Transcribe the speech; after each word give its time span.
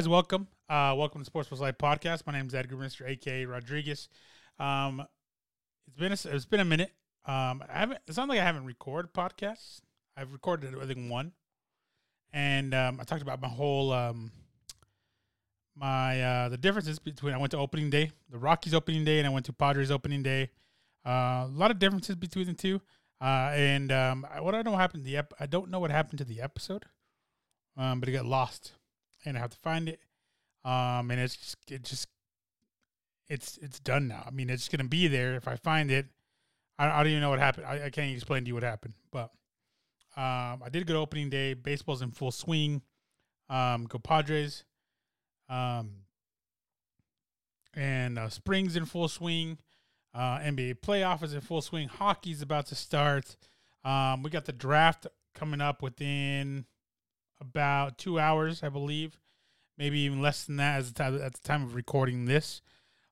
guys? 0.00 0.08
Welcome. 0.08 0.48
Uh, 0.66 0.94
welcome 0.96 1.20
to 1.20 1.26
Sports 1.26 1.50
Plus 1.50 1.60
Life 1.60 1.76
podcast. 1.76 2.26
My 2.26 2.32
name 2.32 2.46
is 2.46 2.54
Edgar 2.54 2.78
Mister, 2.78 3.06
aka 3.06 3.44
Rodriguez. 3.44 4.08
Um, 4.58 5.06
it's 5.86 5.98
been 5.98 6.12
a, 6.12 6.34
it's 6.36 6.46
been 6.46 6.60
a 6.60 6.64
minute. 6.64 6.90
Um, 7.26 7.62
I 7.68 7.80
haven't. 7.80 8.00
It's 8.08 8.16
not 8.16 8.26
like 8.26 8.40
I 8.40 8.42
haven't 8.42 8.64
recorded 8.64 9.12
podcasts. 9.12 9.82
I've 10.16 10.32
recorded 10.32 10.74
I 10.80 10.86
think 10.86 11.10
one, 11.10 11.32
and 12.32 12.72
um, 12.72 12.98
I 12.98 13.04
talked 13.04 13.20
about 13.20 13.42
my 13.42 13.48
whole 13.48 13.92
um, 13.92 14.32
my 15.76 16.22
uh, 16.22 16.48
the 16.48 16.56
differences 16.56 16.98
between 16.98 17.34
I 17.34 17.36
went 17.36 17.50
to 17.50 17.58
opening 17.58 17.90
day, 17.90 18.10
the 18.30 18.38
Rockies 18.38 18.72
opening 18.72 19.04
day, 19.04 19.18
and 19.18 19.26
I 19.26 19.30
went 19.30 19.44
to 19.46 19.52
Padres 19.52 19.90
opening 19.90 20.22
day. 20.22 20.48
Uh, 21.04 21.44
a 21.44 21.52
lot 21.52 21.70
of 21.70 21.78
differences 21.78 22.16
between 22.16 22.46
the 22.46 22.54
two. 22.54 22.80
Uh, 23.20 23.52
and 23.52 23.92
um, 23.92 24.26
I, 24.32 24.40
what 24.40 24.54
I 24.54 24.62
don't 24.62 24.78
to 24.78 24.98
the 24.98 25.18
ep- 25.18 25.34
I 25.38 25.44
don't 25.44 25.70
know 25.70 25.78
what 25.78 25.90
happened 25.90 26.20
to 26.20 26.24
the 26.24 26.40
episode, 26.40 26.86
um, 27.76 28.00
but 28.00 28.08
it 28.08 28.12
got 28.12 28.24
lost, 28.24 28.72
and 29.24 29.36
I 29.36 29.40
have 29.40 29.50
to 29.50 29.58
find 29.58 29.88
it. 29.88 30.00
Um, 30.64 31.10
and 31.10 31.20
it's 31.20 31.36
just, 31.36 31.56
it 31.70 31.82
just 31.82 32.08
it's 33.28 33.58
it's 33.62 33.80
done 33.80 34.08
now. 34.08 34.24
I 34.26 34.30
mean, 34.30 34.50
it's 34.50 34.68
gonna 34.68 34.84
be 34.84 35.08
there 35.08 35.34
if 35.34 35.48
I 35.48 35.56
find 35.56 35.90
it. 35.90 36.06
I, 36.78 36.88
I 36.88 37.02
don't 37.02 37.12
even 37.12 37.20
know 37.20 37.30
what 37.30 37.38
happened. 37.38 37.66
I, 37.66 37.86
I 37.86 37.90
can't 37.90 38.12
explain 38.12 38.44
to 38.44 38.48
you 38.48 38.54
what 38.54 38.62
happened, 38.62 38.94
but 39.10 39.30
um, 40.16 40.62
I 40.62 40.68
did 40.70 40.82
a 40.82 40.84
good 40.84 40.96
opening 40.96 41.30
day. 41.30 41.54
Baseball's 41.54 42.02
in 42.02 42.10
full 42.10 42.32
swing. 42.32 42.82
Um, 43.48 43.84
go 43.84 43.98
Padres. 43.98 44.64
Um, 45.48 45.90
and 47.74 48.18
uh, 48.18 48.28
spring's 48.28 48.76
in 48.76 48.84
full 48.84 49.08
swing. 49.08 49.58
Uh, 50.12 50.38
NBA 50.38 50.80
playoff 50.80 51.22
is 51.22 51.34
in 51.34 51.40
full 51.40 51.62
swing. 51.62 51.88
Hockey's 51.88 52.42
about 52.42 52.66
to 52.66 52.74
start. 52.74 53.36
Um, 53.84 54.22
we 54.22 54.30
got 54.30 54.44
the 54.44 54.52
draft 54.52 55.06
coming 55.34 55.60
up 55.60 55.82
within 55.82 56.66
about 57.40 57.98
two 57.98 58.18
hours, 58.18 58.62
I 58.62 58.68
believe, 58.68 59.18
maybe 59.78 60.00
even 60.00 60.20
less 60.20 60.44
than 60.44 60.56
that 60.56 60.78
as 60.78 60.92
the 60.92 60.94
time, 60.94 61.20
at 61.20 61.32
the 61.32 61.40
time 61.40 61.62
of 61.62 61.74
recording 61.74 62.26
this. 62.26 62.62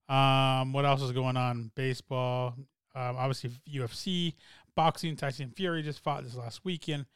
Um, 0.09 0.73
what 0.73 0.85
else 0.85 1.03
is 1.03 1.13
going 1.13 1.37
on? 1.37 1.71
Baseball, 1.75 2.55
um, 2.95 3.17
obviously 3.17 3.51
UFC, 3.71 4.35
boxing. 4.75 5.17
Tyson 5.17 5.51
Fury 5.51 5.83
just 5.83 6.03
fought 6.03 6.25
this 6.25 6.35
last 6.35 6.65
weekend. 6.65 7.07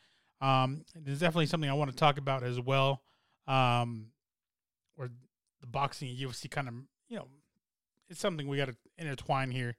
Um, 0.40 0.84
there's 0.94 1.20
definitely 1.20 1.46
something 1.46 1.70
I 1.70 1.74
want 1.74 1.90
to 1.90 1.96
talk 1.96 2.18
about 2.18 2.42
as 2.42 2.60
well. 2.60 3.02
Um, 3.46 4.06
where 4.96 5.10
the 5.60 5.66
boxing 5.66 6.08
and 6.08 6.18
UFC 6.18 6.50
kind 6.50 6.68
of, 6.68 6.74
you 7.08 7.16
know, 7.16 7.28
it's 8.08 8.20
something 8.20 8.46
we 8.46 8.56
got 8.56 8.68
to 8.68 8.76
intertwine 8.98 9.50
here. 9.50 9.76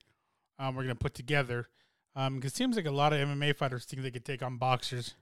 Um, 0.59 0.75
we're 0.75 0.83
gonna 0.83 0.95
put 0.95 1.13
together 1.13 1.67
because 2.13 2.27
um, 2.27 2.41
it 2.43 2.53
seems 2.53 2.75
like 2.75 2.85
a 2.85 2.91
lot 2.91 3.11
of 3.11 3.19
MMA 3.19 3.55
fighters 3.55 3.85
think 3.85 4.01
they 4.01 4.11
could 4.11 4.25
take 4.25 4.43
on 4.43 4.57
boxers, 4.57 5.15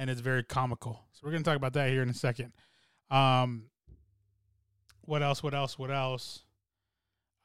and 0.00 0.08
it's 0.08 0.22
very 0.22 0.42
comical. 0.42 1.04
So 1.12 1.20
we're 1.22 1.32
gonna 1.32 1.44
talk 1.44 1.56
about 1.56 1.74
that 1.74 1.90
here 1.90 2.02
in 2.02 2.08
a 2.08 2.14
second. 2.14 2.54
Um, 3.10 3.64
what 5.02 5.22
else? 5.22 5.42
What 5.42 5.52
else? 5.52 5.78
What 5.78 5.90
else? 5.90 6.42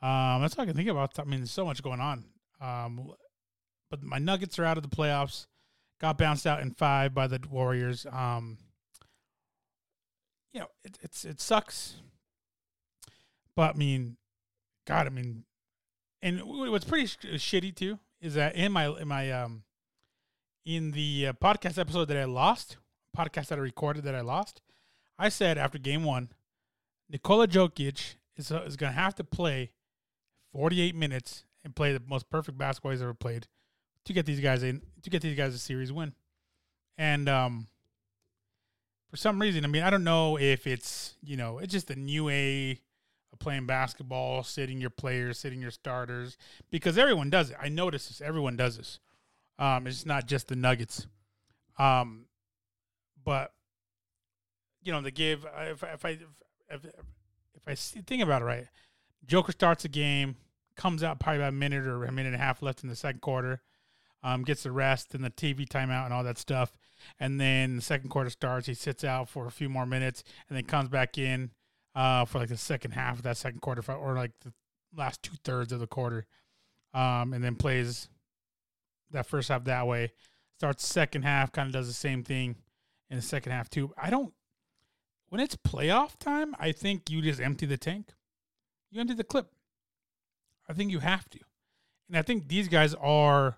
Um, 0.01 0.41
that's 0.41 0.57
all 0.57 0.63
I 0.63 0.65
can 0.65 0.75
think 0.75 0.87
about. 0.87 1.19
I 1.19 1.25
mean, 1.25 1.41
there's 1.41 1.51
so 1.51 1.65
much 1.65 1.83
going 1.83 1.99
on. 1.99 2.23
Um, 2.61 3.11
but 3.91 4.01
my 4.01 4.19
Nuggets 4.19 4.57
are 4.57 4.63
out 4.63 4.77
of 4.77 4.89
the 4.89 4.95
playoffs. 4.95 5.47
Got 5.99 6.17
bounced 6.17 6.47
out 6.47 6.61
in 6.61 6.71
five 6.71 7.13
by 7.13 7.27
the 7.27 7.41
Warriors. 7.49 8.05
Um, 8.09 8.57
you 10.53 10.61
know, 10.61 10.67
it, 10.85 10.97
it's 11.01 11.25
it 11.25 11.41
sucks. 11.41 11.95
But 13.53 13.75
I 13.75 13.77
mean, 13.77 14.15
God, 14.87 15.07
I 15.07 15.09
mean, 15.09 15.43
and 16.21 16.41
what's 16.43 16.85
pretty 16.85 17.07
sh- 17.07 17.17
shitty 17.17 17.75
too 17.75 17.99
is 18.21 18.35
that 18.35 18.55
in 18.55 18.71
my 18.71 18.87
in 18.87 19.09
my 19.09 19.29
um 19.31 19.63
in 20.65 20.91
the 20.91 21.27
uh, 21.27 21.33
podcast 21.33 21.77
episode 21.77 22.05
that 22.05 22.17
I 22.17 22.25
lost, 22.25 22.77
podcast 23.15 23.47
that 23.47 23.59
I 23.59 23.61
recorded 23.61 24.03
that 24.03 24.15
I 24.15 24.21
lost, 24.21 24.61
I 25.17 25.29
said 25.29 25.57
after 25.57 25.77
game 25.77 26.03
one, 26.03 26.29
Nikola 27.09 27.47
Jokic 27.47 28.15
is 28.35 28.51
uh, 28.51 28.63
is 28.65 28.75
gonna 28.75 28.91
have 28.91 29.15
to 29.15 29.23
play 29.23 29.71
48 30.51 30.95
minutes 30.95 31.45
and 31.63 31.75
play 31.75 31.93
the 31.93 32.01
most 32.07 32.29
perfect 32.29 32.57
basketball 32.57 32.91
he's 32.91 33.01
ever 33.01 33.13
played 33.13 33.47
to 34.05 34.13
get 34.13 34.25
these 34.25 34.39
guys 34.39 34.63
in 34.63 34.81
to 35.03 35.09
get 35.09 35.21
these 35.21 35.37
guys 35.37 35.53
a 35.53 35.59
series 35.59 35.91
win, 35.91 36.13
and 36.97 37.29
um. 37.29 37.67
For 39.11 39.17
some 39.17 39.39
reason, 39.39 39.63
I 39.63 39.69
mean, 39.69 39.83
I 39.83 39.89
don't 39.89 40.03
know 40.03 40.37
if 40.37 40.67
it's 40.67 41.15
you 41.23 41.37
know 41.37 41.59
it's 41.59 41.71
just 41.71 41.89
a 41.89 41.95
new 41.95 42.27
a 42.27 42.77
playing 43.39 43.65
basketball, 43.65 44.43
sitting 44.43 44.81
your 44.81 44.89
players, 44.89 45.37
sitting 45.39 45.61
your 45.61 45.71
starters, 45.71 46.37
because 46.71 46.97
everyone 46.97 47.29
does 47.29 47.51
it. 47.51 47.57
I 47.61 47.69
notice 47.69 48.07
this. 48.07 48.19
Everyone 48.19 48.57
does 48.57 48.77
this. 48.77 48.99
Um, 49.57 49.87
it's 49.87 50.05
not 50.05 50.27
just 50.27 50.47
the 50.47 50.55
Nuggets. 50.55 51.07
Um, 51.77 52.25
but 53.23 53.51
you 54.83 54.91
know, 54.91 55.01
they 55.01 55.11
give 55.11 55.45
if, 55.59 55.83
if 55.83 56.05
I 56.05 56.17
if, 56.69 56.85
if 57.55 57.67
I 57.67 57.75
think 57.75 58.21
about 58.21 58.41
it 58.41 58.45
right, 58.45 58.67
Joker 59.25 59.51
starts 59.51 59.83
a 59.85 59.89
game, 59.89 60.35
comes 60.75 61.03
out 61.03 61.19
probably 61.19 61.39
about 61.39 61.49
a 61.49 61.55
minute 61.55 61.85
or 61.85 62.05
a 62.05 62.11
minute 62.11 62.33
and 62.33 62.41
a 62.41 62.43
half 62.43 62.61
left 62.61 62.83
in 62.83 62.89
the 62.89 62.95
second 62.95 63.21
quarter, 63.21 63.61
um, 64.23 64.43
gets 64.43 64.63
the 64.63 64.71
rest 64.71 65.15
and 65.15 65.23
the 65.23 65.31
TV 65.31 65.67
timeout 65.67 66.05
and 66.05 66.13
all 66.13 66.23
that 66.23 66.37
stuff, 66.37 66.77
and 67.19 67.41
then 67.41 67.75
the 67.75 67.81
second 67.81 68.09
quarter 68.09 68.29
starts. 68.29 68.67
He 68.67 68.73
sits 68.73 69.03
out 69.03 69.27
for 69.27 69.47
a 69.47 69.51
few 69.51 69.69
more 69.69 69.85
minutes 69.85 70.23
and 70.47 70.55
then 70.55 70.65
comes 70.65 70.89
back 70.89 71.17
in 71.17 71.51
uh, 71.95 72.25
for 72.25 72.39
like 72.39 72.49
the 72.49 72.57
second 72.57 72.91
half 72.91 73.17
of 73.17 73.23
that 73.23 73.37
second 73.37 73.61
quarter, 73.61 73.81
or 73.91 74.15
like 74.15 74.31
the 74.41 74.53
last 74.95 75.23
two 75.23 75.35
thirds 75.43 75.71
of 75.71 75.79
the 75.79 75.87
quarter, 75.87 76.25
um, 76.93 77.33
and 77.33 77.43
then 77.43 77.55
plays 77.55 78.09
that 79.11 79.25
first 79.25 79.49
half 79.49 79.63
that 79.65 79.87
way. 79.87 80.11
Starts 80.57 80.87
second 80.87 81.23
half, 81.23 81.51
kind 81.51 81.67
of 81.67 81.73
does 81.73 81.87
the 81.87 81.93
same 81.93 82.23
thing 82.23 82.55
in 83.09 83.17
the 83.17 83.21
second 83.21 83.51
half 83.51 83.69
too. 83.69 83.93
I 83.97 84.09
don't. 84.09 84.33
When 85.29 85.41
it's 85.41 85.55
playoff 85.55 86.17
time, 86.17 86.55
I 86.59 86.71
think 86.71 87.09
you 87.09 87.21
just 87.21 87.41
empty 87.41 87.65
the 87.65 87.77
tank. 87.77 88.13
You 88.91 89.01
empty 89.01 89.15
the 89.15 89.23
clip. 89.23 89.51
I 90.69 90.73
think 90.73 90.91
you 90.91 90.99
have 90.99 91.29
to, 91.29 91.39
and 92.07 92.17
I 92.17 92.21
think 92.21 92.47
these 92.47 92.67
guys 92.67 92.93
are 92.95 93.57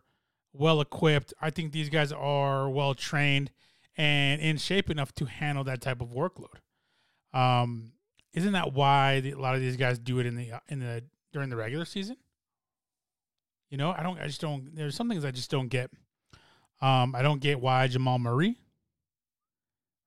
well 0.53 0.81
equipped. 0.81 1.33
I 1.41 1.51
think 1.51 1.71
these 1.71 1.89
guys 1.89 2.11
are 2.11 2.69
well 2.69 2.93
trained 2.93 3.51
and 3.95 4.41
in 4.41 4.57
shape 4.57 4.89
enough 4.89 5.13
to 5.15 5.25
handle 5.25 5.63
that 5.65 5.81
type 5.81 6.01
of 6.01 6.09
workload. 6.09 6.57
Um, 7.33 7.93
isn't 8.33 8.53
that 8.53 8.73
why 8.73 9.19
the, 9.19 9.31
a 9.31 9.39
lot 9.39 9.55
of 9.55 9.61
these 9.61 9.77
guys 9.77 9.99
do 9.99 10.19
it 10.19 10.25
in 10.25 10.35
the 10.35 10.51
in 10.67 10.79
the 10.79 11.03
during 11.31 11.49
the 11.49 11.55
regular 11.55 11.85
season? 11.85 12.17
You 13.69 13.77
know, 13.77 13.93
I 13.97 14.03
don't. 14.03 14.19
I 14.19 14.27
just 14.27 14.41
don't. 14.41 14.75
There's 14.75 14.95
some 14.95 15.09
things 15.09 15.25
I 15.25 15.31
just 15.31 15.51
don't 15.51 15.67
get. 15.67 15.91
Um, 16.81 17.15
I 17.15 17.21
don't 17.21 17.41
get 17.41 17.59
why 17.59 17.87
Jamal 17.87 18.19
Murray 18.19 18.55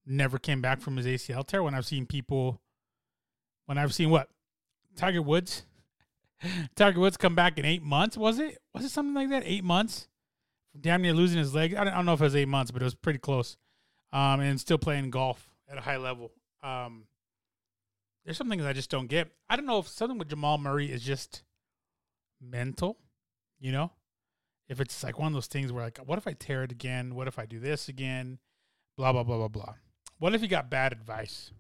never 0.07 0.39
came 0.39 0.63
back 0.63 0.81
from 0.81 0.97
his 0.97 1.07
ACL 1.07 1.47
tear. 1.47 1.63
When 1.63 1.75
I've 1.75 1.87
seen 1.87 2.07
people, 2.07 2.61
when 3.67 3.77
I've 3.77 3.95
seen 3.95 4.11
what 4.11 4.29
Tiger 4.97 5.21
Woods, 5.21 5.65
Tiger 6.77 7.01
Woods 7.01 7.17
come 7.17 7.35
back 7.35 7.59
in 7.59 7.65
eight 7.65 7.83
months. 7.83 8.17
Was 8.17 8.39
it? 8.39 8.59
Was 8.75 8.85
it 8.85 8.91
something 8.91 9.15
like 9.15 9.31
that? 9.31 9.43
Eight 9.45 9.65
months, 9.65 10.09
damn 10.79 11.03
near 11.03 11.13
losing 11.13 11.39
his 11.39 11.55
leg. 11.55 11.75
I 11.75 11.85
don't, 11.85 11.93
I 11.93 11.97
don't 11.97 12.07
know 12.07 12.15
if 12.15 12.21
it 12.21 12.25
was 12.25 12.37
eight 12.37 12.49
months, 12.49 12.71
but 12.71 12.83
it 12.83 12.87
was 12.87 12.95
pretty 12.95 13.19
close. 13.19 13.57
Um, 14.13 14.41
and 14.41 14.59
still 14.59 14.79
playing 14.79 15.11
golf 15.11 15.49
at 15.71 15.79
a 15.79 15.81
high 15.81 15.99
level. 15.99 16.33
Um, 16.63 17.05
there's 18.25 18.37
some 18.37 18.49
things 18.49 18.65
I 18.65 18.73
just 18.73 18.91
don't 18.91 19.07
get. 19.07 19.29
I 19.49 19.57
don't 19.57 19.67
know 19.67 19.79
if 19.79 19.89
something 19.89 20.19
with 20.19 20.29
Jamal 20.29 20.59
Murray 20.59 20.91
is 20.91 21.03
just 21.03 21.43
mental, 22.41 22.97
you 23.61 23.73
know? 23.73 23.93
If 24.69 24.81
it's 24.81 25.03
like 25.03 25.19
one 25.19 25.29
of 25.29 25.35
those 25.35 25.49
things 25.49 25.73
where 25.73 25.85
like, 25.85 25.99
what 25.99 26.19
if 26.19 26.27
I 26.27 26.33
tear 26.33 26.63
it 26.63 26.73
again? 26.73 27.15
What 27.15 27.27
if 27.29 27.39
I 27.39 27.47
do 27.47 27.59
this 27.59 27.89
again? 27.89 28.39
Blah 28.97 29.13
blah 29.13 29.25
blah 29.25 29.37
blah 29.37 29.49
blah. 29.49 29.75
What 30.19 30.35
if 30.35 30.43
you 30.43 30.49
got 30.49 30.71
bad 30.71 30.93
advice? 30.93 31.51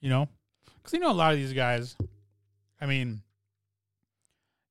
You 0.00 0.10
know, 0.10 0.28
because 0.76 0.92
you 0.92 0.98
know 0.98 1.10
a 1.10 1.14
lot 1.14 1.32
of 1.32 1.38
these 1.38 1.52
guys. 1.52 1.96
I 2.80 2.86
mean, 2.86 3.22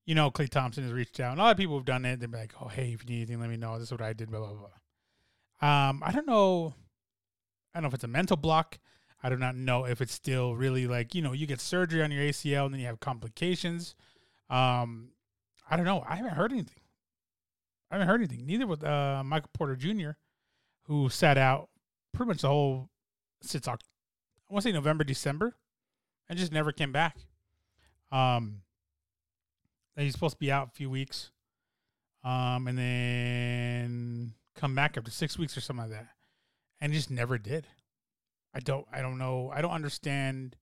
you 0.06 0.14
know, 0.14 0.30
Klay 0.30 0.50
Thompson 0.50 0.84
has 0.84 0.92
reached 0.92 1.20
out. 1.20 1.32
And 1.32 1.40
a 1.40 1.44
lot 1.44 1.52
of 1.52 1.58
people 1.58 1.78
have 1.78 1.86
done 1.86 2.06
it. 2.06 2.20
They're 2.20 2.30
like, 2.30 2.54
"Oh, 2.62 2.68
hey, 2.68 2.92
if 2.94 3.04
you 3.04 3.10
need 3.10 3.18
anything, 3.18 3.40
let 3.40 3.50
me 3.50 3.58
know. 3.58 3.80
This 3.80 3.88
is 3.88 3.92
what 3.92 4.02
I 4.02 4.14
did." 4.14 4.30
Blah 4.30 4.40
blah 4.40 4.54
blah. 4.54 5.90
Um, 5.90 6.04
I 6.06 6.12
don't 6.12 6.28
know. 6.28 6.76
I 7.74 7.78
don't 7.78 7.84
know 7.84 7.88
if 7.88 7.94
it's 7.94 8.04
a 8.04 8.08
mental 8.08 8.38
block. 8.38 8.78
I 9.24 9.30
do 9.30 9.38
not 9.38 9.56
know 9.56 9.86
if 9.86 10.02
it's 10.02 10.14
still 10.14 10.56
really 10.56 10.88
like 10.88 11.16
you 11.16 11.22
know 11.22 11.34
you 11.34 11.48
get 11.48 11.62
surgery 11.62 12.04
on 12.04 12.12
your 12.12 12.24
ACL 12.24 12.66
and 12.66 12.74
then 12.74 12.82
you 12.82 12.88
have 12.88 13.00
complications. 13.00 13.96
Um, 14.50 15.10
I 15.72 15.78
don't 15.78 15.86
know. 15.86 16.04
I 16.08 16.18
haven't 16.18 16.34
heard 16.34 16.52
anything. 16.52 16.76
I 17.90 17.96
haven't 17.96 18.08
heard 18.08 18.22
anything. 18.22 18.46
Neither 18.46 18.68
with 18.68 18.84
uh, 18.84 19.24
Michael 19.26 19.50
Porter 19.54 19.76
Jr., 19.76 20.12
who 20.84 21.10
sat 21.10 21.38
out 21.38 21.70
pretty 22.14 22.28
much 22.28 22.42
the 22.42 22.50
whole 22.50 22.90
since 23.42 23.68
I 23.68 23.72
want 24.50 24.64
to 24.64 24.70
say 24.70 24.72
November, 24.72 25.04
December, 25.04 25.56
and 26.30 26.38
just 26.38 26.52
never 26.52 26.72
came 26.72 26.92
back. 26.92 27.18
Um, 28.12 28.62
he's 29.96 30.14
supposed 30.14 30.36
to 30.36 30.40
be 30.40 30.52
out 30.52 30.68
a 30.68 30.72
few 30.72 30.90
weeks, 30.90 31.32
um, 32.24 32.68
and 32.68 32.78
then 32.78 34.34
come 34.56 34.76
back 34.76 34.98
after 34.98 35.10
six 35.12 35.40
weeks 35.40 35.56
or 35.58 35.62
something 35.62 35.90
like 35.90 35.98
that, 35.98 36.10
and 36.80 36.92
he 36.92 37.00
just 37.00 37.10
never 37.10 37.38
did. 37.38 37.66
I 38.54 38.60
don't 38.60 38.86
I 38.92 39.02
don't 39.02 39.18
know. 39.18 39.50
I 39.54 39.62
don't 39.62 39.72
understand. 39.72 40.58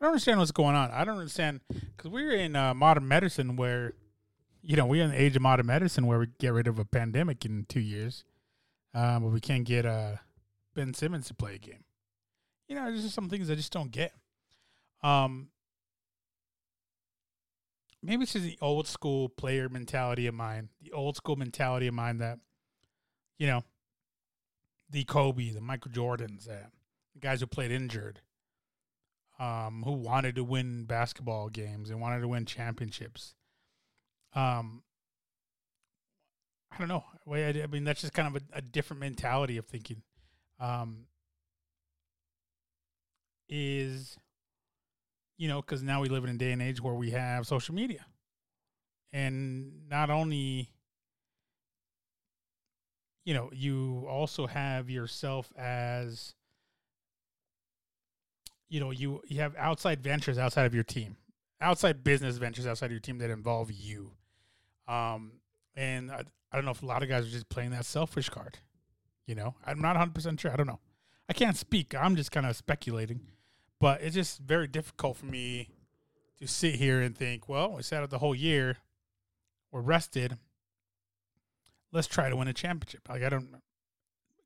I 0.00 0.04
don't 0.04 0.12
understand 0.12 0.38
what's 0.38 0.52
going 0.52 0.76
on. 0.76 0.90
I 0.90 1.04
don't 1.04 1.18
understand 1.18 1.60
because 1.68 2.10
we're 2.10 2.32
in 2.32 2.56
uh, 2.56 2.74
modern 2.74 3.06
medicine 3.06 3.56
where, 3.56 3.94
you 4.62 4.76
know, 4.76 4.86
we're 4.86 5.02
in 5.04 5.10
the 5.10 5.20
age 5.20 5.34
of 5.36 5.42
modern 5.42 5.66
medicine 5.66 6.06
where 6.06 6.18
we 6.20 6.26
get 6.38 6.52
rid 6.52 6.68
of 6.68 6.78
a 6.78 6.84
pandemic 6.84 7.44
in 7.44 7.66
two 7.68 7.80
years, 7.80 8.24
um, 8.94 9.24
but 9.24 9.32
we 9.32 9.40
can't 9.40 9.64
get 9.64 9.84
uh, 9.84 10.16
Ben 10.74 10.94
Simmons 10.94 11.26
to 11.28 11.34
play 11.34 11.56
a 11.56 11.58
game. 11.58 11.84
you 12.68 12.76
know, 12.76 12.84
there's 12.84 13.02
just 13.02 13.14
some 13.14 13.28
things 13.28 13.50
I 13.50 13.54
just 13.54 13.72
don't 13.72 13.90
get. 13.90 14.12
Um, 15.02 15.48
maybe 18.02 18.22
it's 18.22 18.32
just 18.32 18.44
the 18.44 18.58
old 18.60 18.86
school 18.86 19.28
player 19.28 19.68
mentality 19.68 20.26
of 20.26 20.34
mine, 20.34 20.68
the 20.80 20.92
old 20.92 21.16
school 21.16 21.36
mentality 21.36 21.86
of 21.88 21.94
mine 21.94 22.18
that, 22.18 22.38
you 23.38 23.46
know, 23.46 23.64
the 24.88 25.04
Kobe, 25.04 25.50
the 25.50 25.60
Michael 25.60 25.90
Jordans, 25.90 26.48
uh, 26.48 26.68
the 27.14 27.20
guys 27.20 27.40
who 27.40 27.46
played 27.46 27.72
injured, 27.72 28.20
um, 29.40 29.82
who 29.84 29.92
wanted 29.92 30.36
to 30.36 30.44
win 30.44 30.84
basketball 30.84 31.48
games 31.48 31.90
and 31.90 32.00
wanted 32.00 32.20
to 32.20 32.28
win 32.28 32.46
championships. 32.46 33.34
Um, 34.34 34.82
I 36.70 36.78
don't 36.78 36.88
know. 36.88 37.04
I 37.30 37.66
mean, 37.70 37.84
that's 37.84 38.00
just 38.00 38.14
kind 38.14 38.34
of 38.34 38.42
a, 38.42 38.58
a 38.58 38.62
different 38.62 39.00
mentality 39.00 39.56
of 39.58 39.66
thinking. 39.66 40.02
Um, 40.58 41.06
is 43.48 44.16
you 45.42 45.48
know, 45.48 45.60
because 45.60 45.82
now 45.82 46.00
we 46.00 46.08
live 46.08 46.22
in 46.22 46.30
a 46.30 46.38
day 46.38 46.52
and 46.52 46.62
age 46.62 46.80
where 46.80 46.94
we 46.94 47.10
have 47.10 47.48
social 47.48 47.74
media. 47.74 48.06
And 49.12 49.88
not 49.88 50.08
only, 50.08 50.70
you 53.24 53.34
know, 53.34 53.50
you 53.52 54.06
also 54.08 54.46
have 54.46 54.88
yourself 54.88 55.52
as, 55.58 56.34
you 58.68 58.78
know, 58.78 58.92
you, 58.92 59.20
you 59.26 59.40
have 59.40 59.56
outside 59.56 60.00
ventures 60.00 60.38
outside 60.38 60.64
of 60.64 60.74
your 60.74 60.84
team, 60.84 61.16
outside 61.60 62.04
business 62.04 62.38
ventures 62.38 62.66
outside 62.66 62.86
of 62.86 62.92
your 62.92 63.00
team 63.00 63.18
that 63.18 63.28
involve 63.28 63.72
you. 63.72 64.12
Um, 64.92 65.32
and 65.74 66.10
I, 66.10 66.22
I 66.52 66.56
don't 66.56 66.64
know 66.64 66.70
if 66.70 66.82
a 66.82 66.86
lot 66.86 67.02
of 67.02 67.08
guys 67.08 67.26
are 67.26 67.30
just 67.30 67.48
playing 67.48 67.70
that 67.70 67.86
selfish 67.86 68.28
card. 68.28 68.58
You 69.26 69.34
know, 69.34 69.54
I'm 69.64 69.80
not 69.80 69.96
100% 69.96 70.38
sure. 70.38 70.52
I 70.52 70.56
don't 70.56 70.66
know. 70.66 70.80
I 71.28 71.32
can't 71.32 71.56
speak. 71.56 71.94
I'm 71.94 72.16
just 72.16 72.30
kind 72.30 72.44
of 72.44 72.54
speculating. 72.56 73.20
But 73.80 74.02
it's 74.02 74.14
just 74.14 74.40
very 74.40 74.68
difficult 74.68 75.16
for 75.16 75.26
me 75.26 75.70
to 76.38 76.46
sit 76.46 76.74
here 76.74 77.00
and 77.00 77.16
think, 77.16 77.48
well, 77.48 77.72
we 77.72 77.82
sat 77.82 78.02
out 78.02 78.10
the 78.10 78.18
whole 78.18 78.34
year, 78.34 78.78
we're 79.70 79.80
rested. 79.80 80.36
Let's 81.92 82.06
try 82.06 82.28
to 82.28 82.36
win 82.36 82.48
a 82.48 82.52
championship. 82.52 83.08
Like 83.08 83.22
I 83.22 83.28
don't, 83.28 83.48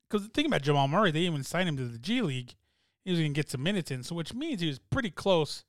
because 0.09 0.25
the 0.25 0.33
thing 0.33 0.45
about 0.45 0.61
Jamal 0.61 0.87
Murray, 0.87 1.11
they 1.11 1.21
even 1.21 1.43
signed 1.43 1.67
him 1.67 1.77
to 1.77 1.85
the 1.85 1.97
G 1.97 2.21
League. 2.21 2.55
He 3.03 3.11
was 3.11 3.19
going 3.19 3.33
to 3.33 3.35
get 3.35 3.49
some 3.49 3.63
minutes 3.63 3.91
in, 3.91 4.03
so 4.03 4.15
which 4.15 4.33
means 4.33 4.61
he 4.61 4.67
was 4.67 4.79
pretty 4.79 5.09
close 5.09 5.65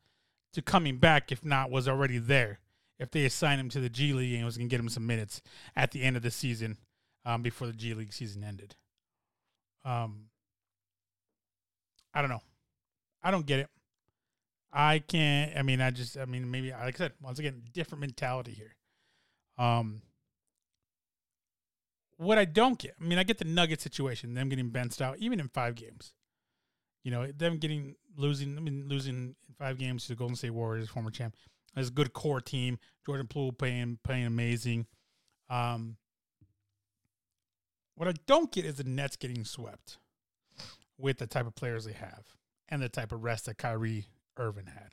to 0.52 0.62
coming 0.62 0.98
back, 0.98 1.31
if 1.32 1.44
not 1.44 1.70
was 1.70 1.88
already 1.88 2.19
there. 2.19 2.60
If 2.98 3.10
they 3.12 3.24
assigned 3.24 3.60
him 3.60 3.68
to 3.70 3.80
the 3.80 3.88
G 3.88 4.12
League 4.12 4.34
and 4.34 4.44
was 4.44 4.56
going 4.56 4.68
to 4.68 4.70
get 4.70 4.80
him 4.80 4.88
some 4.88 5.06
minutes 5.06 5.40
at 5.76 5.92
the 5.92 6.02
end 6.02 6.16
of 6.16 6.22
the 6.22 6.30
season, 6.30 6.78
um, 7.24 7.42
before 7.42 7.66
the 7.66 7.72
G 7.72 7.94
League 7.94 8.12
season 8.12 8.42
ended. 8.42 8.74
Um, 9.84 10.26
I 12.14 12.20
don't 12.20 12.30
know. 12.30 12.42
I 13.22 13.30
don't 13.30 13.46
get 13.46 13.60
it. 13.60 13.68
I 14.72 14.98
can't. 14.98 15.56
I 15.56 15.62
mean, 15.62 15.80
I 15.80 15.90
just. 15.90 16.16
I 16.16 16.24
mean, 16.24 16.50
maybe 16.50 16.70
like 16.70 16.94
I 16.94 16.98
said 16.98 17.12
once 17.22 17.38
again, 17.38 17.62
different 17.72 18.00
mentality 18.00 18.52
here. 18.52 18.74
Um, 19.56 20.02
what 22.16 22.38
I 22.38 22.44
don't 22.44 22.78
get. 22.78 22.94
I 23.00 23.04
mean, 23.04 23.18
I 23.18 23.22
get 23.22 23.38
the 23.38 23.44
Nugget 23.44 23.80
situation, 23.80 24.34
them 24.34 24.48
getting 24.48 24.70
benched 24.70 25.00
out, 25.00 25.18
even 25.18 25.40
in 25.40 25.48
five 25.48 25.74
games. 25.74 26.12
You 27.04 27.10
know, 27.10 27.26
them 27.30 27.58
getting 27.58 27.94
losing. 28.16 28.56
I 28.56 28.60
mean, 28.60 28.84
losing 28.88 29.14
in 29.14 29.36
five 29.58 29.78
games 29.78 30.02
to 30.04 30.08
the 30.10 30.16
Golden 30.16 30.36
State 30.36 30.50
Warriors, 30.50 30.88
former 30.88 31.10
champ. 31.10 31.34
It's 31.76 31.88
a 31.88 31.93
good 31.93 32.12
core 32.12 32.41
team. 32.41 32.79
Jordan 33.06 33.26
Poole 33.26 33.53
playing 33.53 33.99
playing 34.05 34.26
amazing. 34.26 34.87
Um, 35.49 35.97
what 37.94 38.09
I 38.09 38.15
don't 38.26 38.53
get 38.53 38.65
is 38.65 38.76
the 38.76 38.85
Nets 38.85 39.17
getting 39.17 39.44
swept 39.44 39.99
with 40.99 41.19
the 41.19 41.26
type 41.26 41.47
of 41.47 41.55
players 41.55 41.85
they 41.85 41.93
have 41.93 42.25
and 42.69 42.82
the 42.82 42.88
type 42.88 43.12
of 43.12 43.25
rest 43.25 43.47
that 43.47 43.59
Kyrie 43.59 44.06
Irving 44.37 44.67
had. 44.67 44.91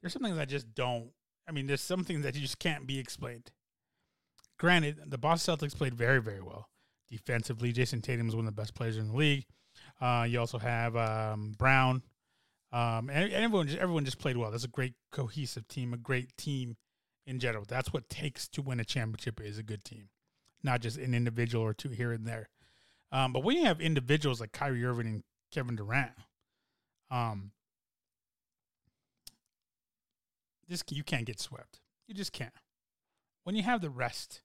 There's 0.00 0.12
some 0.12 0.22
things 0.22 0.38
I 0.38 0.44
just 0.44 0.74
don't. 0.74 1.10
I 1.48 1.52
mean, 1.52 1.66
there's 1.66 1.80
some 1.80 2.04
things 2.04 2.22
that 2.22 2.34
you 2.34 2.40
just 2.40 2.58
can't 2.58 2.86
be 2.86 2.98
explained. 2.98 3.50
Granted, 4.58 4.98
the 5.06 5.18
Boston 5.18 5.56
Celtics 5.56 5.76
played 5.76 5.94
very, 5.94 6.20
very 6.20 6.40
well 6.40 6.68
defensively. 7.10 7.72
Jayson 7.72 8.02
Tatum 8.02 8.28
is 8.28 8.36
one 8.36 8.46
of 8.46 8.54
the 8.54 8.60
best 8.60 8.74
players 8.74 8.96
in 8.96 9.08
the 9.08 9.16
league. 9.16 9.46
Uh, 10.00 10.26
you 10.28 10.38
also 10.38 10.58
have 10.58 10.96
um, 10.96 11.54
Brown, 11.58 12.02
um, 12.72 13.10
and, 13.10 13.32
everyone 13.32 13.66
just, 13.66 13.78
everyone 13.78 14.04
just 14.04 14.18
played 14.18 14.36
well. 14.36 14.50
That's 14.50 14.64
a 14.64 14.68
great 14.68 14.94
cohesive 15.10 15.68
team, 15.68 15.92
a 15.92 15.98
great 15.98 16.36
team 16.36 16.76
in 17.26 17.38
general. 17.38 17.64
That's 17.68 17.92
what 17.92 18.08
takes 18.08 18.48
to 18.48 18.62
win 18.62 18.80
a 18.80 18.84
championship 18.84 19.40
is 19.40 19.58
a 19.58 19.62
good 19.62 19.84
team, 19.84 20.08
not 20.62 20.80
just 20.80 20.96
an 20.96 21.14
individual 21.14 21.64
or 21.64 21.74
two 21.74 21.90
here 21.90 22.12
and 22.12 22.26
there. 22.26 22.48
Um, 23.12 23.32
but 23.32 23.44
when 23.44 23.58
you 23.58 23.64
have 23.64 23.80
individuals 23.80 24.40
like 24.40 24.52
Kyrie 24.52 24.84
Irving 24.84 25.06
and 25.06 25.22
Kevin 25.52 25.76
Durant, 25.76 26.12
um, 27.10 27.50
this 30.66 30.82
you 30.90 31.04
can't 31.04 31.26
get 31.26 31.38
swept. 31.38 31.80
You 32.08 32.14
just 32.14 32.32
can't. 32.32 32.54
When 33.44 33.54
you 33.54 33.62
have 33.62 33.82
the 33.82 33.90
rest 33.90 34.40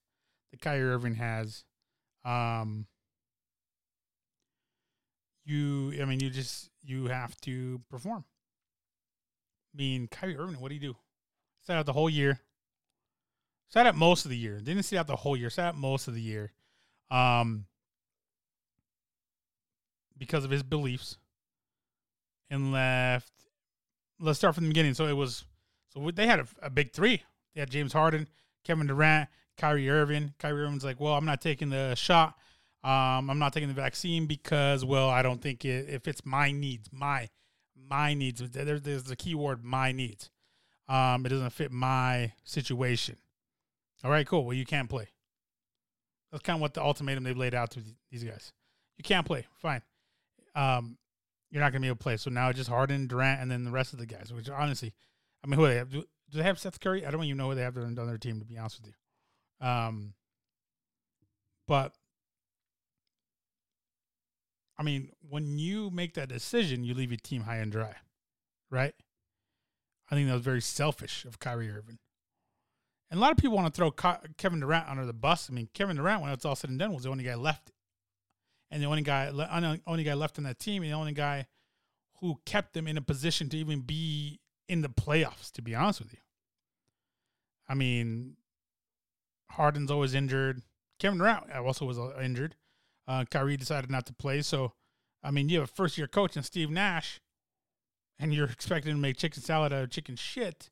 that 0.51 0.59
Kyrie 0.59 0.89
Irving 0.89 1.15
has, 1.15 1.63
um, 2.25 2.87
you 5.45 5.93
I 6.01 6.05
mean 6.05 6.19
you 6.19 6.29
just 6.29 6.69
you 6.87 7.07
have 7.07 7.39
to 7.41 7.81
perform. 7.89 8.23
I 9.73 9.77
mean 9.77 10.07
Kyrie 10.07 10.37
Irving, 10.37 10.59
what 10.59 10.69
do 10.69 10.75
you 10.75 10.81
do? 10.81 10.95
Sat 11.65 11.77
out 11.77 11.85
the 11.85 11.93
whole 11.93 12.09
year. 12.09 12.39
Sat 13.69 13.85
out 13.85 13.95
most 13.95 14.23
of 14.23 14.31
the 14.31 14.37
year. 14.37 14.59
Didn't 14.59 14.83
sit 14.83 14.97
out 14.97 15.07
the 15.07 15.17
whole 15.17 15.35
year. 15.35 15.49
Sat 15.49 15.67
out 15.67 15.77
most 15.77 16.07
of 16.07 16.15
the 16.15 16.21
year. 16.21 16.53
Um, 17.11 17.65
because 20.17 20.45
of 20.45 20.51
his 20.51 20.63
beliefs 20.63 21.17
and 22.49 22.71
left. 22.71 23.31
Let's 24.19 24.39
start 24.39 24.55
from 24.55 24.63
the 24.63 24.69
beginning. 24.69 24.93
So 24.93 25.05
it 25.05 25.13
was 25.13 25.43
so 25.89 26.09
they 26.11 26.27
had 26.27 26.39
a, 26.39 26.47
a 26.63 26.69
big 26.69 26.93
three. 26.93 27.21
They 27.53 27.59
had 27.59 27.69
James 27.69 27.93
Harden, 27.93 28.27
Kevin 28.63 28.87
Durant, 28.87 29.29
Kyrie 29.57 29.89
Irving. 29.89 30.33
Kyrie 30.39 30.63
Irving's 30.63 30.85
like, 30.85 30.99
well, 30.99 31.13
I'm 31.13 31.25
not 31.25 31.41
taking 31.41 31.69
the 31.69 31.95
shot. 31.95 32.35
Um, 32.87 33.29
I'm 33.29 33.37
not 33.37 33.51
taking 33.51 33.67
the 33.67 33.73
vaccine 33.73 34.27
because, 34.27 34.85
well, 34.85 35.09
I 35.09 35.21
don't 35.21 35.41
think 35.41 35.65
it, 35.65 35.89
it 35.89 36.03
fits 36.03 36.25
my 36.25 36.53
needs. 36.53 36.87
My 36.93 37.27
my 37.75 38.13
needs. 38.13 38.39
There, 38.39 38.79
there's 38.79 39.03
the 39.03 39.15
key 39.17 39.35
word, 39.35 39.61
my 39.61 39.91
needs. 39.91 40.29
Um, 40.87 41.25
it 41.25 41.29
doesn't 41.29 41.49
fit 41.49 41.69
my 41.69 42.31
situation. 42.45 43.17
All 44.05 44.11
right, 44.11 44.25
cool. 44.25 44.45
Well, 44.45 44.55
you 44.55 44.65
can't 44.65 44.89
play. 44.89 45.09
That's 46.31 46.41
kind 46.43 46.55
of 46.55 46.61
what 46.61 46.75
the 46.75 46.81
ultimatum 46.81 47.25
they've 47.25 47.35
laid 47.35 47.53
out 47.53 47.71
to 47.71 47.81
these 48.09 48.23
guys. 48.23 48.53
You 48.97 49.03
can't 49.03 49.25
play. 49.25 49.45
Fine. 49.57 49.81
Um, 50.55 50.97
you're 51.51 51.61
not 51.61 51.73
going 51.73 51.81
to 51.81 51.85
be 51.85 51.87
able 51.87 51.97
to 51.97 52.03
play. 52.03 52.15
So 52.15 52.29
now 52.29 52.47
it's 52.47 52.57
just 52.57 52.69
Harden, 52.69 53.07
Durant, 53.07 53.41
and 53.41 53.51
then 53.51 53.65
the 53.65 53.71
rest 53.71 53.91
of 53.91 53.99
the 53.99 54.05
guys. 54.05 54.31
Which 54.31 54.49
honestly, 54.49 54.93
I 55.43 55.47
mean, 55.47 55.59
who 55.59 55.65
do 55.65 55.73
they 55.73 55.77
have? 55.77 55.89
Do, 55.89 56.01
do 56.29 56.37
they 56.37 56.43
have 56.43 56.57
Seth 56.57 56.79
Curry? 56.79 57.05
I 57.05 57.11
don't 57.11 57.21
even 57.25 57.35
know 57.35 57.49
who 57.49 57.55
they 57.55 57.63
have 57.63 57.75
on 57.75 57.95
their 57.95 58.17
team. 58.17 58.39
To 58.39 58.45
be 58.45 58.57
honest 58.57 58.79
with 58.79 58.93
you, 58.93 59.67
um, 59.67 60.13
but 61.67 61.93
I 64.77 64.83
mean, 64.83 65.09
when 65.27 65.57
you 65.57 65.89
make 65.89 66.13
that 66.13 66.29
decision, 66.29 66.83
you 66.83 66.93
leave 66.93 67.11
your 67.11 67.19
team 67.21 67.43
high 67.43 67.57
and 67.57 67.71
dry, 67.71 67.95
right? 68.69 68.93
I 70.09 70.15
think 70.15 70.27
that 70.27 70.33
was 70.33 70.43
very 70.43 70.61
selfish 70.61 71.25
of 71.25 71.39
Kyrie 71.39 71.69
Irving. 71.69 71.99
And 73.09 73.19
a 73.19 73.21
lot 73.21 73.31
of 73.31 73.37
people 73.37 73.55
want 73.55 73.73
to 73.73 73.77
throw 73.77 73.91
Kevin 74.37 74.59
Durant 74.59 74.87
under 74.87 75.05
the 75.05 75.13
bus. 75.13 75.49
I 75.49 75.53
mean, 75.53 75.69
Kevin 75.73 75.95
Durant, 75.95 76.21
when 76.21 76.31
it's 76.31 76.45
all 76.45 76.55
said 76.55 76.69
and 76.69 76.77
done, 76.77 76.93
was 76.93 77.03
the 77.03 77.09
only 77.09 77.23
guy 77.23 77.35
left 77.35 77.71
and 78.69 78.81
the 78.81 78.87
only 78.87 79.01
guy 79.01 79.31
only 79.87 80.03
guy 80.03 80.13
left 80.13 80.37
on 80.37 80.43
that 80.43 80.59
team, 80.59 80.83
and 80.83 80.91
the 80.91 80.95
only 80.95 81.13
guy 81.13 81.45
who 82.19 82.39
kept 82.45 82.73
them 82.73 82.87
in 82.87 82.97
a 82.97 83.01
position 83.01 83.49
to 83.49 83.57
even 83.57 83.81
be 83.81 84.39
in 84.67 84.81
the 84.81 84.89
playoffs. 84.89 85.51
To 85.53 85.61
be 85.61 85.75
honest 85.75 86.01
with 86.01 86.13
you, 86.13 86.19
I 87.67 87.75
mean, 87.75 88.35
Harden's 89.51 89.91
always 89.91 90.13
injured. 90.13 90.61
Kevin 90.99 91.19
Durant 91.19 91.51
also 91.51 91.85
was 91.85 91.99
uh, 91.99 92.19
injured. 92.21 92.55
Uh, 93.07 93.23
Kyrie 93.29 93.57
decided 93.57 93.89
not 93.89 94.05
to 94.07 94.13
play, 94.13 94.41
so 94.41 94.73
I 95.23 95.31
mean, 95.31 95.49
you 95.49 95.59
have 95.59 95.69
a 95.69 95.73
first 95.73 95.97
year 95.97 96.07
coach 96.07 96.35
and 96.35 96.45
Steve 96.45 96.69
Nash, 96.69 97.19
and 98.19 98.33
you're 98.33 98.49
expecting 98.49 98.93
to 98.93 98.99
make 98.99 99.17
chicken 99.17 99.41
salad 99.41 99.73
out 99.73 99.83
of 99.83 99.89
chicken 99.89 100.15
shit. 100.15 100.69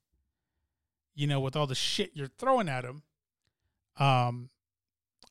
You 1.13 1.27
know, 1.27 1.39
with 1.39 1.56
all 1.56 1.68
the 1.68 1.75
shit 1.75 2.12
you're 2.13 2.27
throwing 2.27 2.68
at 2.68 2.84
him, 2.84 3.04
um, 3.98 4.50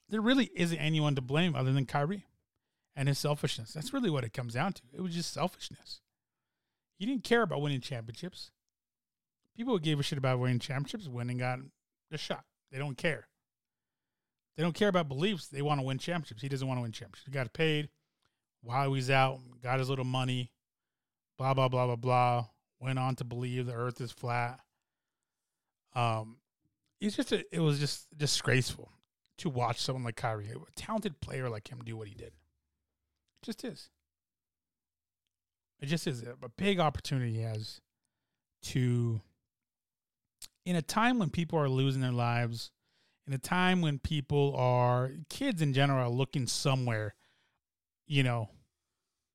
there 0.09 0.21
really 0.21 0.51
isn't 0.55 0.79
anyone 0.79 1.15
to 1.15 1.21
blame 1.21 1.55
other 1.55 1.73
than 1.73 1.85
Kyrie 1.87 2.25
and 2.97 3.09
his 3.09 3.19
selfishness. 3.19 3.73
That's 3.73 3.93
really 3.93 4.11
what 4.11 4.25
it 4.25 4.33
comes 4.33 4.55
down 4.55 4.73
to. 4.75 4.83
It 4.97 5.01
was 5.01 5.15
just 5.15 5.33
selfishness. 5.33 6.01
He 6.99 7.07
didn't 7.07 7.25
care 7.25 7.43
about 7.43 7.61
winning 7.61 7.81
championships. 7.81 8.51
People 9.57 9.75
who 9.75 9.81
gave 9.81 10.01
a 10.01 10.03
shit 10.03 10.19
about 10.19 10.39
winning 10.39 10.59
championships 10.59 11.09
went 11.09 11.31
and 11.31 11.39
got 11.39 11.59
the 12.11 12.19
shot. 12.19 12.45
They 12.71 12.79
don't 12.79 12.97
care. 12.97 13.29
They 14.57 14.63
don't 14.63 14.75
care 14.75 14.89
about 14.89 15.09
beliefs. 15.09 15.49
They 15.49 15.63
want 15.63 15.81
to 15.81 15.87
win 15.87 15.99
championships. 15.99 16.43
He 16.43 16.49
doesn't 16.49 16.67
want 16.67 16.79
to 16.79 16.83
win 16.83 16.93
championships. 16.93 17.27
He 17.27 17.33
got 17.33 17.53
paid 17.53 17.89
while 18.63 18.93
he's 18.95 19.11
out, 19.11 19.41
got 19.63 19.79
his 19.79 19.89
little 19.89 20.05
money, 20.05 20.53
blah, 21.37 21.55
blah, 21.55 21.69
blah, 21.69 21.87
blah, 21.87 21.97
blah. 21.97 22.47
Went 22.81 22.99
on 22.99 23.17
to 23.17 23.25
believe 23.25 23.67
the 23.67 23.75
earth 23.75 24.01
is 24.01 24.13
flat. 24.13 24.61
Um, 25.95 26.37
it's 27.01 27.17
just 27.17 27.33
a, 27.33 27.45
it 27.55 27.61
was 27.61 27.79
just 27.79 28.07
disgraceful 28.17 28.91
to 29.39 29.49
watch 29.49 29.81
someone 29.81 30.05
like 30.05 30.17
Kyrie, 30.17 30.49
a 30.49 30.81
talented 30.81 31.21
player 31.21 31.49
like 31.49 31.69
him, 31.69 31.81
do 31.85 31.97
what 31.97 32.09
he 32.09 32.15
did. 32.15 32.33
Just 33.43 33.65
is. 33.65 33.91
it 35.81 35.87
just 35.87 36.07
is 36.07 36.23
a 36.23 36.49
big 36.57 36.81
opportunity 36.81 37.35
he 37.35 37.43
has 37.43 37.81
to, 38.63 39.21
in 40.65 40.77
a 40.77 40.83
time 40.83 41.19
when 41.19 41.31
people 41.31 41.59
are 41.59 41.69
losing 41.69 42.01
their 42.01 42.13
lives, 42.13 42.71
in 43.26 43.33
a 43.33 43.38
time 43.38 43.81
when 43.81 43.99
people 43.99 44.54
are, 44.57 45.12
kids 45.28 45.62
in 45.62 45.73
general 45.73 46.07
are 46.07 46.14
looking 46.14 46.47
somewhere, 46.47 47.14
you 48.07 48.23
know, 48.23 48.50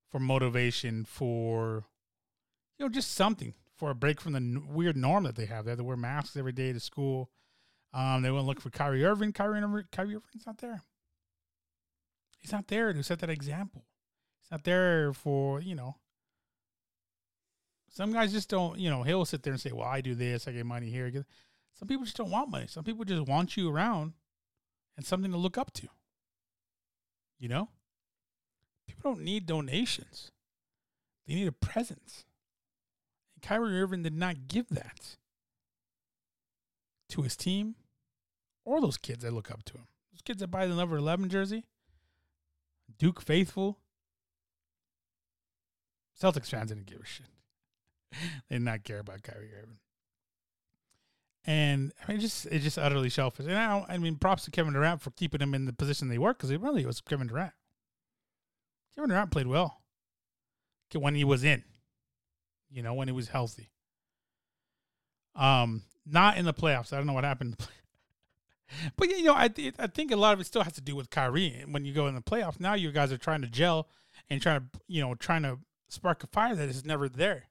for 0.10 0.20
motivation, 0.20 1.06
for, 1.06 1.86
you 2.78 2.86
know, 2.86 2.90
just 2.90 3.14
something 3.14 3.54
for 3.76 3.90
a 3.90 3.96
break 3.96 4.22
from 4.22 4.34
the 4.34 4.38
n- 4.38 4.68
weird 4.70 4.98
norm 4.98 5.24
that 5.24 5.36
they 5.36 5.46
have. 5.46 5.66
They 5.66 5.72
have 5.72 5.80
to 5.80 5.84
wear 5.84 5.98
masks 5.98 6.38
every 6.38 6.52
day 6.52 6.74
to 6.74 6.80
school. 6.80 7.30
Um, 7.94 8.22
they 8.22 8.30
want 8.30 8.44
to 8.44 8.48
look 8.48 8.62
for 8.62 8.70
Kyrie 8.70 9.06
Irving. 9.06 9.34
Kyrie, 9.34 9.62
Irving, 9.62 9.86
Kyrie 9.92 10.16
Irving's 10.16 10.46
not 10.46 10.60
there. 10.60 10.84
He's 12.40 12.52
not 12.52 12.68
there 12.68 12.94
to 12.94 13.04
set 13.04 13.20
that 13.20 13.30
example. 13.30 13.86
He's 14.42 14.52
not 14.52 14.64
there 14.64 15.14
for, 15.14 15.62
you 15.62 15.76
know, 15.76 15.96
some 17.92 18.14
guys 18.14 18.32
just 18.32 18.50
don't, 18.50 18.80
you 18.80 18.90
know, 18.90 19.04
he'll 19.04 19.26
sit 19.26 19.44
there 19.44 19.54
and 19.54 19.62
say, 19.62 19.72
well, 19.72 19.88
I 19.88 20.02
do 20.02 20.14
this, 20.16 20.48
I 20.48 20.52
get 20.52 20.66
money 20.66 20.90
here. 20.90 21.26
Some 21.74 21.88
people 21.88 22.06
just 22.06 22.18
don't 22.18 22.32
want 22.32 22.50
money. 22.50 22.68
Some 22.68 22.84
people 22.84 23.06
just 23.06 23.28
want 23.28 23.56
you 23.56 23.70
around 23.70 24.14
and 24.98 25.06
something 25.06 25.32
to 25.32 25.38
look 25.38 25.58
up 25.58 25.72
to. 25.74 25.88
You 27.40 27.48
know? 27.48 27.70
People 28.88 29.14
don't 29.14 29.24
need 29.24 29.46
donations. 29.46 30.32
They 31.26 31.36
need 31.36 31.48
a 31.48 31.54
presence. 31.54 32.26
And 33.36 33.42
Kyrie 33.42 33.80
Irving 33.80 34.04
did 34.04 34.16
not 34.16 34.48
give 34.48 34.68
that 34.70 35.16
to 37.10 37.22
his 37.22 37.38
team 37.38 37.76
or 38.66 38.82
those 38.82 38.98
kids 38.98 39.24
that 39.24 39.34
look 39.34 39.50
up 39.50 39.64
to 39.66 39.74
him. 39.74 39.88
Those 40.12 40.22
kids 40.22 40.40
that 40.40 40.48
buy 40.52 40.68
the 40.68 40.76
number 40.76 40.98
11 40.98 41.30
jersey, 41.30 41.66
Duke 42.98 43.22
faithful. 43.22 43.78
Celtics 46.22 46.50
fans 46.50 46.70
didn't 46.70 46.88
give 46.88 47.02
a 47.02 47.06
shit. 47.06 47.28
they 48.50 48.56
did 48.58 48.64
not 48.64 48.84
care 48.84 49.00
about 49.00 49.24
Kyrie 49.24 49.52
Irving. 49.56 49.78
And 51.46 51.94
I 52.06 52.12
mean, 52.12 52.20
just 52.20 52.46
it's 52.48 52.64
just 52.64 52.78
utterly 52.78 53.10
selfish. 53.10 53.46
And 53.46 53.56
I, 53.56 53.86
I 53.88 53.98
mean, 53.98 54.18
props 54.18 54.46
to 54.46 54.52
Kevin 54.52 54.74
Durant 54.74 55.02
for 55.02 55.12
keeping 55.12 55.42
him 55.42 55.54
in 55.54 55.66
the 55.66 55.74
position 55.74 56.10
they 56.10 56.18
were 56.18 56.34
because 56.34 56.52
it 56.52 56.62
really 56.62 56.86
was 56.86 57.02
Kevin 57.02 57.28
Durant. 57.28 57.54
Kevin 58.96 59.10
Durant 59.10 59.32
played 59.32 59.48
well 59.48 59.82
when 60.94 61.16
he 61.16 61.24
was 61.24 61.44
in, 61.44 61.64
you 62.70 62.82
know, 62.82 62.94
when 62.94 63.08
he 63.08 63.12
was 63.12 63.30
healthy. 63.30 63.70
Um, 65.36 65.84
not 66.06 66.38
in 66.38 66.46
the 66.46 66.54
playoffs. 66.54 66.92
I 66.92 66.98
don't 66.98 67.06
know 67.06 67.14
what 67.14 67.24
happened. 67.24 67.56
but 68.98 69.10
you 69.10 69.24
know, 69.24 69.34
I 69.34 69.50
I 69.78 69.88
think 69.88 70.12
a 70.12 70.18
lot 70.18 70.34
of 70.34 70.40
it 70.40 70.46
still 70.46 70.64
has 70.64 70.74
to 70.74 70.82
do 70.82 70.96
with 70.96 71.10
Kyrie. 71.10 71.64
When 71.70 71.86
you 71.86 71.94
go 71.94 72.08
in 72.08 72.16
the 72.16 72.22
playoffs, 72.22 72.60
now 72.60 72.74
you 72.74 72.92
guys 72.92 73.12
are 73.12 73.18
trying 73.18 73.42
to 73.42 73.48
gel 73.48 73.88
and 74.30 74.42
trying 74.42 74.62
to 74.62 74.80
you 74.88 75.02
know 75.02 75.16
trying 75.16 75.44
to 75.44 75.60
spark 75.88 76.24
a 76.24 76.28
fire 76.28 76.56
that 76.56 76.70
is 76.70 76.86
never 76.86 77.08
there, 77.08 77.50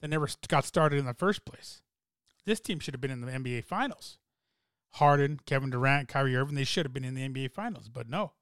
that 0.00 0.08
never 0.08 0.28
got 0.48 0.64
started 0.64 0.98
in 0.98 1.06
the 1.06 1.14
first 1.14 1.44
place. 1.44 1.80
This 2.46 2.60
team 2.60 2.78
should 2.78 2.94
have 2.94 3.00
been 3.00 3.10
in 3.10 3.20
the 3.20 3.32
NBA 3.32 3.64
Finals. 3.64 4.18
Harden, 4.94 5.40
Kevin 5.44 5.70
Durant, 5.70 6.08
Kyrie 6.08 6.36
Irving, 6.36 6.54
they 6.54 6.64
should 6.64 6.86
have 6.86 6.92
been 6.92 7.04
in 7.04 7.14
the 7.14 7.28
NBA 7.28 7.50
Finals, 7.50 7.88
but 7.88 8.08
no. 8.08 8.32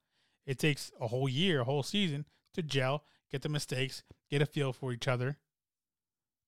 It 0.45 0.59
takes 0.59 0.91
a 1.01 1.07
whole 1.07 1.29
year, 1.29 1.61
a 1.61 1.65
whole 1.65 1.83
season 1.83 2.27
to 2.55 2.63
gel, 2.63 3.05
get 3.31 3.43
the 3.43 3.49
mistakes, 3.49 4.03
get 4.31 4.43
a 4.43 4.47
feel 4.47 4.73
for 4.73 4.93
each 4.93 5.09
other, 5.09 5.39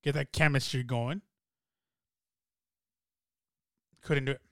get 0.02 0.14
that 0.14 0.32
chemistry 0.32 0.82
going. 0.82 1.22
Couldn't 4.02 4.26
do 4.26 4.32
it. 4.32 4.42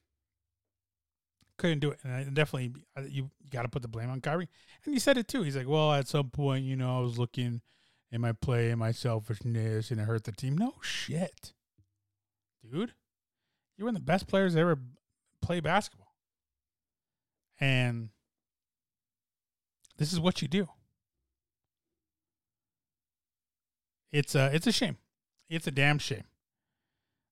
Couldn't 1.58 1.80
do 1.80 1.90
it, 1.90 1.98
and 2.02 2.12
I 2.12 2.24
definitely 2.24 2.72
you, 3.10 3.30
you 3.40 3.50
got 3.50 3.62
to 3.62 3.68
put 3.68 3.82
the 3.82 3.88
blame 3.88 4.10
on 4.10 4.20
Kyrie. 4.20 4.48
And 4.84 4.94
he 4.94 4.98
said 4.98 5.18
it 5.18 5.28
too. 5.28 5.42
He's 5.42 5.56
like, 5.56 5.68
"Well, 5.68 5.92
at 5.92 6.08
some 6.08 6.30
point, 6.30 6.64
you 6.64 6.74
know, 6.74 6.96
I 6.96 7.00
was 7.00 7.18
looking 7.18 7.60
in 8.10 8.20
my 8.20 8.32
play 8.32 8.70
and 8.70 8.80
my 8.80 8.90
selfishness, 8.90 9.90
and 9.90 10.00
it 10.00 10.04
hurt 10.04 10.24
the 10.24 10.32
team." 10.32 10.56
No 10.56 10.74
shit, 10.80 11.52
dude. 12.72 12.92
You're 13.76 13.86
one 13.86 13.96
of 13.96 14.00
the 14.00 14.06
best 14.06 14.26
players 14.26 14.54
to 14.54 14.60
ever 14.60 14.78
play 15.40 15.60
basketball, 15.60 16.14
and 17.60 18.10
this 19.98 20.12
is 20.12 20.20
what 20.20 20.42
you 20.42 20.48
do. 20.48 20.68
It's 24.12 24.34
a 24.34 24.50
it's 24.54 24.66
a 24.66 24.72
shame. 24.72 24.96
It's 25.48 25.66
a 25.66 25.70
damn 25.70 25.98
shame. 25.98 26.24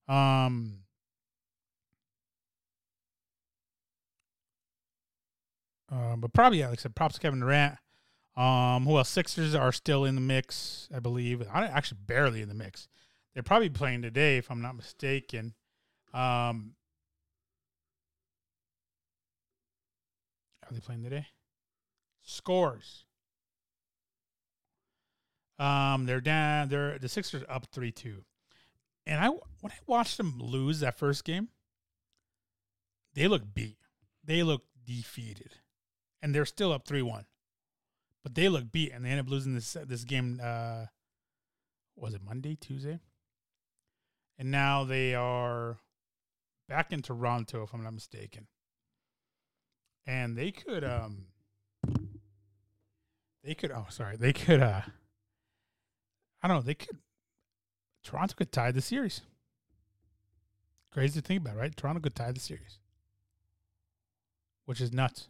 Um 0.09 0.81
Uh, 5.93 6.15
but 6.17 6.33
probably, 6.33 6.61
yeah, 6.61 6.69
like 6.69 6.79
I 6.79 6.83
said, 6.83 6.95
props 6.95 7.17
to 7.17 7.21
Kevin 7.21 7.41
Durant. 7.41 7.77
Um, 8.37 8.85
who 8.87 8.97
else? 8.97 9.09
Sixers 9.09 9.55
are 9.55 9.73
still 9.73 10.05
in 10.05 10.15
the 10.15 10.21
mix, 10.21 10.89
I 10.95 11.01
believe. 11.01 11.43
I 11.53 11.67
actually 11.67 11.99
barely 12.07 12.43
in 12.43 12.49
the 12.49 12.55
mix. 12.55 12.87
They're 13.35 13.43
probably 13.43 13.71
playing 13.71 14.03
today, 14.03 14.39
if 14.39 14.51
I'm 14.51 14.63
not 14.63 14.77
mistaken. 14.77 15.55
Um, 16.13 16.75
are 20.65 20.73
they 20.73 20.81
playing 20.81 21.05
today? 21.05 21.27
Scores. 22.23 23.05
Um, 25.59 26.07
they're 26.07 26.21
down. 26.21 26.69
They're 26.69 26.99
the 26.99 27.09
Sixers 27.09 27.45
up 27.49 27.67
three 27.71 27.93
two, 27.93 28.25
and 29.07 29.23
I 29.23 29.29
when 29.29 29.73
I 29.73 29.79
watched 29.87 30.17
them 30.17 30.39
lose 30.39 30.81
that 30.81 30.99
first 30.99 31.25
game, 31.25 31.49
they 33.15 33.29
look 33.29 33.55
beat. 33.55 33.77
They 34.25 34.43
look 34.43 34.65
defeated 34.87 35.57
and 36.23 36.35
they're 36.35 36.47
still 36.47 36.73
up 36.73 36.87
three 36.87 37.03
one, 37.03 37.25
but 38.23 38.35
they 38.35 38.49
look 38.49 38.71
beat, 38.71 38.93
and 38.93 39.05
they 39.05 39.11
end 39.11 39.21
up 39.21 39.29
losing 39.29 39.55
this 39.55 39.77
this 39.87 40.05
game. 40.05 40.41
Uh, 40.43 40.87
was 41.97 42.15
it 42.15 42.23
Monday, 42.25 42.57
Tuesday? 42.57 43.01
And 44.41 44.51
now 44.51 44.85
they 44.85 45.15
are 45.15 45.77
back 46.67 46.95
in 46.95 47.03
Toronto, 47.03 47.63
if 47.63 47.75
I'm 47.75 47.85
not 47.85 47.93
mistaken, 47.93 48.47
and 50.07 50.35
they 50.35 50.51
could 50.51 50.83
um 50.83 51.27
they 53.45 53.55
could 53.55 53.71
oh 53.71 53.85
sorry 53.91 54.17
they 54.17 54.33
could 54.33 54.63
uh 54.63 54.81
I 56.43 56.49
don't 56.49 56.57
know 56.57 56.63
they 56.63 56.75
could 56.75 56.97
Toronto 58.03 58.35
could 58.35 58.51
tie 58.51 58.73
the 58.73 58.81
series. 58.81 59.21
Crazy 60.91 61.21
to 61.21 61.27
think 61.27 61.43
about, 61.43 61.57
right? 61.57 61.77
Toronto 61.77 62.01
could 62.01 62.15
tie 62.15 62.33
the 62.33 62.41
series, 62.41 62.79
which 64.65 64.81
is 64.81 64.91
nuts 64.91 65.29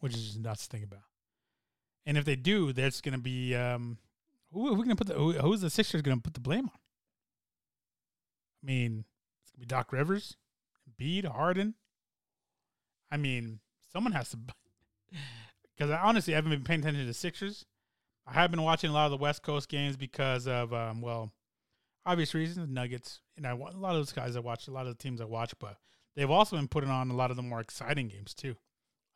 which 0.00 0.14
is 0.14 0.36
nuts 0.36 0.66
to 0.66 0.76
think 0.76 0.84
about. 0.84 1.04
And 2.04 2.18
if 2.18 2.26
they 2.26 2.36
do, 2.36 2.74
that's 2.74 3.00
going 3.00 3.14
to 3.14 3.18
be 3.18 3.54
um, 3.54 3.96
who 4.52 4.68
are 4.68 4.72
we 4.72 4.84
going 4.84 4.90
to 4.90 4.96
put 4.96 5.06
the 5.06 5.14
who, 5.14 5.32
who's 5.32 5.62
the 5.62 5.70
Sixers 5.70 6.02
going 6.02 6.18
to 6.18 6.22
put 6.22 6.34
the 6.34 6.40
blame 6.40 6.66
on? 6.66 6.78
I 8.62 8.66
mean, 8.66 9.04
it's 9.42 9.52
to 9.52 9.58
be 9.58 9.66
Doc 9.66 9.92
Rivers, 9.92 10.36
Bede, 10.98 11.24
Harden. 11.24 11.74
I 13.10 13.16
mean, 13.16 13.60
someone 13.92 14.12
has 14.12 14.30
to. 14.30 14.38
Because 15.76 15.90
I 15.90 15.98
honestly 15.98 16.34
haven't 16.34 16.50
been 16.50 16.64
paying 16.64 16.80
attention 16.80 17.02
to 17.02 17.06
the 17.06 17.14
Sixers. 17.14 17.64
I 18.26 18.34
have 18.34 18.50
been 18.50 18.62
watching 18.62 18.90
a 18.90 18.92
lot 18.92 19.06
of 19.06 19.10
the 19.10 19.16
West 19.16 19.42
Coast 19.42 19.68
games 19.68 19.96
because 19.96 20.46
of 20.46 20.72
um, 20.72 21.00
well, 21.00 21.32
obvious 22.06 22.34
reasons. 22.34 22.68
Nuggets, 22.68 23.20
and 23.36 23.46
I 23.46 23.50
a 23.50 23.56
lot 23.56 23.90
of 23.90 23.96
those 23.96 24.12
guys 24.12 24.36
I 24.36 24.40
watch, 24.40 24.68
a 24.68 24.72
lot 24.72 24.86
of 24.86 24.96
the 24.96 25.02
teams 25.02 25.20
I 25.20 25.24
watch, 25.24 25.54
but 25.58 25.78
they've 26.14 26.30
also 26.30 26.56
been 26.56 26.68
putting 26.68 26.90
on 26.90 27.10
a 27.10 27.16
lot 27.16 27.30
of 27.30 27.36
the 27.36 27.42
more 27.42 27.60
exciting 27.60 28.08
games 28.08 28.34
too. 28.34 28.56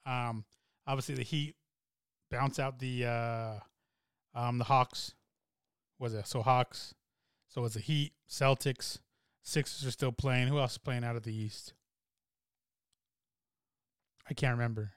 Um, 0.06 0.44
Obviously, 0.86 1.14
the 1.14 1.22
Heat 1.22 1.56
bounce 2.30 2.58
out 2.58 2.78
the 2.78 3.06
uh, 3.06 3.54
um, 4.34 4.58
the 4.58 4.64
Hawks. 4.64 5.14
Was 5.98 6.14
it 6.14 6.26
so 6.26 6.42
Hawks? 6.42 6.94
So 7.48 7.60
it 7.60 7.64
was 7.64 7.74
the 7.74 7.80
Heat, 7.80 8.12
Celtics, 8.28 8.98
Sixers 9.44 9.86
are 9.86 9.90
still 9.90 10.10
playing. 10.10 10.48
Who 10.48 10.58
else 10.58 10.72
is 10.72 10.78
playing 10.78 11.04
out 11.04 11.16
of 11.16 11.22
the 11.22 11.34
East? 11.34 11.74
I 14.28 14.32
can't 14.32 14.56
remember. 14.56 14.92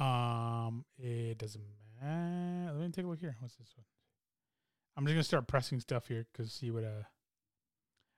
Um, 0.00 0.86
it 0.98 1.36
doesn't 1.36 1.62
matter. 2.00 2.72
Let 2.72 2.86
me 2.86 2.90
take 2.90 3.04
a 3.04 3.08
look 3.08 3.20
here. 3.20 3.36
What's 3.38 3.56
this 3.56 3.74
one? 3.76 3.84
I'm 4.96 5.04
just 5.04 5.14
gonna 5.14 5.24
start 5.24 5.46
pressing 5.46 5.78
stuff 5.78 6.08
here 6.08 6.26
because 6.32 6.52
see 6.52 6.70
what 6.70 6.84
uh. 6.84 7.02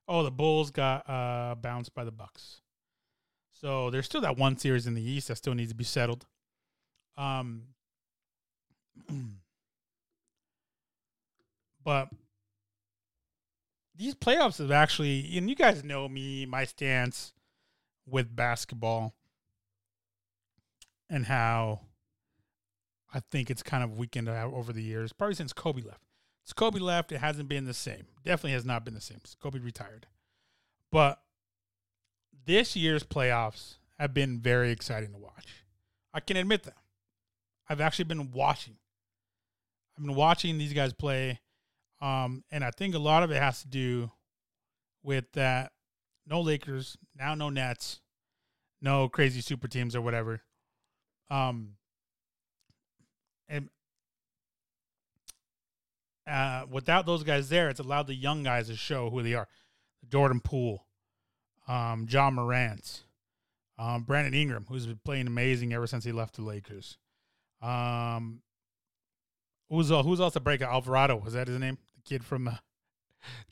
Oh, 0.06 0.22
the 0.22 0.30
Bulls 0.30 0.70
got 0.70 1.08
uh 1.10 1.56
bounced 1.56 1.92
by 1.92 2.04
the 2.04 2.12
Bucks. 2.12 2.60
So 3.50 3.90
there's 3.90 4.06
still 4.06 4.20
that 4.20 4.36
one 4.36 4.56
series 4.58 4.86
in 4.86 4.94
the 4.94 5.02
East 5.02 5.26
that 5.26 5.36
still 5.36 5.54
needs 5.54 5.72
to 5.72 5.76
be 5.76 5.84
settled. 5.84 6.26
Um, 7.16 7.62
but 11.84 12.08
these 13.96 14.14
playoffs 14.14 14.58
have 14.58 14.70
actually, 14.70 15.36
and 15.36 15.48
you 15.48 15.56
guys 15.56 15.84
know 15.84 16.08
me, 16.08 16.46
my 16.46 16.64
stance 16.64 17.32
with 18.06 18.34
basketball, 18.34 19.14
and 21.08 21.26
how 21.26 21.80
I 23.12 23.20
think 23.30 23.50
it's 23.50 23.62
kind 23.62 23.84
of 23.84 23.96
weakened 23.98 24.28
over 24.28 24.72
the 24.72 24.82
years, 24.82 25.12
probably 25.12 25.34
since 25.34 25.52
Kobe 25.52 25.82
left. 25.82 26.02
Since 26.44 26.54
Kobe 26.54 26.80
left, 26.80 27.12
it 27.12 27.18
hasn't 27.18 27.48
been 27.48 27.64
the 27.64 27.74
same. 27.74 28.06
Definitely 28.24 28.52
has 28.52 28.64
not 28.64 28.84
been 28.84 28.94
the 28.94 29.00
same. 29.00 29.20
Kobe 29.40 29.58
retired. 29.58 30.06
But 30.90 31.20
this 32.44 32.76
year's 32.76 33.04
playoffs 33.04 33.76
have 33.98 34.12
been 34.12 34.40
very 34.40 34.70
exciting 34.70 35.12
to 35.12 35.18
watch. 35.18 35.64
I 36.12 36.20
can 36.20 36.36
admit 36.36 36.64
that. 36.64 36.76
I've 37.68 37.80
actually 37.80 38.04
been 38.04 38.30
watching 38.32 38.76
I've 39.96 40.04
been 40.04 40.14
watching 40.14 40.58
these 40.58 40.72
guys 40.72 40.92
play, 40.92 41.40
um, 42.04 42.44
and 42.50 42.62
I 42.62 42.70
think 42.70 42.94
a 42.94 42.98
lot 42.98 43.22
of 43.22 43.30
it 43.30 43.40
has 43.40 43.62
to 43.62 43.68
do 43.68 44.10
with 45.02 45.24
that. 45.32 45.72
No 46.26 46.42
Lakers 46.42 46.98
now, 47.18 47.34
no 47.34 47.48
Nets, 47.48 48.00
no 48.82 49.08
crazy 49.08 49.40
super 49.40 49.68
teams 49.68 49.96
or 49.96 50.02
whatever. 50.02 50.42
Um, 51.30 51.76
and 53.48 53.70
uh, 56.26 56.64
without 56.70 57.06
those 57.06 57.22
guys 57.22 57.48
there, 57.48 57.70
it's 57.70 57.80
allowed 57.80 58.06
the 58.06 58.14
young 58.14 58.42
guys 58.42 58.68
to 58.68 58.76
show 58.76 59.08
who 59.08 59.22
they 59.22 59.32
are. 59.32 59.48
Jordan 60.06 60.40
Poole, 60.40 60.84
um, 61.66 62.06
Ja 62.08 62.30
Morant, 62.30 63.04
um, 63.78 64.02
Brandon 64.02 64.34
Ingram, 64.34 64.66
who's 64.68 64.86
been 64.86 65.00
playing 65.04 65.26
amazing 65.26 65.72
ever 65.72 65.86
since 65.86 66.04
he 66.04 66.12
left 66.12 66.36
the 66.36 66.42
Lakers. 66.42 66.98
Um, 67.62 68.42
who's 69.70 69.90
uh, 69.90 70.02
who's 70.02 70.20
also 70.20 70.40
breakout? 70.40 70.70
Alvarado 70.70 71.16
was 71.16 71.32
that 71.32 71.48
his 71.48 71.58
name? 71.58 71.78
The 72.04 72.14
kid 72.14 72.24
from 72.24 72.44
the 72.44 72.58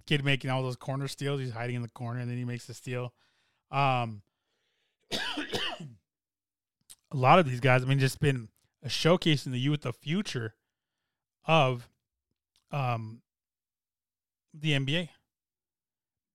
kid 0.07 0.25
making 0.25 0.51
all 0.51 0.63
those 0.63 0.77
corner 0.77 1.09
steals. 1.09 1.41
He's 1.41 1.53
hiding 1.53 1.77
in 1.77 1.83
the 1.83 1.89
corner 1.89 2.21
and 2.21 2.31
then 2.31 2.39
he 2.39 2.45
makes 2.45 2.67
the 2.67 2.75
steal. 2.75 3.13
Um, 3.71 4.23
a 5.13 5.17
lot 7.13 7.39
of 7.39 7.49
these 7.49 7.61
guys, 7.61 7.83
I 7.83 7.87
mean, 7.87 7.99
just 7.99 8.21
been 8.21 8.49
a 8.83 8.89
showcase 8.89 9.47
in 9.47 9.53
the 9.53 9.59
youth, 9.59 9.83
the 9.83 9.93
future 9.93 10.55
of 11.45 11.89
um 12.71 13.23
the 14.55 14.73
NBA. 14.73 15.09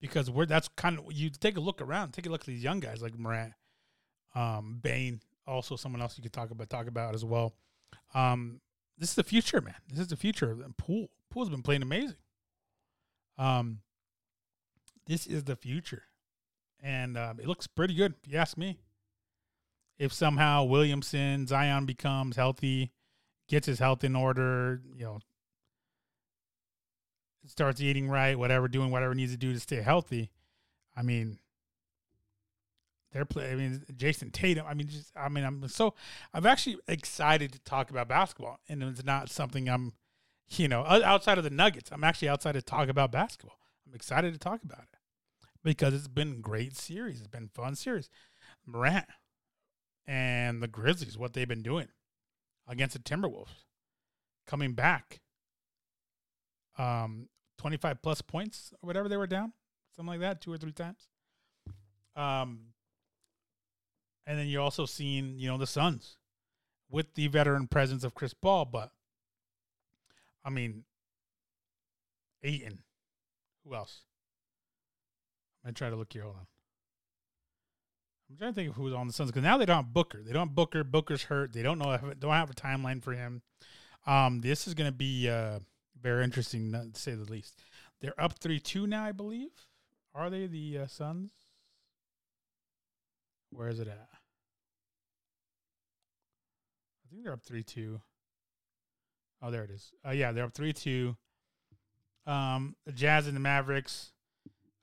Because 0.00 0.30
we're 0.30 0.46
that's 0.46 0.68
kind 0.68 0.98
of 0.98 1.06
you 1.12 1.30
take 1.30 1.56
a 1.56 1.60
look 1.60 1.80
around, 1.80 2.12
take 2.12 2.26
a 2.26 2.28
look 2.28 2.42
at 2.42 2.46
these 2.46 2.62
young 2.62 2.78
guys 2.78 3.02
like 3.02 3.18
Morant, 3.18 3.52
um, 4.34 4.78
Bane, 4.80 5.20
also 5.44 5.74
someone 5.74 6.00
else 6.00 6.16
you 6.16 6.22
could 6.22 6.32
talk 6.32 6.50
about 6.50 6.70
talk 6.70 6.86
about 6.86 7.14
as 7.14 7.24
well. 7.24 7.54
Um, 8.14 8.60
this 8.96 9.10
is 9.10 9.14
the 9.16 9.24
future, 9.24 9.60
man. 9.60 9.74
This 9.88 10.00
is 10.00 10.08
the 10.08 10.16
future. 10.16 10.52
And 10.52 10.76
Poole, 10.76 11.08
Poole's 11.30 11.50
been 11.50 11.62
playing 11.62 11.82
amazing. 11.82 12.16
Um, 13.36 13.80
this 15.06 15.26
is 15.26 15.44
the 15.44 15.56
future, 15.56 16.02
and 16.82 17.16
uh, 17.16 17.34
it 17.38 17.46
looks 17.46 17.66
pretty 17.66 17.94
good. 17.94 18.14
If 18.24 18.32
you 18.32 18.38
ask 18.38 18.56
me. 18.56 18.78
If 19.98 20.12
somehow 20.12 20.62
Williamson, 20.62 21.48
Zion 21.48 21.84
becomes 21.84 22.36
healthy, 22.36 22.92
gets 23.48 23.66
his 23.66 23.80
health 23.80 24.04
in 24.04 24.14
order, 24.14 24.80
you 24.94 25.04
know, 25.04 25.18
starts 27.46 27.80
eating 27.80 28.08
right, 28.08 28.38
whatever, 28.38 28.68
doing 28.68 28.92
whatever 28.92 29.12
needs 29.12 29.32
to 29.32 29.38
do 29.38 29.52
to 29.52 29.58
stay 29.58 29.82
healthy. 29.82 30.30
I 30.96 31.02
mean, 31.02 31.38
they're 33.12 33.24
playing. 33.24 33.52
I 33.52 33.56
mean, 33.56 33.82
Jayson 33.96 34.30
Tatum. 34.30 34.66
I 34.68 34.74
mean, 34.74 34.86
just 34.86 35.10
I 35.16 35.28
mean, 35.28 35.44
I'm 35.44 35.66
so 35.68 35.94
I'm 36.32 36.46
actually 36.46 36.78
excited 36.86 37.52
to 37.52 37.58
talk 37.60 37.90
about 37.90 38.06
basketball, 38.06 38.60
and 38.68 38.82
it's 38.82 39.04
not 39.04 39.30
something 39.30 39.68
I'm, 39.68 39.94
you 40.50 40.68
know, 40.68 40.84
outside 40.84 41.38
of 41.38 41.44
the 41.44 41.50
Nuggets. 41.50 41.90
I'm 41.92 42.04
actually 42.04 42.28
outside 42.28 42.52
to 42.52 42.62
talk 42.62 42.88
about 42.88 43.12
basketball. 43.12 43.58
I'm 43.86 43.94
excited 43.94 44.32
to 44.32 44.38
talk 44.38 44.62
about 44.62 44.80
it 44.80 44.98
because 45.62 45.94
it's 45.94 46.08
been 46.08 46.40
great 46.40 46.76
series. 46.76 47.18
It's 47.18 47.28
been 47.28 47.50
fun 47.54 47.74
series. 47.74 48.08
Morant 48.66 49.06
and 50.06 50.62
the 50.62 50.68
Grizzlies, 50.68 51.18
what 51.18 51.32
they've 51.32 51.48
been 51.48 51.62
doing 51.62 51.88
against 52.66 52.94
the 52.94 53.02
Timberwolves, 53.02 53.64
coming 54.46 54.72
back. 54.72 55.20
Um, 56.78 57.28
25 57.58 58.02
plus 58.02 58.22
points 58.22 58.72
or 58.80 58.86
whatever 58.86 59.08
they 59.08 59.16
were 59.16 59.26
down, 59.26 59.52
something 59.96 60.12
like 60.12 60.20
that, 60.20 60.40
two 60.40 60.52
or 60.52 60.58
three 60.58 60.72
times. 60.72 61.08
Um, 62.14 62.68
and 64.26 64.38
then 64.38 64.46
you're 64.46 64.62
also 64.62 64.86
seeing, 64.86 65.38
you 65.38 65.48
know, 65.48 65.58
the 65.58 65.66
Suns 65.66 66.18
with 66.88 67.14
the 67.14 67.26
veteran 67.26 67.66
presence 67.66 68.04
of 68.04 68.14
Chris 68.14 68.32
Paul, 68.32 68.64
but 68.64 68.92
I 70.48 70.50
mean, 70.50 70.84
Ayton. 72.42 72.78
Who 73.64 73.74
else? 73.74 74.00
I'm 75.62 75.68
gonna 75.68 75.74
try 75.74 75.90
to 75.90 75.96
look 75.96 76.10
here. 76.10 76.22
Hold 76.22 76.36
on. 76.36 76.46
I'm 78.30 78.36
trying 78.38 78.52
to 78.52 78.54
think 78.54 78.70
of 78.70 78.76
who's 78.76 78.94
on 78.94 79.06
the 79.06 79.12
Suns 79.12 79.30
because 79.30 79.42
now 79.42 79.58
they 79.58 79.66
don't 79.66 79.76
have 79.76 79.92
Booker. 79.92 80.22
They 80.22 80.32
don't 80.32 80.48
have 80.48 80.54
Booker. 80.54 80.84
Booker's 80.84 81.24
hurt. 81.24 81.52
They 81.52 81.62
don't 81.62 81.78
know. 81.78 81.98
Don't 82.18 82.32
have 82.32 82.48
a 82.48 82.54
timeline 82.54 83.02
for 83.02 83.12
him. 83.12 83.42
Um, 84.06 84.40
this 84.40 84.66
is 84.66 84.72
gonna 84.72 84.90
be 84.90 85.28
uh 85.28 85.58
very 86.00 86.24
interesting 86.24 86.72
to 86.72 86.88
say 86.94 87.14
the 87.14 87.30
least. 87.30 87.60
They're 88.00 88.18
up 88.18 88.38
three 88.38 88.58
two 88.58 88.86
now, 88.86 89.04
I 89.04 89.12
believe. 89.12 89.50
Are 90.14 90.30
they 90.30 90.46
the 90.46 90.78
uh, 90.78 90.86
Suns? 90.86 91.30
Where 93.50 93.68
is 93.68 93.80
it 93.80 93.88
at? 93.88 94.08
I 97.04 97.10
think 97.10 97.24
they're 97.24 97.34
up 97.34 97.42
three 97.42 97.62
two. 97.62 98.00
Oh, 99.40 99.50
there 99.50 99.64
it 99.64 99.70
is. 99.70 99.92
Uh, 100.06 100.10
yeah, 100.10 100.32
they're 100.32 100.44
up 100.44 100.54
three 100.54 100.72
two. 100.72 101.16
Um, 102.26 102.76
the 102.84 102.92
Jazz 102.92 103.26
and 103.26 103.36
the 103.36 103.40
Mavericks. 103.40 104.12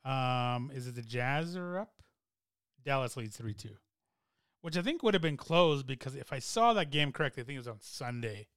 Um, 0.03 0.71
is 0.73 0.87
it 0.87 0.95
the 0.95 1.01
Jazz 1.01 1.55
are 1.55 1.79
up? 1.79 1.91
Dallas 2.83 3.17
leads 3.17 3.35
three 3.35 3.53
two, 3.53 3.77
which 4.61 4.77
I 4.77 4.81
think 4.81 5.03
would 5.03 5.13
have 5.13 5.21
been 5.21 5.37
closed 5.37 5.87
because 5.87 6.15
if 6.15 6.31
I 6.31 6.39
saw 6.39 6.73
that 6.73 6.91
game 6.91 7.11
correctly, 7.11 7.41
I 7.41 7.45
think 7.45 7.55
it 7.55 7.59
was 7.59 7.67
on 7.67 7.79
Sunday. 7.81 8.47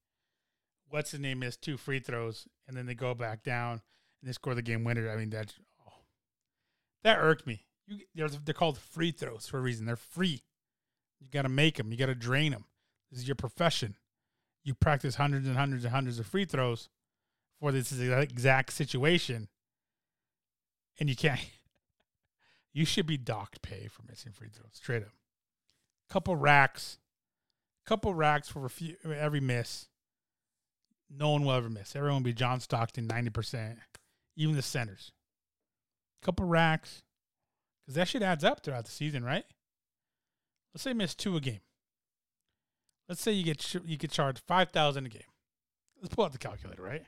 What's 0.91 1.11
his 1.11 1.21
name 1.21 1.41
missed 1.41 1.63
two 1.63 1.77
free 1.77 2.01
throws 2.01 2.47
and 2.67 2.77
then 2.77 2.87
they 2.87 2.95
go 2.95 3.15
back 3.15 3.43
down 3.43 3.73
and 3.73 4.29
they 4.29 4.33
score 4.33 4.55
the 4.55 4.63
game 4.63 4.85
winner. 4.85 5.11
I 5.11 5.17
mean 5.17 5.31
that 5.31 5.55
oh, 5.87 5.93
that 7.03 7.19
irked 7.19 7.47
me. 7.47 7.65
You, 7.87 8.29
they're 8.45 8.55
called 8.55 8.79
free 8.79 9.11
throws 9.11 9.47
for 9.47 9.59
a 9.59 9.63
reason. 9.63 9.87
They're 9.87 9.97
free. 9.97 10.43
You 11.21 11.29
got 11.31 11.43
to 11.43 11.49
make 11.49 11.77
them. 11.77 11.91
You 11.91 11.99
got 11.99 12.07
to 12.07 12.15
drain 12.15 12.53
them. 12.53 12.67
This 13.11 13.21
is 13.21 13.29
your 13.29 13.35
profession. 13.35 13.97
You 14.69 14.75
practice 14.75 15.15
hundreds 15.15 15.49
and 15.49 15.57
hundreds 15.57 15.85
and 15.85 15.95
hundreds 15.95 16.19
of 16.19 16.27
free 16.27 16.45
throws 16.45 16.91
for 17.59 17.73
this 17.73 17.91
exact 17.91 18.75
situation, 18.75 19.49
and 21.01 21.09
you 21.09 21.17
can't. 21.17 21.41
You 22.75 22.85
should 22.85 23.07
be 23.07 23.17
docked 23.17 23.63
pay 23.63 23.89
for 23.89 24.03
missing 24.09 24.31
free 24.31 24.51
throws, 24.55 24.71
straight 24.75 25.03
up. 25.03 25.15
Couple 26.11 26.37
racks, 26.37 26.99
couple 27.87 28.15
racks 28.15 28.47
for 28.49 28.69
few, 28.69 28.95
every 29.05 29.41
miss. 29.41 29.89
No 31.11 31.31
one 31.31 31.45
will 31.45 31.55
ever 31.55 31.71
miss. 31.71 31.97
Everyone 31.97 32.19
will 32.19 32.25
be 32.25 32.35
John 32.35 32.61
Stockton, 32.61 33.07
ninety 33.07 33.31
percent, 33.31 33.79
even 34.37 34.55
the 34.55 34.63
centers. 34.63 35.13
Couple 36.23 36.47
racks, 36.47 37.03
because 37.81 37.97
that 37.97 38.07
shit 38.07 38.23
adds 38.23 38.45
up 38.45 38.63
throughout 38.63 38.85
the 38.85 38.93
season, 38.93 39.25
right? 39.25 39.47
Let's 40.73 40.85
say 40.85 40.93
miss 40.93 41.15
two 41.15 41.37
a 41.37 41.41
game. 41.41 41.61
Let's 43.09 43.23
say 43.23 43.33
you 43.33 43.45
get 43.45 43.75
you 43.87 43.97
get 43.97 44.11
charged 44.11 44.43
five 44.47 44.71
thousand 44.71 45.07
a 45.07 45.09
game. 45.09 45.23
Let's 46.01 46.15
pull 46.15 46.25
out 46.25 46.33
the 46.33 46.39
calculator, 46.39 46.83
right? 46.83 47.05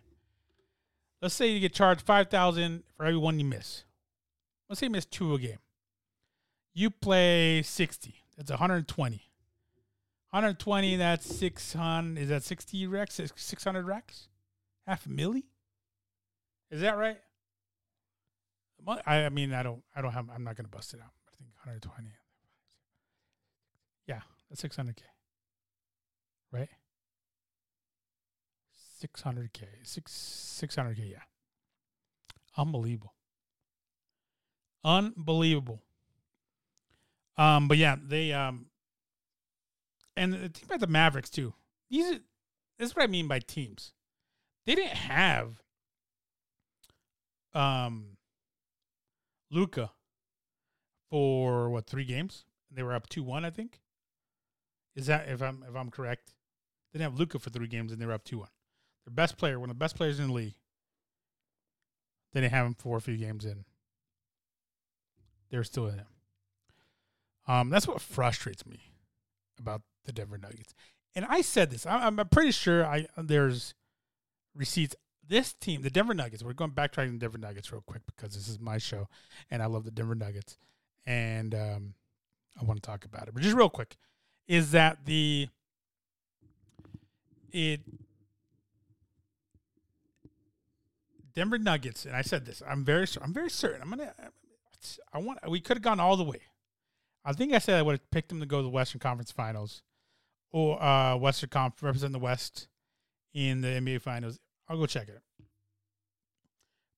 Let's 1.21 1.35
say 1.35 1.49
you 1.49 1.61
get 1.61 1.75
charged 1.75 2.03
five 2.03 2.29
thousand 2.29 2.85
for 2.97 3.05
every 3.05 3.19
one 3.19 3.39
you 3.39 3.45
miss. 3.45 3.85
Let's 4.69 4.81
say 4.81 4.87
you 4.87 4.91
miss 4.91 5.05
two 5.05 5.35
a 5.35 5.39
game. 5.39 5.59
You 6.73 6.91
play 6.91 7.63
sixty. 7.63 8.15
That's 8.37 8.51
one 8.51 8.59
hundred 8.59 8.89
twenty. 8.89 9.31
120, 10.31 10.95
that's 10.95 11.27
600. 11.27 12.23
Is 12.23 12.29
that 12.29 12.45
60 12.45 12.87
racks? 12.87 13.21
600 13.35 13.85
racks? 13.85 14.29
Half 14.87 15.07
a 15.07 15.09
milli? 15.09 15.43
Is 16.71 16.83
that 16.83 16.97
right? 16.97 17.19
I, 19.07 19.25
I 19.25 19.29
mean, 19.29 19.53
I 19.53 19.65
don't, 19.65 19.83
I 19.95 20.01
don't 20.01 20.13
have, 20.13 20.29
I'm 20.33 20.45
not 20.45 20.57
going 20.57 20.67
to 20.67 20.71
bust 20.71 20.95
it 20.95 21.01
out. 21.01 21.11
I 21.27 21.37
think 21.37 21.51
120. 21.65 22.11
Yeah, 24.07 24.21
that's 24.49 24.63
600K. 24.63 25.03
Right? 26.53 26.69
600K. 29.03 29.63
Six, 29.83 30.61
600K, 30.63 31.13
yeah. 31.13 31.19
Unbelievable. 32.57 33.15
Unbelievable. 34.85 35.83
Um, 37.37 37.69
but 37.69 37.79
yeah, 37.79 37.97
they, 38.03 38.33
um, 38.33 38.67
and 40.17 40.35
the 40.35 40.49
thing 40.49 40.65
about 40.67 40.81
the 40.81 40.87
Mavericks 40.87 41.31
too. 41.31 41.55
These 41.89 42.21
this 42.79 42.91
is 42.91 42.97
what 42.97 43.03
I 43.03 43.07
mean 43.07 43.29
by 43.29 43.39
teams. 43.39 43.93
They 44.67 44.75
didn't 44.75 44.97
have 44.97 45.63
um 47.55 48.17
Luka 49.51 49.91
for 51.09 51.71
what 51.71 51.87
three 51.87 52.05
games? 52.05 52.45
They 52.71 52.83
were 52.83 52.95
up 52.95 53.09
two 53.09 53.23
one, 53.23 53.45
I 53.45 53.51
think. 53.51 53.81
Is 54.95 55.07
that 55.07 55.29
if 55.29 55.43
I'm 55.43 55.65
if 55.69 55.75
I'm 55.75 55.91
correct? 55.91 56.35
They 56.93 56.99
didn't 56.99 57.13
have 57.13 57.21
Luka 57.21 57.39
for 57.39 57.51
three 57.51 57.69
games 57.69 57.93
and 57.93 58.01
they 58.01 58.07
were 58.07 58.13
up 58.13 58.25
two 58.25 58.39
one. 58.39 58.49
Their 59.07 59.15
best 59.15 59.37
player, 59.37 59.59
one 59.59 59.71
of 59.71 59.77
the 59.77 59.81
best 59.81 59.97
players 59.97 60.19
in 60.19 60.29
the 60.29 60.33
league. 60.33 60.55
They 62.33 62.41
didn't 62.41 62.53
have 62.53 62.67
him 62.67 62.75
for 62.75 62.97
a 62.97 63.01
few 63.01 63.17
games 63.17 63.45
in. 63.45 63.65
They're 65.51 65.65
still 65.65 65.87
in 65.87 65.99
him. 65.99 66.07
Um, 67.47 67.71
that's 67.71 67.89
what 67.89 68.01
frustrates 68.01 68.65
me 68.67 68.81
about 69.59 69.83
the 70.05 70.13
Denver 70.13 70.39
Nuggets. 70.39 70.75
And 71.15 71.27
I 71.29 71.41
said 71.41 71.71
this. 71.71 71.87
I'm, 71.87 72.21
I'm 72.21 72.29
pretty 72.29 72.53
sure 72.53 72.85
I 72.87 73.07
there's 73.17 73.75
receipts. 74.55 74.95
This 75.27 75.53
team, 75.53 75.83
the 75.83 75.91
Denver 75.91 76.15
Nuggets. 76.15 76.43
We're 76.43 76.53
going 76.53 76.73
backtracking 76.73 77.13
the 77.13 77.19
Denver 77.19 77.39
Nuggets 77.39 77.73
real 77.73 77.83
quick 77.87 78.03
because 78.07 78.35
this 78.35 78.49
is 78.49 78.61
my 78.61 78.79
show, 78.79 79.09
and 79.51 79.63
I 79.63 79.67
love 79.67 79.85
the 79.85 79.91
Denver 79.91 80.15
Nuggets, 80.15 80.59
and 81.07 81.55
um, 81.55 81.95
I 82.61 82.65
want 82.65 82.83
to 82.83 82.87
talk 82.87 83.05
about 83.05 83.29
it. 83.29 83.35
But 83.35 83.43
just 83.43 83.57
real 83.57 83.71
quick, 83.71 83.97
is 84.49 84.73
that 84.73 85.05
the 85.05 85.49
it 87.53 87.81
Denver 91.35 91.59
Nuggets, 91.59 92.05
and 92.05 92.15
I 92.15 92.23
said 92.23 92.45
this. 92.45 92.63
I'm 92.67 92.85
very, 92.85 93.07
I'm 93.23 93.33
very 93.33 93.51
certain. 93.51 93.83
I'm 93.83 93.91
gonna. 93.91 94.13
I 95.13 95.19
want. 95.19 95.39
We 95.49 95.61
could 95.61 95.77
have 95.77 95.83
gone 95.83 96.01
all 96.01 96.17
the 96.17 96.25
way. 96.25 96.41
I 97.25 97.33
think 97.33 97.53
I 97.53 97.59
said 97.59 97.79
I 97.79 97.83
would 97.83 97.93
have 97.93 98.11
picked 98.11 98.31
them 98.31 98.41
to 98.41 98.47
go 98.47 98.59
to 98.59 98.63
the 98.63 98.71
Western 98.71 98.99
Conference 98.99 99.31
Finals, 99.31 99.83
or 100.51 100.83
uh, 100.83 101.17
Western 101.17 101.51
Conference 101.51 101.83
represent 101.83 102.13
the 102.13 102.19
West 102.19 102.69
in 103.35 103.61
the 103.61 103.69
NBA 103.69 104.01
Finals. 104.03 104.39
I'll 104.69 104.79
go 104.79 104.87
check 104.87 105.09
it. 105.09 105.21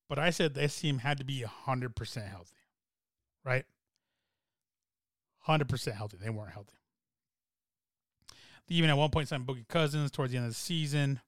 But 0.09 0.19
I 0.19 0.31
said 0.31 0.55
this 0.55 0.79
team 0.81 0.99
had 0.99 1.19
to 1.19 1.25
be 1.25 1.43
hundred 1.43 1.97
percent 1.97 2.27
healthy, 2.27 2.57
right? 3.45 3.65
Hundred 5.41 5.69
percent 5.69 5.97
healthy. 5.97 6.19
They 6.23 6.31
weren't 6.31 6.53
healthy. 6.53 6.75
Even 8.73 8.91
at 8.91 8.97
one 8.97 9.11
point 9.11 9.29
signed 9.29 9.47
Boogie 9.47 9.69
Cousins 9.69 10.11
towards 10.11 10.33
the 10.33 10.39
end 10.39 10.47
of 10.47 10.53
the 10.53 10.59
season. 10.59 11.21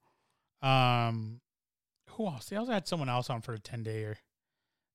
Um, 0.62 1.40
who 2.11 2.26
else? 2.26 2.46
They 2.46 2.57
also 2.57 2.72
had 2.72 2.88
someone 2.88 3.09
else 3.09 3.28
on 3.28 3.42
for 3.42 3.52
a 3.52 3.59
ten 3.59 3.85
dayer, 3.85 4.16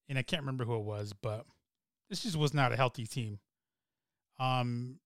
and 0.08 0.18
I 0.18 0.24
can't 0.24 0.42
remember 0.42 0.66
who 0.66 0.76
it 0.76 0.84
was, 0.84 1.14
but 1.14 1.46
this 2.10 2.24
just 2.24 2.36
was 2.36 2.54
not 2.54 2.72
a 2.72 2.76
healthy 2.76 3.06
team. 3.06 3.40
Um, 4.40 5.00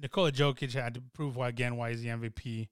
Nikola 0.00 0.30
Jokic 0.30 0.72
had 0.74 0.94
to 0.94 1.02
prove 1.14 1.36
why 1.36 1.48
again 1.48 1.76
why 1.76 1.90
he's 1.90 2.02
the 2.02 2.08
MVP. 2.08 2.68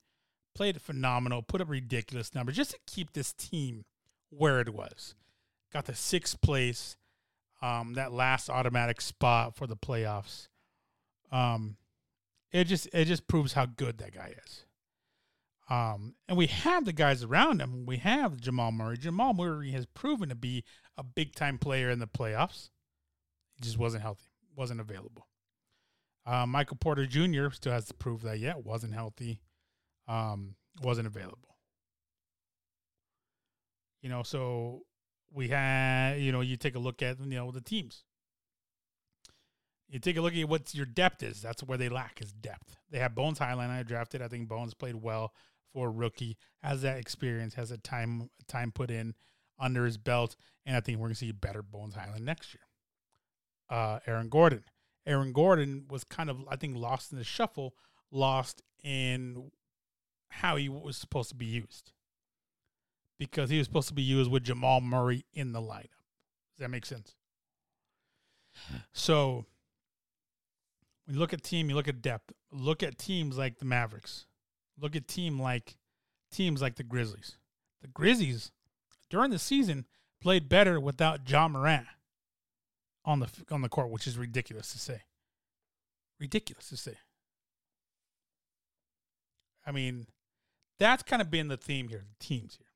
Played 0.55 0.81
phenomenal, 0.81 1.41
put 1.41 1.61
up 1.61 1.69
ridiculous 1.69 2.35
numbers 2.35 2.55
just 2.55 2.71
to 2.71 2.79
keep 2.85 3.13
this 3.13 3.33
team 3.33 3.85
where 4.29 4.59
it 4.59 4.73
was. 4.73 5.15
Got 5.73 5.85
the 5.85 5.95
sixth 5.95 6.39
place, 6.41 6.95
um, 7.61 7.93
that 7.95 8.13
last 8.13 8.49
automatic 8.49 9.01
spot 9.01 9.55
for 9.55 9.65
the 9.65 9.75
playoffs. 9.75 10.47
Um, 11.31 11.77
it 12.53 12.65
just 12.65 12.87
it 12.93 13.05
just 13.05 13.27
proves 13.27 13.53
how 13.53 13.65
good 13.65 13.97
that 13.97 14.13
guy 14.13 14.33
is. 14.45 14.65
Um, 15.69 16.15
and 16.27 16.37
we 16.37 16.47
have 16.47 16.85
the 16.85 16.93
guys 16.93 17.23
around 17.23 17.61
him. 17.61 17.85
We 17.85 17.97
have 17.97 18.39
Jamal 18.39 18.71
Murray. 18.71 18.97
Jamal 18.97 19.33
Murray 19.33 19.71
has 19.71 19.85
proven 19.87 20.29
to 20.29 20.35
be 20.35 20.63
a 20.97 21.03
big 21.03 21.35
time 21.35 21.57
player 21.57 21.89
in 21.89 21.99
the 21.99 22.07
playoffs. 22.07 22.69
He 23.55 23.63
just 23.63 23.77
wasn't 23.77 24.03
healthy, 24.03 24.29
wasn't 24.55 24.81
available. 24.81 25.27
Uh, 26.25 26.45
Michael 26.45 26.77
Porter 26.77 27.05
Jr. 27.05 27.49
still 27.51 27.73
has 27.73 27.85
to 27.85 27.93
prove 27.93 28.21
that 28.21 28.39
yet 28.39 28.63
wasn't 28.63 28.93
healthy, 28.93 29.41
um, 30.07 30.55
wasn't 30.81 31.07
available. 31.07 31.57
You 34.01 34.09
know, 34.09 34.23
so 34.23 34.81
we 35.31 35.47
had 35.47 36.15
you 36.19 36.31
know 36.31 36.41
you 36.41 36.55
take 36.57 36.75
a 36.75 36.79
look 36.79 37.01
at 37.01 37.19
you 37.19 37.35
know 37.35 37.51
the 37.51 37.61
teams. 37.61 38.03
You 39.93 39.99
take 39.99 40.17
a 40.17 40.21
look 40.21 40.35
at 40.35 40.49
what 40.49 40.73
your 40.73 40.87
depth 40.87 41.21
is. 41.21 41.39
That's 41.39 41.61
where 41.61 41.77
they 41.77 41.87
lack 41.87 42.19
is 42.19 42.31
depth. 42.31 42.77
They 42.89 42.97
have 42.97 43.13
Bones 43.13 43.37
Hyland. 43.37 43.71
I 43.71 43.83
drafted. 43.83 44.23
I 44.23 44.27
think 44.27 44.47
Bones 44.47 44.73
played 44.73 44.95
well 44.95 45.33
for 45.71 45.89
a 45.89 45.91
rookie, 45.91 46.35
has 46.63 46.81
that 46.81 46.97
experience, 46.97 47.53
has 47.53 47.69
a 47.69 47.77
time 47.77 48.31
time 48.47 48.71
put 48.71 48.89
in 48.89 49.13
under 49.59 49.85
his 49.85 49.99
belt, 49.99 50.35
and 50.65 50.75
I 50.75 50.79
think 50.79 50.97
we're 50.97 51.09
gonna 51.09 51.15
see 51.15 51.31
better 51.31 51.61
Bones 51.61 51.93
Hyland 51.93 52.25
next 52.25 52.55
year. 52.55 52.63
Uh, 53.69 53.99
Aaron 54.07 54.29
Gordon. 54.29 54.63
Aaron 55.05 55.31
Gordon 55.31 55.85
was 55.87 56.03
kind 56.03 56.31
of, 56.31 56.39
I 56.49 56.55
think, 56.55 56.75
lost 56.75 57.11
in 57.11 57.19
the 57.19 57.23
shuffle, 57.23 57.75
lost 58.09 58.63
in 58.83 59.51
how 60.29 60.55
he 60.55 60.69
was 60.69 60.97
supposed 60.97 61.29
to 61.29 61.35
be 61.35 61.45
used. 61.45 61.91
Because 63.19 63.51
he 63.51 63.59
was 63.59 63.67
supposed 63.67 63.89
to 63.89 63.93
be 63.93 64.01
used 64.01 64.31
with 64.31 64.43
Jamal 64.43 64.81
Murray 64.81 65.23
in 65.33 65.51
the 65.51 65.61
lineup. 65.61 66.01
Does 66.55 66.61
that 66.61 66.71
make 66.71 66.87
sense? 66.87 67.15
So 68.91 69.45
when 71.05 71.15
you 71.15 71.19
look 71.19 71.33
at 71.33 71.43
team, 71.43 71.69
you 71.69 71.75
look 71.75 71.87
at 71.87 72.01
depth. 72.01 72.31
Look 72.51 72.83
at 72.83 72.97
teams 72.97 73.37
like 73.37 73.59
the 73.59 73.65
Mavericks. 73.65 74.25
Look 74.79 74.95
at 74.95 75.07
team 75.07 75.39
like 75.39 75.75
teams 76.31 76.61
like 76.61 76.75
the 76.75 76.83
Grizzlies. 76.83 77.37
The 77.81 77.87
Grizzlies 77.87 78.51
during 79.09 79.31
the 79.31 79.39
season 79.39 79.85
played 80.21 80.49
better 80.49 80.79
without 80.79 81.25
John 81.25 81.51
Morant 81.51 81.87
on 83.05 83.19
the 83.19 83.29
on 83.51 83.61
the 83.61 83.69
court, 83.69 83.89
which 83.89 84.07
is 84.07 84.17
ridiculous 84.17 84.71
to 84.71 84.79
say. 84.79 85.01
Ridiculous 86.19 86.69
to 86.69 86.77
say. 86.77 86.95
I 89.65 89.71
mean, 89.71 90.07
that's 90.79 91.03
kind 91.03 91.21
of 91.21 91.31
been 91.31 91.47
the 91.47 91.57
theme 91.57 91.89
here, 91.89 92.03
the 92.07 92.25
teams 92.25 92.57
here. 92.57 92.67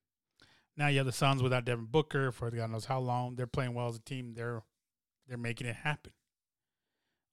Now 0.75 0.87
you 0.87 0.97
have 0.97 1.05
the 1.05 1.11
Suns 1.11 1.41
without 1.41 1.65
Devin 1.65 1.85
Booker 1.85 2.31
for 2.31 2.51
God 2.51 2.69
knows 2.71 2.85
how 2.85 2.99
long. 2.99 3.35
They're 3.35 3.47
playing 3.47 3.73
well 3.73 3.87
as 3.87 3.95
a 3.95 4.01
team. 4.01 4.33
They're 4.35 4.63
they're 5.27 5.37
making 5.37 5.67
it 5.67 5.77
happen. 5.77 6.11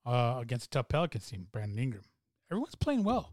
Uh, 0.07 0.39
against 0.41 0.67
a 0.67 0.71
tough 0.71 0.89
Pelicans 0.89 1.27
team, 1.27 1.47
Brandon 1.51 1.79
Ingram. 1.79 2.05
Everyone's 2.51 2.75
playing 2.75 3.05
well. 3.05 3.33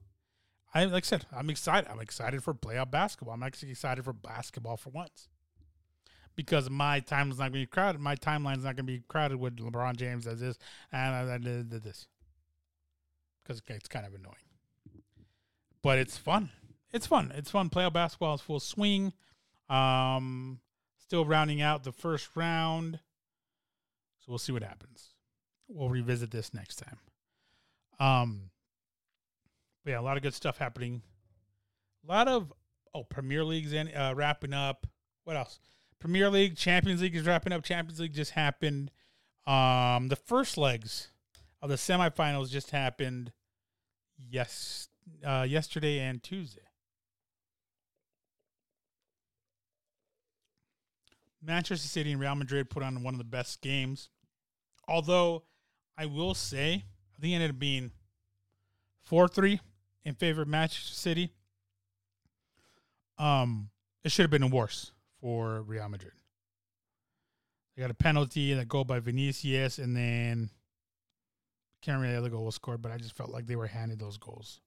I 0.73 0.86
like 0.86 1.03
I 1.03 1.07
said, 1.07 1.25
I'm 1.31 1.49
excited. 1.49 1.89
I'm 1.91 1.99
excited 1.99 2.43
for 2.43 2.53
playoff 2.53 2.91
basketball. 2.91 3.34
I'm 3.34 3.43
actually 3.43 3.71
excited 3.71 4.05
for 4.05 4.13
basketball 4.13 4.77
for 4.77 4.89
once 4.89 5.27
because 6.36 6.69
my 6.69 7.01
time 7.01 7.29
is 7.29 7.39
not 7.39 7.51
going 7.51 7.53
to 7.53 7.60
be 7.60 7.65
crowded. 7.65 7.99
My 7.99 8.15
timeline 8.15 8.57
is 8.57 8.63
not 8.63 8.77
going 8.77 8.88
to 8.88 8.93
be 8.93 9.03
crowded 9.07 9.38
with 9.38 9.57
LeBron 9.57 9.97
James 9.97 10.27
as 10.27 10.39
this 10.39 10.57
and 10.91 11.13
I 11.13 11.38
did 11.38 11.71
this 11.84 12.07
because 13.43 13.62
it's 13.67 13.88
kind 13.88 14.05
of 14.05 14.13
annoying. 14.13 14.36
But 15.81 15.97
it's 15.97 16.17
fun. 16.17 16.51
It's 16.93 17.07
fun. 17.07 17.34
It's 17.36 17.51
fun. 17.51 17.69
Playoff 17.69 17.93
basketball 17.93 18.36
is 18.36 18.41
full 18.41 18.60
swing. 18.60 19.13
Um, 19.69 20.60
still 20.97 21.25
rounding 21.25 21.62
out 21.62 21.84
the 21.84 21.91
first 21.91 22.29
round. 22.36 22.99
So 24.19 24.25
we'll 24.29 24.38
see 24.38 24.51
what 24.51 24.63
happens. 24.63 25.11
We'll 25.73 25.89
revisit 25.89 26.31
this 26.31 26.53
next 26.53 26.75
time. 26.77 26.97
Um, 27.99 28.41
yeah, 29.86 29.99
a 29.99 30.01
lot 30.01 30.17
of 30.17 30.23
good 30.23 30.34
stuff 30.34 30.57
happening. 30.57 31.01
A 32.07 32.12
lot 32.12 32.27
of 32.27 32.51
oh 32.93 33.03
Premier 33.03 33.43
League's 33.43 33.73
in, 33.73 33.88
uh, 33.95 34.13
wrapping 34.15 34.53
up. 34.53 34.86
What 35.23 35.38
else? 35.38 35.60
Premier 35.99 36.29
League, 36.29 36.57
Champions 36.57 37.01
League 37.01 37.15
is 37.15 37.25
wrapping 37.25 37.53
up. 37.53 37.63
Champions 37.63 37.99
League 37.99 38.13
just 38.13 38.31
happened. 38.31 38.91
Um, 39.45 40.10
the 40.10 40.17
first 40.17 40.57
legs 40.57 41.12
of 41.62 41.69
the 41.69 41.75
semifinals 41.75 42.49
just 42.49 42.71
happened. 42.71 43.31
Yes, 44.29 44.89
uh, 45.25 45.45
yesterday 45.47 45.99
and 45.99 46.21
Tuesday. 46.21 46.62
Manchester 51.43 51.88
City 51.88 52.12
and 52.12 52.21
Real 52.21 52.36
Madrid 52.36 52.69
put 52.69 52.84
on 52.84 53.03
one 53.03 53.13
of 53.13 53.17
the 53.17 53.23
best 53.23 53.62
games. 53.62 54.10
Although 54.88 55.43
I 56.01 56.07
will 56.07 56.33
say, 56.33 56.83
I 57.15 57.21
think 57.21 57.33
it 57.33 57.35
ended 57.35 57.51
up 57.51 57.59
being 57.59 57.91
4 59.03 59.27
3 59.27 59.59
in 60.03 60.15
favor 60.15 60.41
of 60.41 60.47
Manchester 60.47 60.95
City. 60.95 61.31
Um, 63.19 63.69
it 64.03 64.11
should 64.11 64.23
have 64.23 64.31
been 64.31 64.49
worse 64.49 64.93
for 65.19 65.61
Real 65.61 65.87
Madrid. 65.89 66.13
They 67.75 67.83
got 67.83 67.91
a 67.91 67.93
penalty 67.93 68.51
and 68.51 68.59
a 68.59 68.65
goal 68.65 68.83
by 68.83 68.99
Vinicius, 68.99 69.77
and 69.77 69.95
then 69.95 70.49
can't 71.83 71.97
remember 71.97 72.13
the 72.13 72.19
other 72.19 72.35
goal 72.35 72.45
was 72.45 72.55
scored, 72.55 72.81
but 72.81 72.91
I 72.91 72.97
just 72.97 73.15
felt 73.15 73.29
like 73.29 73.45
they 73.45 73.55
were 73.55 73.67
handed 73.67 73.99
those 73.99 74.17
goals. 74.17 74.59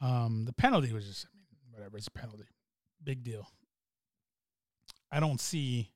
Um, 0.00 0.44
the 0.44 0.52
penalty 0.52 0.92
was 0.92 1.06
just, 1.06 1.26
I 1.26 1.30
mean, 1.36 1.72
whatever, 1.72 1.98
it's 1.98 2.08
a 2.08 2.10
penalty. 2.10 2.48
Big 3.04 3.22
deal. 3.22 3.46
I 5.12 5.20
don't 5.20 5.40
see 5.40 5.92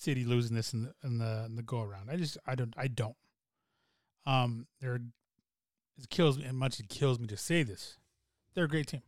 City 0.00 0.24
losing 0.24 0.56
this 0.56 0.72
in 0.72 0.84
the 0.84 0.94
in 1.04 1.18
the, 1.18 1.44
in 1.46 1.56
the 1.56 1.62
go 1.62 1.82
around. 1.82 2.10
I 2.10 2.16
just 2.16 2.38
I 2.46 2.54
don't 2.54 2.74
I 2.76 2.88
don't. 2.88 3.16
Um, 4.26 4.66
they're 4.80 4.96
it 4.96 6.08
kills 6.08 6.38
me, 6.38 6.44
and 6.44 6.56
much 6.56 6.80
it 6.80 6.88
kills 6.88 7.18
me 7.18 7.26
to 7.26 7.36
say 7.36 7.62
this. 7.62 7.98
They're 8.54 8.64
a 8.64 8.68
great 8.68 8.86
team 8.86 9.02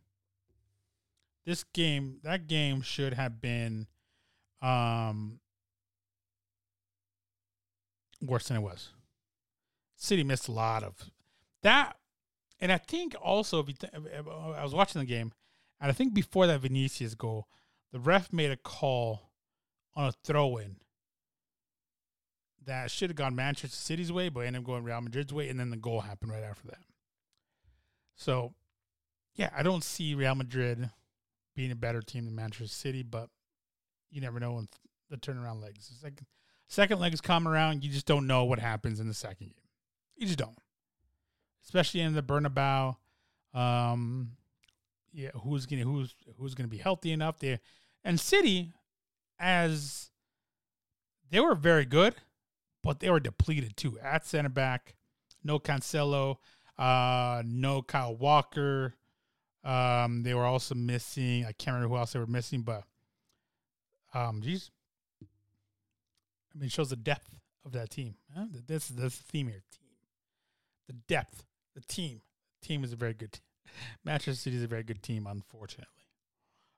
this 1.45 1.63
game, 1.63 2.19
that 2.23 2.47
game 2.47 2.81
should 2.81 3.13
have 3.13 3.41
been 3.41 3.87
um, 4.61 5.39
worse 8.21 8.47
than 8.47 8.57
it 8.57 8.61
was. 8.61 8.89
City 9.95 10.23
missed 10.23 10.47
a 10.47 10.51
lot 10.51 10.83
of 10.83 11.09
that, 11.61 11.97
and 12.59 12.71
I 12.71 12.77
think 12.77 13.15
also 13.21 13.59
if 13.59 13.67
you 13.69 13.73
th- 13.73 13.93
I 13.93 14.63
was 14.63 14.73
watching 14.73 14.99
the 14.99 15.05
game, 15.05 15.31
and 15.79 15.89
I 15.89 15.93
think 15.93 16.13
before 16.13 16.47
that 16.47 16.61
Vinicius 16.61 17.15
goal, 17.15 17.47
the 17.91 17.99
ref 17.99 18.33
made 18.33 18.51
a 18.51 18.57
call 18.57 19.31
on 19.95 20.07
a 20.07 20.11
throw-in 20.23 20.77
that 22.65 22.89
should 22.89 23.09
have 23.09 23.17
gone 23.17 23.35
Manchester 23.35 23.75
City's 23.75 24.11
way, 24.11 24.29
but 24.29 24.41
ended 24.41 24.61
up 24.61 24.65
going 24.65 24.83
Real 24.83 25.01
Madrid's 25.01 25.33
way, 25.33 25.49
and 25.49 25.59
then 25.59 25.69
the 25.69 25.77
goal 25.77 26.01
happened 26.01 26.31
right 26.31 26.43
after 26.43 26.67
that. 26.67 26.79
So, 28.15 28.53
yeah, 29.35 29.49
I 29.55 29.63
don't 29.63 29.83
see 29.83 30.15
Real 30.15 30.35
Madrid 30.35 30.89
being 31.55 31.71
a 31.71 31.75
better 31.75 32.01
team 32.01 32.25
than 32.25 32.35
Manchester 32.35 32.67
City, 32.67 33.03
but 33.03 33.29
you 34.11 34.21
never 34.21 34.39
know 34.39 34.53
when 34.53 34.67
the 35.09 35.17
turnaround 35.17 35.61
legs. 35.61 35.89
It's 35.93 36.03
like 36.03 36.21
second 36.67 36.99
legs 36.99 37.21
come 37.21 37.47
around, 37.47 37.83
you 37.83 37.91
just 37.91 38.05
don't 38.05 38.27
know 38.27 38.45
what 38.45 38.59
happens 38.59 38.99
in 38.99 39.07
the 39.07 39.13
second 39.13 39.47
game. 39.47 39.67
You 40.15 40.27
just 40.27 40.39
don't, 40.39 40.57
especially 41.63 42.01
in 42.01 42.13
the 42.13 42.23
Bernabeu. 42.23 42.95
Um, 43.53 44.31
yeah, 45.11 45.29
who's 45.43 45.65
gonna 45.65 45.83
who's 45.83 46.15
who's 46.37 46.55
gonna 46.55 46.67
be 46.67 46.77
healthy 46.77 47.11
enough 47.11 47.39
there? 47.39 47.59
And 48.03 48.19
City, 48.19 48.71
as 49.39 50.09
they 51.29 51.39
were 51.39 51.55
very 51.55 51.85
good, 51.85 52.15
but 52.83 52.99
they 52.99 53.09
were 53.09 53.19
depleted 53.19 53.75
too 53.77 53.97
at 53.99 54.25
center 54.25 54.49
back. 54.49 54.95
No 55.43 55.59
Cancelo, 55.59 56.37
uh, 56.77 57.43
no 57.45 57.81
Kyle 57.81 58.15
Walker. 58.15 58.95
Um, 59.63 60.23
they 60.23 60.33
were 60.33 60.45
also 60.45 60.75
missing. 60.75 61.45
I 61.45 61.51
can't 61.53 61.75
remember 61.75 61.95
who 61.95 61.99
else 61.99 62.13
they 62.13 62.19
were 62.19 62.27
missing, 62.27 62.61
but 62.61 62.83
Um, 64.13 64.41
geez. 64.41 64.69
I 65.21 66.57
mean, 66.59 66.67
it 66.67 66.71
shows 66.71 66.91
the 66.91 66.95
depth 66.95 67.39
of 67.65 67.71
that 67.71 67.89
team. 67.89 68.15
Huh? 68.35 68.45
This 68.67 68.91
is 68.91 68.95
the 68.95 69.09
theme 69.09 69.47
here. 69.47 69.63
Team, 69.71 69.89
the 70.87 70.93
depth, 70.93 71.45
the 71.73 71.81
team. 71.81 72.21
Team 72.61 72.83
is 72.83 72.93
a 72.93 72.95
very 72.95 73.13
good. 73.15 73.31
Team. 73.33 73.41
Manchester 74.03 74.35
City 74.39 74.57
is 74.57 74.63
a 74.63 74.67
very 74.67 74.83
good 74.83 75.01
team, 75.01 75.25
unfortunately. 75.25 76.02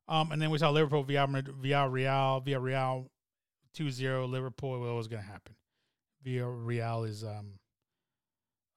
Um, 0.07 0.31
and 0.31 0.41
then 0.41 0.51
we 0.51 0.57
saw 0.57 0.69
Liverpool 0.69 1.03
via 1.03 1.25
Villarreal 1.27 2.43
via 2.43 2.59
Real 2.59 3.09
2-0 3.75 4.29
Liverpool. 4.29 4.79
What 4.79 4.95
was 4.95 5.07
going 5.07 5.23
to 5.23 5.27
happen? 5.27 5.55
Villarreal 6.25 7.07
is 7.07 7.23
um 7.23 7.59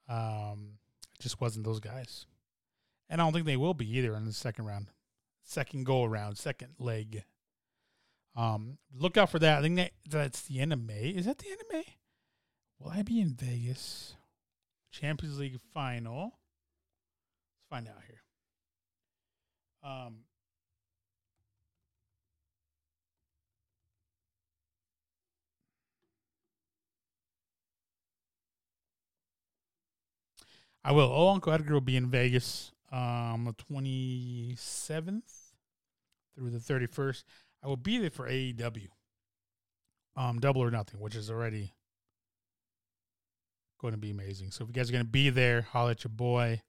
um 0.08 0.78
just 1.20 1.40
wasn't 1.40 1.64
those 1.64 1.80
guys, 1.80 2.26
and 3.08 3.20
I 3.20 3.24
don't 3.24 3.32
think 3.32 3.46
they 3.46 3.56
will 3.56 3.74
be 3.74 3.98
either 3.98 4.14
in 4.14 4.24
the 4.24 4.32
second 4.32 4.66
round, 4.66 4.88
second 5.44 5.84
go 5.84 6.04
around, 6.04 6.36
second 6.36 6.74
leg. 6.78 7.24
Um, 8.36 8.78
look 8.94 9.16
out 9.16 9.30
for 9.30 9.38
that. 9.40 9.58
I 9.58 9.62
think 9.62 9.76
that 9.76 9.90
that's 10.08 10.42
the 10.42 10.60
end 10.60 10.72
of 10.72 10.80
May. 10.80 11.08
Is 11.08 11.26
that 11.26 11.38
the 11.38 11.50
end 11.50 11.60
of 11.60 11.66
May? 11.72 11.84
Will 12.78 12.90
I 12.90 13.02
be 13.02 13.20
in 13.20 13.34
Vegas? 13.34 14.14
Champions 14.92 15.38
League 15.38 15.58
final. 15.74 16.22
Let's 16.22 17.66
find 17.68 17.88
out 17.88 18.02
here. 18.06 18.22
Um, 19.82 20.18
I 30.84 30.92
will. 30.92 31.10
Oh, 31.12 31.28
Uncle 31.28 31.52
Edgar 31.52 31.74
will 31.74 31.80
be 31.80 31.96
in 31.96 32.10
Vegas 32.10 32.72
um 32.90 33.44
the 33.44 33.52
twenty 33.52 34.54
seventh 34.56 35.32
through 36.34 36.50
the 36.50 36.60
thirty 36.60 36.86
first. 36.86 37.24
I 37.62 37.68
will 37.68 37.76
be 37.76 37.98
there 37.98 38.10
for 38.10 38.28
AEW. 38.28 38.88
Um, 40.16 40.40
double 40.40 40.62
or 40.62 40.70
nothing, 40.70 41.00
which 41.00 41.14
is 41.14 41.30
already 41.30 41.74
going 43.78 43.92
to 43.92 43.98
be 43.98 44.10
amazing. 44.10 44.50
So 44.50 44.64
if 44.64 44.68
you 44.68 44.74
guys 44.74 44.88
are 44.88 44.92
going 44.92 45.04
to 45.04 45.10
be 45.10 45.30
there, 45.30 45.62
holla 45.62 45.92
at 45.92 46.04
your 46.04 46.10
boy. 46.10 46.60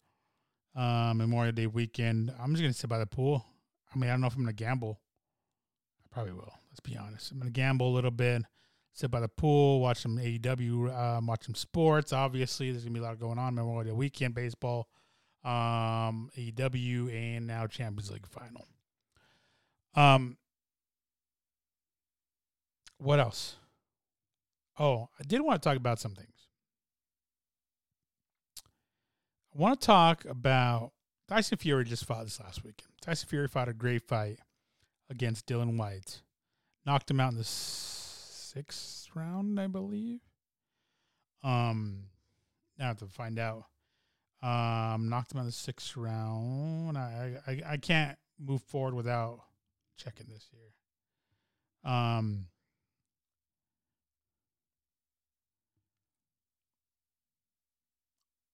Um, 0.75 1.17
Memorial 1.17 1.51
Day 1.51 1.67
weekend. 1.67 2.31
I'm 2.39 2.51
just 2.51 2.61
going 2.61 2.73
to 2.73 2.79
sit 2.79 2.89
by 2.89 2.99
the 2.99 3.07
pool. 3.07 3.45
I 3.93 3.97
mean, 3.97 4.09
I 4.09 4.13
don't 4.13 4.21
know 4.21 4.27
if 4.27 4.35
I'm 4.35 4.43
going 4.43 4.55
to 4.55 4.63
gamble. 4.63 4.99
I 6.03 6.07
probably 6.13 6.33
will. 6.33 6.53
Let's 6.69 6.79
be 6.79 6.95
honest. 6.95 7.31
I'm 7.31 7.39
going 7.39 7.51
to 7.51 7.59
gamble 7.59 7.89
a 7.89 7.95
little 7.95 8.11
bit, 8.11 8.43
sit 8.93 9.11
by 9.11 9.19
the 9.19 9.27
pool, 9.27 9.79
watch 9.79 10.01
some 10.01 10.17
AEW, 10.17 10.97
um, 10.97 11.27
watch 11.27 11.45
some 11.45 11.55
sports. 11.55 12.13
Obviously, 12.13 12.71
there's 12.71 12.83
going 12.83 12.93
to 12.93 12.99
be 12.99 13.05
a 13.05 13.07
lot 13.07 13.19
going 13.19 13.37
on. 13.37 13.55
Memorial 13.55 13.83
Day 13.83 13.91
weekend 13.91 14.35
baseball, 14.35 14.87
um, 15.43 16.29
AEW, 16.37 17.13
and 17.13 17.47
now 17.47 17.67
Champions 17.67 18.11
League 18.11 18.27
final. 18.27 18.67
Um, 19.95 20.37
what 22.97 23.19
else? 23.19 23.55
Oh, 24.77 25.09
I 25.19 25.23
did 25.23 25.41
want 25.41 25.61
to 25.61 25.69
talk 25.69 25.77
about 25.77 25.99
some 25.99 26.15
things. 26.15 26.29
I 29.55 29.59
want 29.59 29.81
to 29.81 29.85
talk 29.85 30.25
about 30.25 30.91
Tyson 31.27 31.57
Fury 31.57 31.83
just 31.83 32.05
fought 32.05 32.25
this 32.25 32.39
last 32.39 32.63
weekend. 32.63 32.91
Tyson 33.01 33.27
Fury 33.27 33.47
fought 33.47 33.67
a 33.67 33.73
great 33.73 34.03
fight 34.03 34.39
against 35.09 35.47
Dillian 35.47 35.77
Whyte. 35.77 36.21
Knocked 36.85 37.11
him 37.11 37.19
out 37.19 37.31
in 37.31 37.37
the 37.37 37.43
sixth 38.53 39.07
round, 39.15 39.59
I 39.59 39.67
believe. 39.67 40.19
Um, 41.43 42.05
I 42.79 42.83
have 42.83 42.97
to 42.99 43.05
find 43.05 43.39
out. 43.39 43.65
Um, 44.41 45.09
knocked 45.09 45.33
him 45.33 45.39
out 45.39 45.45
the 45.45 45.51
sixth 45.51 45.97
round. 45.97 46.97
I, 46.97 47.33
I 47.45 47.61
I 47.71 47.77
can't 47.77 48.17
move 48.39 48.61
forward 48.61 48.93
without 48.93 49.41
checking 49.97 50.27
this 50.29 50.47
here. 50.49 51.91
Um, 51.91 52.47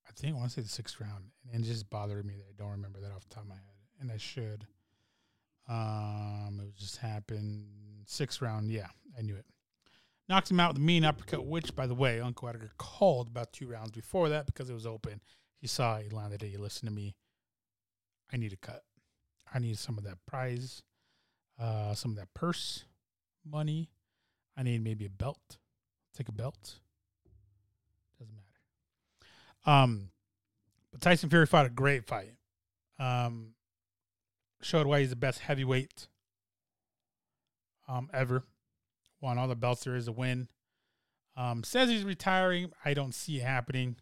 I 0.08 0.12
think 0.15 0.36
I 0.36 0.38
want 0.39 0.49
to 0.49 0.55
say 0.55 0.62
the 0.63 0.69
sixth 0.69 0.99
round, 0.99 1.25
and 1.53 1.63
it 1.63 1.67
just 1.67 1.88
bothered 1.89 2.25
me 2.25 2.34
that 2.34 2.47
I 2.49 2.53
don't 2.58 2.71
remember 2.71 2.99
that 3.01 3.12
off 3.12 3.27
the 3.29 3.36
top 3.36 3.43
of 3.43 3.49
my 3.49 3.55
head, 3.55 4.01
and 4.01 4.12
I 4.12 4.17
should. 4.17 4.65
Um, 5.69 6.62
it 6.63 6.75
just 6.75 6.97
happened 6.97 7.67
sixth 8.08 8.41
round. 8.41 8.71
Yeah, 8.71 8.88
I 9.17 9.21
knew 9.21 9.36
it. 9.36 9.45
Knocked 10.27 10.49
him 10.49 10.59
out 10.59 10.73
with 10.73 10.77
a 10.77 10.85
mean 10.85 11.05
uppercut, 11.05 11.45
which, 11.45 11.75
by 11.75 11.85
the 11.85 11.93
way, 11.93 12.19
Uncle 12.19 12.49
Edgar 12.49 12.71
called 12.77 13.27
about 13.27 13.53
two 13.53 13.67
rounds 13.67 13.91
before 13.91 14.29
that 14.29 14.47
because 14.47 14.69
it 14.69 14.73
was 14.73 14.88
open. 14.88 15.21
He 15.59 15.67
saw 15.67 15.97
he 15.97 16.09
landed 16.09 16.41
it. 16.41 16.49
He 16.49 16.57
listened 16.57 16.89
to 16.89 16.95
me. 16.95 17.15
I 18.33 18.38
need 18.38 18.53
a 18.53 18.57
cut. 18.57 18.83
I 19.53 19.59
need 19.59 19.77
some 19.77 19.97
of 19.97 20.03
that 20.03 20.17
prize, 20.25 20.81
uh, 21.59 21.93
some 21.93 22.11
of 22.11 22.17
that 22.17 22.33
purse 22.33 22.85
money. 23.45 23.89
I 24.57 24.63
need 24.63 24.83
maybe 24.83 25.05
a 25.05 25.09
belt. 25.09 25.57
Take 26.17 26.29
a 26.29 26.31
belt. 26.31 26.79
Doesn't 28.17 28.33
matter. 28.33 29.71
Um, 29.79 30.09
but 30.91 31.01
Tyson 31.01 31.29
Fury 31.29 31.45
fought 31.45 31.65
a 31.65 31.69
great 31.69 32.05
fight. 32.07 32.33
Um, 32.97 33.49
showed 34.61 34.88
why 34.88 35.01
he's 35.01 35.09
the 35.11 35.15
best 35.15 35.39
heavyweight 35.39 36.07
um, 37.88 38.09
ever. 38.13 38.43
Won 39.21 39.38
all 39.38 39.47
the 39.47 39.56
belts 39.56 39.84
there 39.84 39.95
is 39.95 40.06
to 40.06 40.12
win. 40.12 40.47
Um, 41.38 41.63
says 41.63 41.89
he's 41.89 42.04
retiring. 42.04 42.71
I 42.84 42.93
don't 42.93 43.13
see 43.13 43.38
it 43.38 43.43
happening 43.43 43.97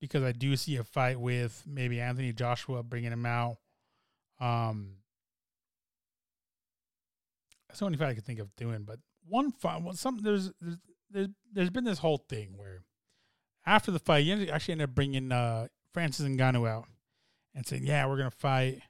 because 0.00 0.22
I 0.22 0.32
do 0.32 0.56
see 0.56 0.76
a 0.76 0.84
fight 0.84 1.20
with 1.20 1.62
maybe 1.66 2.00
Anthony 2.00 2.32
Joshua 2.32 2.82
bringing 2.82 3.12
him 3.12 3.26
out. 3.26 3.58
Um, 4.40 4.96
that's 7.68 7.78
the 7.80 7.86
only 7.86 7.98
fight 7.98 8.08
I 8.08 8.14
could 8.14 8.24
think 8.24 8.40
of 8.40 8.54
doing. 8.56 8.84
But 8.84 8.98
one 9.28 9.52
fight, 9.52 9.82
well, 9.82 9.94
some 9.94 10.18
there's 10.18 10.50
there's 10.60 10.78
there's, 11.10 11.28
there's 11.52 11.70
been 11.70 11.84
this 11.84 11.98
whole 11.98 12.18
thing 12.28 12.54
where 12.56 12.82
after 13.64 13.90
the 13.90 13.98
fight, 13.98 14.24
he 14.24 14.50
actually 14.50 14.72
ended 14.72 14.88
up 14.88 14.94
bringing 14.94 15.30
uh, 15.30 15.68
Francis 15.92 16.26
Ngannou 16.26 16.68
out 16.68 16.86
and 17.54 17.66
saying, 17.66 17.84
"Yeah, 17.86 18.06
we're 18.06 18.16
gonna 18.16 18.30
fight. 18.30 18.82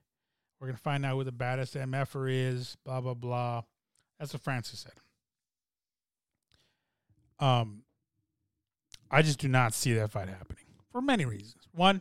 We're 0.61 0.68
gonna 0.68 0.79
find 0.79 1.05
out 1.05 1.16
who 1.16 1.25
the 1.25 1.33
baddest 1.33 1.75
MFer 1.75 2.31
is." 2.31 2.77
Blah 2.85 3.01
blah 3.01 3.14
blah. 3.14 3.62
That's 4.18 4.33
what 4.33 4.42
Francis 4.42 4.81
said. 4.81 4.92
Um, 7.42 7.83
I 9.11 9.22
just 9.22 9.40
do 9.40 9.48
not 9.48 9.74
see 9.74 9.92
that 9.94 10.12
fight 10.12 10.28
happening 10.28 10.64
for 10.92 11.02
many 11.02 11.24
reasons. 11.24 11.68
One, 11.72 12.00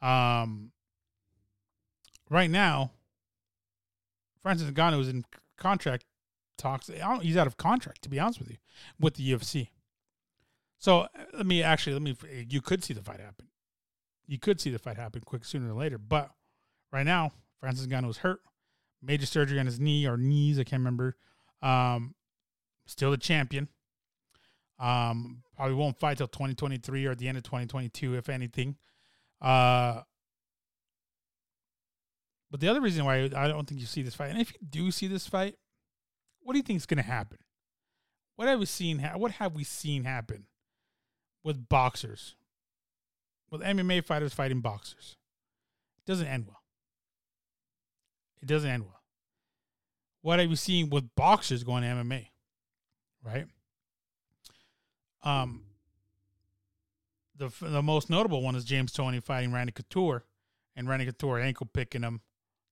um, 0.00 0.72
right 2.30 2.50
now, 2.50 2.92
Francis 4.40 4.70
Ngannou 4.70 5.00
is 5.00 5.08
in 5.08 5.24
contract 5.58 6.06
talks. 6.56 6.90
He's 7.20 7.36
out 7.36 7.46
of 7.46 7.58
contract, 7.58 8.00
to 8.02 8.08
be 8.08 8.18
honest 8.18 8.38
with 8.38 8.50
you, 8.50 8.56
with 8.98 9.14
the 9.14 9.30
UFC. 9.30 9.68
So 10.78 11.00
uh, 11.00 11.08
let 11.34 11.46
me 11.46 11.62
actually 11.62 11.92
let 11.92 12.02
me. 12.02 12.16
You 12.48 12.62
could 12.62 12.82
see 12.82 12.94
the 12.94 13.02
fight 13.02 13.20
happen. 13.20 13.48
You 14.26 14.38
could 14.38 14.58
see 14.58 14.70
the 14.70 14.78
fight 14.78 14.96
happen 14.96 15.20
quick 15.20 15.44
sooner 15.44 15.68
than 15.68 15.76
later. 15.76 15.98
But 15.98 16.30
right 16.90 17.04
now, 17.04 17.32
Francis 17.60 17.86
Ngannou 17.86 18.08
is 18.08 18.18
hurt, 18.18 18.40
major 19.02 19.26
surgery 19.26 19.60
on 19.60 19.66
his 19.66 19.78
knee 19.78 20.06
or 20.06 20.16
knees. 20.16 20.58
I 20.58 20.64
can't 20.64 20.80
remember. 20.80 21.16
Um, 21.60 22.14
still 22.86 23.10
the 23.10 23.18
champion. 23.18 23.68
Um, 24.78 25.42
probably 25.56 25.74
won't 25.74 25.98
fight 25.98 26.18
till 26.18 26.28
2023 26.28 27.06
or 27.06 27.14
the 27.14 27.28
end 27.28 27.38
of 27.38 27.44
2022, 27.44 28.16
if 28.16 28.28
anything. 28.28 28.76
Uh, 29.40 30.00
but 32.50 32.60
the 32.60 32.68
other 32.68 32.80
reason 32.80 33.04
why 33.04 33.24
I 33.36 33.48
don't 33.48 33.66
think 33.68 33.80
you 33.80 33.86
see 33.86 34.02
this 34.02 34.14
fight, 34.14 34.30
and 34.30 34.40
if 34.40 34.52
you 34.52 34.58
do 34.68 34.90
see 34.90 35.06
this 35.06 35.26
fight, 35.26 35.56
what 36.40 36.52
do 36.52 36.58
you 36.58 36.62
think 36.62 36.76
is 36.76 36.86
going 36.86 36.98
to 36.98 37.02
happen? 37.02 37.38
What 38.36 38.48
have 38.48 38.58
we 38.58 38.66
seen? 38.66 38.98
Ha- 38.98 39.16
what 39.16 39.32
have 39.32 39.54
we 39.54 39.64
seen 39.64 40.04
happen 40.04 40.46
with 41.44 41.68
boxers, 41.68 42.34
with 43.50 43.60
MMA 43.60 44.04
fighters 44.04 44.32
fighting 44.32 44.60
boxers. 44.60 45.16
It 45.98 46.10
doesn't 46.10 46.26
end 46.26 46.46
well. 46.46 46.62
It 48.42 48.46
doesn't 48.46 48.68
end 48.68 48.84
well. 48.84 49.02
What 50.22 50.38
have 50.38 50.48
you 50.48 50.56
seen 50.56 50.90
with 50.90 51.14
boxers 51.14 51.62
going 51.62 51.82
to 51.82 51.88
MMA? 51.88 52.28
Right? 53.22 53.46
Um, 55.24 55.62
the 57.36 57.50
the 57.60 57.82
most 57.82 58.10
notable 58.10 58.42
one 58.42 58.54
is 58.54 58.64
James 58.64 58.92
Toney 58.92 59.20
fighting 59.20 59.52
Randy 59.52 59.72
Couture, 59.72 60.24
and 60.76 60.88
Randy 60.88 61.06
Couture 61.06 61.40
ankle 61.40 61.66
picking 61.72 62.02
him, 62.02 62.20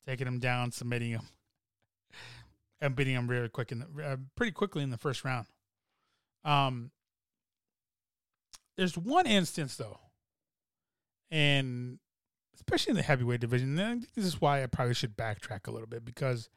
taking 0.06 0.26
him 0.26 0.38
down, 0.38 0.70
submitting 0.70 1.10
him, 1.10 1.28
and 2.80 2.94
beating 2.94 3.14
him 3.14 3.26
really 3.26 3.48
quick 3.48 3.72
in 3.72 3.80
the, 3.80 4.04
uh, 4.04 4.16
pretty 4.36 4.52
quickly 4.52 4.82
in 4.82 4.90
the 4.90 4.98
first 4.98 5.24
round. 5.24 5.46
Um, 6.44 6.90
there's 8.76 8.96
one 8.96 9.26
instance 9.26 9.76
though, 9.76 9.98
and 11.30 11.98
especially 12.54 12.92
in 12.92 12.96
the 12.96 13.02
heavyweight 13.02 13.40
division. 13.40 13.76
This 13.76 14.24
is 14.24 14.40
why 14.40 14.62
I 14.62 14.66
probably 14.66 14.94
should 14.94 15.16
backtrack 15.16 15.66
a 15.66 15.70
little 15.70 15.88
bit 15.88 16.04
because 16.04 16.48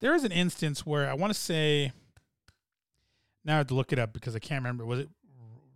there 0.00 0.14
is 0.14 0.24
an 0.24 0.32
instance 0.32 0.86
where 0.86 1.08
I 1.08 1.14
want 1.14 1.32
to 1.32 1.38
say. 1.38 1.92
Now 3.44 3.54
I 3.54 3.58
have 3.58 3.66
to 3.68 3.74
look 3.74 3.92
it 3.92 3.98
up 3.98 4.12
because 4.12 4.36
I 4.36 4.38
can't 4.38 4.62
remember. 4.62 4.84
Was 4.86 5.00
it 5.00 5.08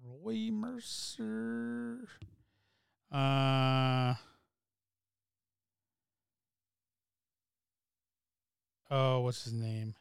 Roy 0.05 0.51
Mercer? 0.53 2.09
Uh. 3.13 4.15
Oh, 8.89 9.21
what's 9.21 9.45
his 9.45 9.53
name? 9.53 9.95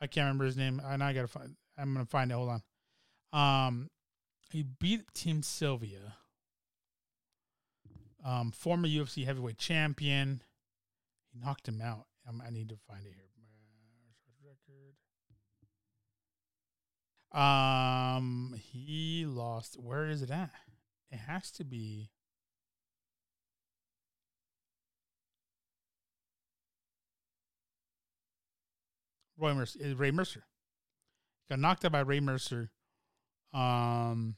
I 0.00 0.08
can't 0.08 0.24
remember 0.24 0.44
his 0.44 0.56
name. 0.56 0.80
And 0.84 1.02
I 1.02 1.12
gotta 1.12 1.28
find. 1.28 1.54
I'm 1.78 1.92
gonna 1.92 2.06
find 2.06 2.30
it. 2.30 2.34
Hold 2.34 2.60
on. 3.32 3.66
Um, 3.66 3.90
he 4.50 4.62
beat 4.62 5.02
Tim 5.14 5.42
Sylvia, 5.42 6.16
um, 8.24 8.50
former 8.50 8.88
UFC 8.88 9.24
heavyweight 9.24 9.58
champion. 9.58 10.42
He 11.32 11.38
knocked 11.38 11.68
him 11.68 11.80
out. 11.80 12.06
I 12.26 12.50
need 12.50 12.68
to 12.68 12.76
find 12.88 13.06
it 13.06 13.14
here. 13.14 13.31
Um, 17.32 18.54
he 18.58 19.24
lost. 19.26 19.76
Where 19.78 20.06
is 20.06 20.22
it 20.22 20.30
at? 20.30 20.50
It 21.10 21.18
has 21.18 21.50
to 21.52 21.64
be. 21.64 22.10
Roy 29.38 29.54
Mercer, 29.54 29.78
eh, 29.82 29.94
Ray 29.96 30.10
Mercer. 30.10 30.44
Got 31.50 31.58
knocked 31.58 31.84
out 31.84 31.92
by 31.92 32.00
Ray 32.00 32.20
Mercer. 32.20 32.70
Um, 33.52 34.36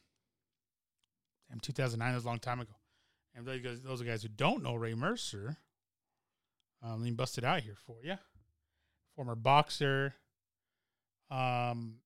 damn, 1.48 1.60
2009 1.60 2.14
was 2.14 2.24
a 2.24 2.26
long 2.26 2.38
time 2.38 2.60
ago. 2.60 2.72
And 3.34 3.44
those 3.44 3.60
guys, 3.60 3.80
those 3.82 4.02
guys 4.02 4.22
who 4.22 4.28
don't 4.28 4.62
know 4.62 4.74
Ray 4.74 4.94
Mercer. 4.94 5.58
Um, 6.82 7.00
let 7.00 7.00
me 7.00 7.10
bust 7.10 7.38
it 7.38 7.44
out 7.44 7.60
here 7.62 7.76
for 7.86 7.96
you. 8.02 8.16
Former 9.16 9.34
boxer. 9.34 10.14
Um, 11.30 11.96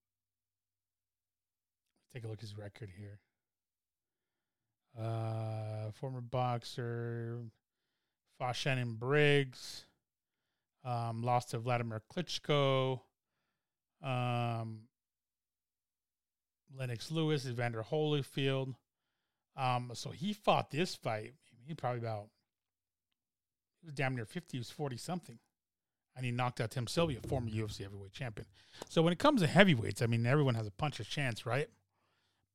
take 2.13 2.25
a 2.25 2.29
look 2.29 2.39
at 2.39 2.43
his 2.43 2.57
record 2.57 2.91
here. 2.97 3.19
Uh, 4.99 5.91
former 5.93 6.21
boxer, 6.21 7.39
fought 8.39 8.57
Shannon 8.57 8.95
Briggs, 8.95 9.85
um, 10.85 11.23
lost 11.23 11.51
to 11.51 11.59
Vladimir 11.59 12.03
Klitschko, 12.13 13.01
um, 14.03 14.81
Lennox 16.77 17.11
Lewis, 17.11 17.47
Evander 17.47 17.83
Holyfield. 17.83 18.75
Um, 19.57 19.91
so 19.95 20.11
he 20.11 20.33
fought 20.33 20.71
this 20.71 20.95
fight. 20.95 21.35
He 21.67 21.75
probably 21.75 22.01
about 22.01 22.29
he 23.81 23.87
was 23.87 23.95
damn 23.95 24.17
near 24.17 24.25
fifty. 24.25 24.57
He 24.57 24.61
was 24.61 24.71
forty 24.71 24.97
something, 24.97 25.39
and 26.17 26.25
he 26.25 26.33
knocked 26.33 26.61
out 26.61 26.71
Tim 26.71 26.87
Sylvia, 26.87 27.21
former 27.21 27.51
UFC 27.51 27.83
heavyweight 27.83 28.13
champion. 28.13 28.47
So 28.89 29.03
when 29.03 29.13
it 29.13 29.19
comes 29.19 29.43
to 29.43 29.47
heavyweights, 29.47 30.01
I 30.01 30.07
mean 30.07 30.25
everyone 30.27 30.55
has 30.55 30.67
a 30.67 30.71
puncher's 30.71 31.09
chance, 31.09 31.45
right? 31.45 31.69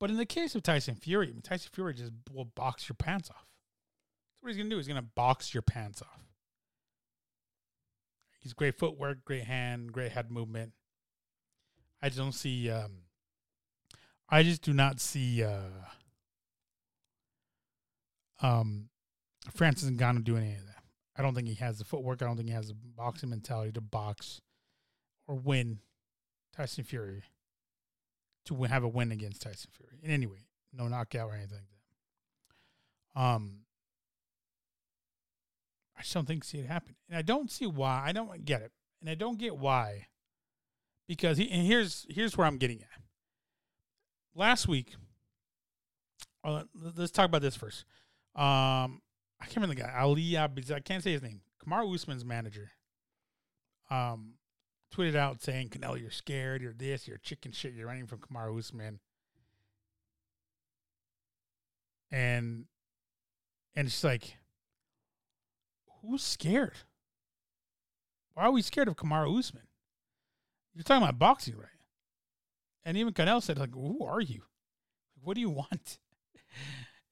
But 0.04 0.10
in 0.10 0.18
the 0.18 0.26
case 0.26 0.54
of 0.54 0.64
Tyson 0.64 0.96
Fury, 0.96 1.30
I 1.30 1.32
mean, 1.32 1.42
Tyson 1.42 1.70
Fury 1.72 1.94
just 1.94 2.12
will 2.30 2.44
box 2.44 2.90
your 2.90 2.96
pants 2.98 3.30
off. 3.30 3.38
That's 3.38 4.42
what 4.42 4.50
he's 4.50 4.58
gonna 4.58 4.70
do. 4.70 4.76
He's 4.76 4.90
gonna 4.90 5.02
box 5.02 5.54
your 5.54 5.62
pants 5.62 6.02
off. 6.02 6.26
He's 8.42 8.52
great 8.52 8.78
footwork, 8.78 9.24
great 9.24 9.46
hand, 9.46 9.94
great 9.94 10.12
head 10.12 10.30
movement. 10.30 10.74
I 12.02 12.10
just 12.10 12.20
don't 12.20 12.34
see. 12.34 12.70
Um, 12.70 13.04
I 14.28 14.44
just 14.44 14.62
do 14.62 14.74
not 14.74 15.00
see. 15.00 15.42
Uh, 15.42 15.70
um, 18.42 18.90
Francis 19.56 19.90
Ngannou 19.90 20.26
do 20.26 20.36
any 20.36 20.52
of 20.56 20.66
that. 20.66 20.84
I 21.16 21.22
don't 21.22 21.34
think 21.34 21.48
he 21.48 21.56
has 21.56 21.78
the 21.78 21.86
footwork. 21.86 22.22
I 22.22 22.26
don't 22.26 22.36
think 22.36 22.50
he 22.50 22.56
has 22.56 22.68
the 22.68 22.76
boxing 22.76 23.30
mentality 23.30 23.72
to 23.72 23.80
box 23.80 24.42
or 25.30 25.36
win 25.36 25.80
Tyson 26.54 26.84
Fury 26.84 27.24
to 28.46 28.64
have 28.64 28.84
a 28.84 28.88
win 28.88 29.12
against 29.12 29.42
Tyson 29.42 29.70
Fury. 29.74 30.00
In 30.02 30.12
any 30.12 30.26
way, 30.26 30.48
no 30.74 30.88
knockout 30.88 31.30
or 31.30 31.36
anything 31.36 31.58
like 31.58 31.68
that. 33.16 33.22
Um, 33.22 33.60
I 35.98 36.02
just 36.02 36.14
don't 36.14 36.28
think 36.28 36.44
see 36.44 36.58
it 36.58 36.66
happen, 36.66 36.96
and 37.08 37.18
I 37.18 37.22
don't 37.22 37.52
see 37.52 37.66
why. 37.66 38.04
I 38.06 38.12
don't 38.12 38.46
get 38.46 38.62
it, 38.62 38.72
and 39.02 39.10
I 39.10 39.16
don't 39.16 39.38
get 39.38 39.58
why, 39.58 40.08
because 41.08 41.38
he 41.38 41.50
and 41.52 41.66
here's 41.66 42.06
here's 42.10 42.36
where 42.36 42.48
I'm 42.48 42.58
getting 42.58 42.82
at. 42.82 43.02
Last 44.36 44.68
week, 44.68 44.96
uh, 46.44 46.64
let's 46.96 47.12
talk 47.12 47.26
about 47.28 47.44
this 47.44 47.56
first. 47.56 47.86
Um, 48.36 49.02
I 49.40 49.46
can't 49.46 49.58
remember 49.58 49.76
the 49.76 49.82
guy 49.82 50.00
Ali 50.00 50.32
Abiz. 50.32 50.72
I 50.72 50.80
can't 50.80 51.04
say 51.04 51.12
his 51.12 51.22
name. 51.22 51.42
Kamaru 51.64 51.94
Usman's 51.94 52.26
manager. 52.26 52.72
Um, 53.92 54.34
tweeted 54.94 55.16
out 55.16 55.42
saying, 55.42 55.70
Canelo, 55.70 56.00
you're 56.00 56.12
scared, 56.12 56.62
you're 56.62 56.74
this, 56.74 57.08
you're 57.08 57.18
chicken 57.18 57.52
shit, 57.52 57.74
you're 57.74 57.88
running 57.88 58.08
from 58.08 58.20
Kamaru 58.20 58.58
Usman. 58.60 59.00
And 62.12 62.66
and 63.76 63.88
it's 63.88 64.04
like, 64.04 64.38
who's 66.02 66.22
scared? 66.22 66.78
Why 68.36 68.44
are 68.44 68.52
we 68.52 68.62
scared 68.62 68.88
of 68.88 68.96
Kamaru 68.96 69.38
Usman? 69.40 69.64
You're 70.76 70.84
talking 70.84 71.04
about 71.04 71.20
boxing, 71.20 71.58
right? 71.58 71.68
And 72.86 72.98
even 72.98 73.14
Canelo 73.14 73.42
said, 73.42 73.58
like, 73.58 73.74
who 73.74 74.04
are 74.06 74.22
you? 74.22 74.42
What 75.24 75.36
do 75.36 75.42
you 75.42 75.50
want? 75.50 76.00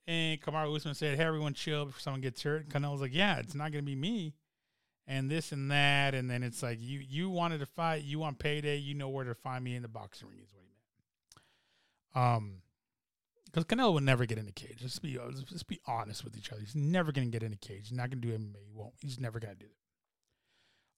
And 0.08 0.42
Kamaru 0.42 0.76
Usman 0.76 0.96
said, 0.96 1.16
hey, 1.16 1.24
everyone 1.24 1.54
chill 1.54 1.86
before 1.86 2.00
someone 2.00 2.22
gets 2.22 2.42
hurt. 2.42 2.64
And 2.64 2.70
Canelo's 2.74 3.02
like, 3.02 3.14
yeah, 3.14 3.38
it's 3.38 3.54
not 3.54 3.72
going 3.72 3.86
to 3.86 3.90
be 3.90 3.96
me 3.96 4.34
and 5.12 5.30
this 5.30 5.52
and 5.52 5.70
that, 5.70 6.16
and 6.16 6.32
then 6.32 6.42
it's 6.42 6.64
like 6.64 6.78
you 6.80 7.00
you 7.00 7.30
wanted 7.30 7.60
to 7.60 7.66
fight, 7.66 8.04
you 8.04 8.18
want 8.18 8.40
payday, 8.40 8.78
you 8.78 8.94
know 8.94 9.10
where 9.10 9.26
to 9.26 9.36
find 9.36 9.62
me 9.62 9.76
in 9.76 9.82
the 9.82 9.90
boxing 9.90 10.30
ring 10.30 10.40
is 10.42 10.54
what 10.54 10.64
he 10.64 12.24
meant. 12.24 12.28
Um, 12.40 12.62
because 13.46 13.66
Canelo 13.66 13.94
would 13.94 14.04
never 14.04 14.26
get 14.26 14.38
in 14.38 14.48
a 14.48 14.54
cage. 14.54 14.78
Let's 14.82 15.00
be 15.00 15.20
let's 15.20 15.64
be 15.64 15.82
honest 15.86 16.24
with 16.24 16.38
each 16.38 16.50
other. 16.50 16.62
He's 16.62 16.76
never 16.78 17.12
gonna 17.12 17.28
get 17.28 17.44
in 17.44 17.52
a 17.52 17.58
cage. 17.58 17.90
He's 17.90 17.98
not 17.98 18.10
gonna 18.10 18.22
do 18.22 18.30
MMA. 18.30 18.56
He 18.66 18.72
won't. 18.74 18.94
He's 19.02 19.20
never 19.20 19.42
gonna 19.42 19.56
do 19.56 19.66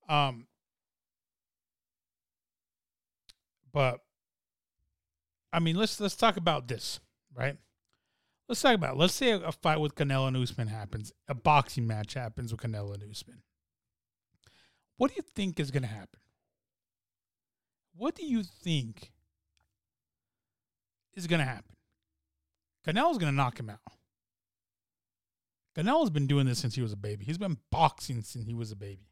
that. 0.07 0.13
Um, 0.13 0.45
but 3.71 4.01
I 5.51 5.59
mean, 5.59 5.75
let's 5.75 5.99
let's 5.99 6.15
talk 6.15 6.37
about 6.37 6.67
this, 6.67 6.99
right? 7.35 7.57
Let's 8.47 8.61
talk 8.61 8.75
about. 8.75 8.93
It. 8.93 8.99
Let's 8.99 9.15
say 9.15 9.31
a, 9.31 9.39
a 9.39 9.51
fight 9.51 9.79
with 9.79 9.95
Canelo 9.95 10.27
and 10.27 10.37
Usman 10.37 10.67
happens. 10.67 11.11
A 11.27 11.33
boxing 11.33 11.87
match 11.87 12.13
happens 12.13 12.51
with 12.51 12.61
Canelo 12.61 12.93
and 12.93 13.09
Usman. 13.09 13.41
What 14.97 15.09
do 15.09 15.15
you 15.17 15.23
think 15.35 15.59
is 15.59 15.71
going 15.71 15.83
to 15.83 15.89
happen? 15.89 16.19
What 17.95 18.15
do 18.15 18.25
you 18.25 18.43
think 18.43 19.11
is 21.13 21.27
going 21.27 21.39
to 21.39 21.45
happen? 21.45 21.75
Canelo's 22.85 23.17
going 23.17 23.31
to 23.31 23.35
knock 23.35 23.59
him 23.59 23.69
out. 23.69 23.79
Canelo's 25.75 26.09
been 26.09 26.27
doing 26.27 26.45
this 26.45 26.59
since 26.59 26.75
he 26.75 26.81
was 26.81 26.93
a 26.93 26.97
baby. 26.97 27.25
He's 27.25 27.37
been 27.37 27.57
boxing 27.71 28.21
since 28.21 28.45
he 28.45 28.53
was 28.53 28.71
a 28.71 28.75
baby. 28.75 29.09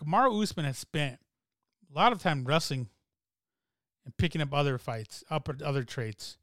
Kamaru 0.00 0.42
Usman 0.42 0.64
has 0.64 0.78
spent 0.78 1.18
a 1.90 1.98
lot 1.98 2.12
of 2.12 2.22
time 2.22 2.44
wrestling 2.44 2.88
and 4.04 4.16
picking 4.16 4.40
up 4.40 4.54
other 4.54 4.78
fights, 4.78 5.22
up 5.30 5.48
other 5.64 5.84
traits, 5.84 6.38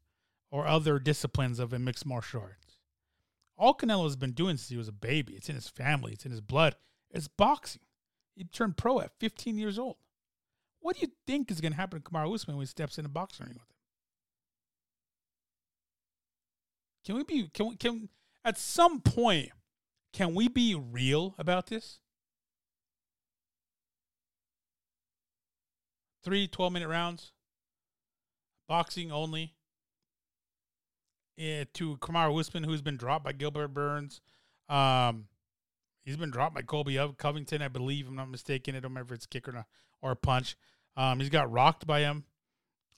or 0.50 0.66
other 0.66 0.98
disciplines 0.98 1.58
of 1.58 1.72
a 1.72 1.78
mixed 1.78 2.06
martial 2.06 2.40
arts. 2.40 2.78
All 3.56 3.74
Canelo 3.74 4.04
has 4.04 4.16
been 4.16 4.32
doing 4.32 4.56
since 4.56 4.68
he 4.68 4.76
was 4.76 4.88
a 4.88 4.92
baby. 4.92 5.34
It's 5.34 5.48
in 5.48 5.54
his 5.54 5.68
family. 5.68 6.12
It's 6.12 6.24
in 6.24 6.30
his 6.30 6.40
blood. 6.40 6.76
It's 7.10 7.28
boxing. 7.28 7.82
He 8.36 8.44
turned 8.44 8.76
pro 8.76 9.00
at 9.00 9.12
15 9.18 9.58
years 9.58 9.78
old. 9.78 9.96
What 10.80 10.96
do 10.96 11.02
you 11.02 11.12
think 11.26 11.50
is 11.50 11.60
going 11.60 11.72
to 11.72 11.76
happen 11.76 12.00
to 12.00 12.10
Kamaru 12.10 12.34
Usman 12.34 12.56
when 12.56 12.64
he 12.64 12.68
steps 12.68 12.98
in 12.98 13.04
a 13.04 13.08
boxing 13.08 13.46
ring 13.46 13.54
with 13.54 13.62
him? 13.62 13.76
Can 17.04 17.14
we 17.16 17.24
be 17.24 17.48
can 17.52 17.68
we 17.68 17.76
can 17.76 18.08
at 18.44 18.58
some 18.58 19.00
point 19.00 19.50
can 20.12 20.34
we 20.34 20.48
be 20.48 20.74
real 20.74 21.34
about 21.38 21.66
this? 21.66 21.98
Three 26.22 26.46
12 26.46 26.72
minute 26.72 26.88
rounds, 26.88 27.32
boxing 28.68 29.10
only. 29.10 29.54
Yeah, 31.36 31.64
to 31.74 31.96
Kamaru 31.96 32.38
Usman, 32.38 32.64
who's 32.64 32.82
been 32.82 32.98
dropped 32.98 33.24
by 33.24 33.32
Gilbert 33.32 33.68
Burns. 33.68 34.20
Um, 34.68 35.28
He's 36.04 36.16
been 36.16 36.30
dropped 36.30 36.54
by 36.54 36.62
Colby 36.62 36.98
Covington, 37.18 37.62
I 37.62 37.68
believe. 37.68 38.08
I'm 38.08 38.16
not 38.16 38.30
mistaken. 38.30 38.74
I 38.74 38.80
don't 38.80 38.90
remember 38.90 39.14
if 39.14 39.18
it's 39.18 39.26
kick 39.26 39.48
or 39.48 39.52
not 39.52 39.66
or 40.02 40.12
a 40.12 40.16
punch. 40.16 40.56
Um, 40.96 41.20
he's 41.20 41.28
got 41.28 41.50
rocked 41.50 41.86
by 41.86 42.00
him. 42.00 42.24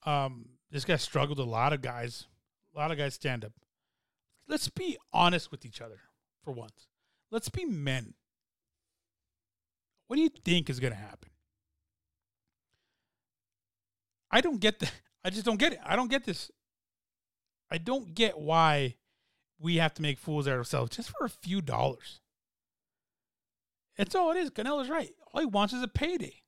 Um, 0.05 0.48
this 0.70 0.84
guy 0.84 0.96
struggled 0.96 1.38
a 1.38 1.44
lot 1.44 1.72
of 1.72 1.82
guys. 1.82 2.26
A 2.74 2.78
lot 2.78 2.90
of 2.90 2.98
guys 2.98 3.14
stand 3.14 3.44
up. 3.44 3.53
Let's 4.48 4.68
be 4.68 4.96
honest 5.12 5.50
with 5.50 5.64
each 5.64 5.80
other 5.80 6.00
for 6.42 6.53
once. 6.53 6.86
Let's 7.30 7.48
be 7.48 7.64
men. 7.64 8.14
What 10.07 10.16
do 10.16 10.22
you 10.22 10.30
think 10.44 10.68
is 10.68 10.80
going 10.80 10.92
to 10.92 10.98
happen? 10.98 11.30
I 14.30 14.40
don't 14.40 14.61
get 14.61 14.78
that. 14.80 14.92
I 15.24 15.30
just 15.30 15.44
don't 15.44 15.59
get 15.59 15.72
it. 15.72 15.80
I 15.84 15.96
don't 15.96 16.11
get 16.11 16.24
this. 16.24 16.50
I 17.70 17.78
don't 17.78 18.14
get 18.14 18.38
why 18.38 18.96
we 19.59 19.76
have 19.76 19.94
to 19.94 20.03
make 20.03 20.18
fools 20.18 20.48
out 20.48 20.55
of 20.55 20.59
ourselves 20.59 20.96
just 20.96 21.11
for 21.11 21.24
a 21.24 21.30
few 21.30 21.61
dollars. 21.61 22.20
That's 24.03 24.16
all 24.16 24.32
it 24.32 24.36
is. 24.36 24.50
Canelo's 24.50 24.90
right. 24.90 25.11
All 25.32 25.40
he 25.40 25.46
wants 25.46 25.72
is 25.72 25.80
a 25.80 25.86
payday. 25.86 26.42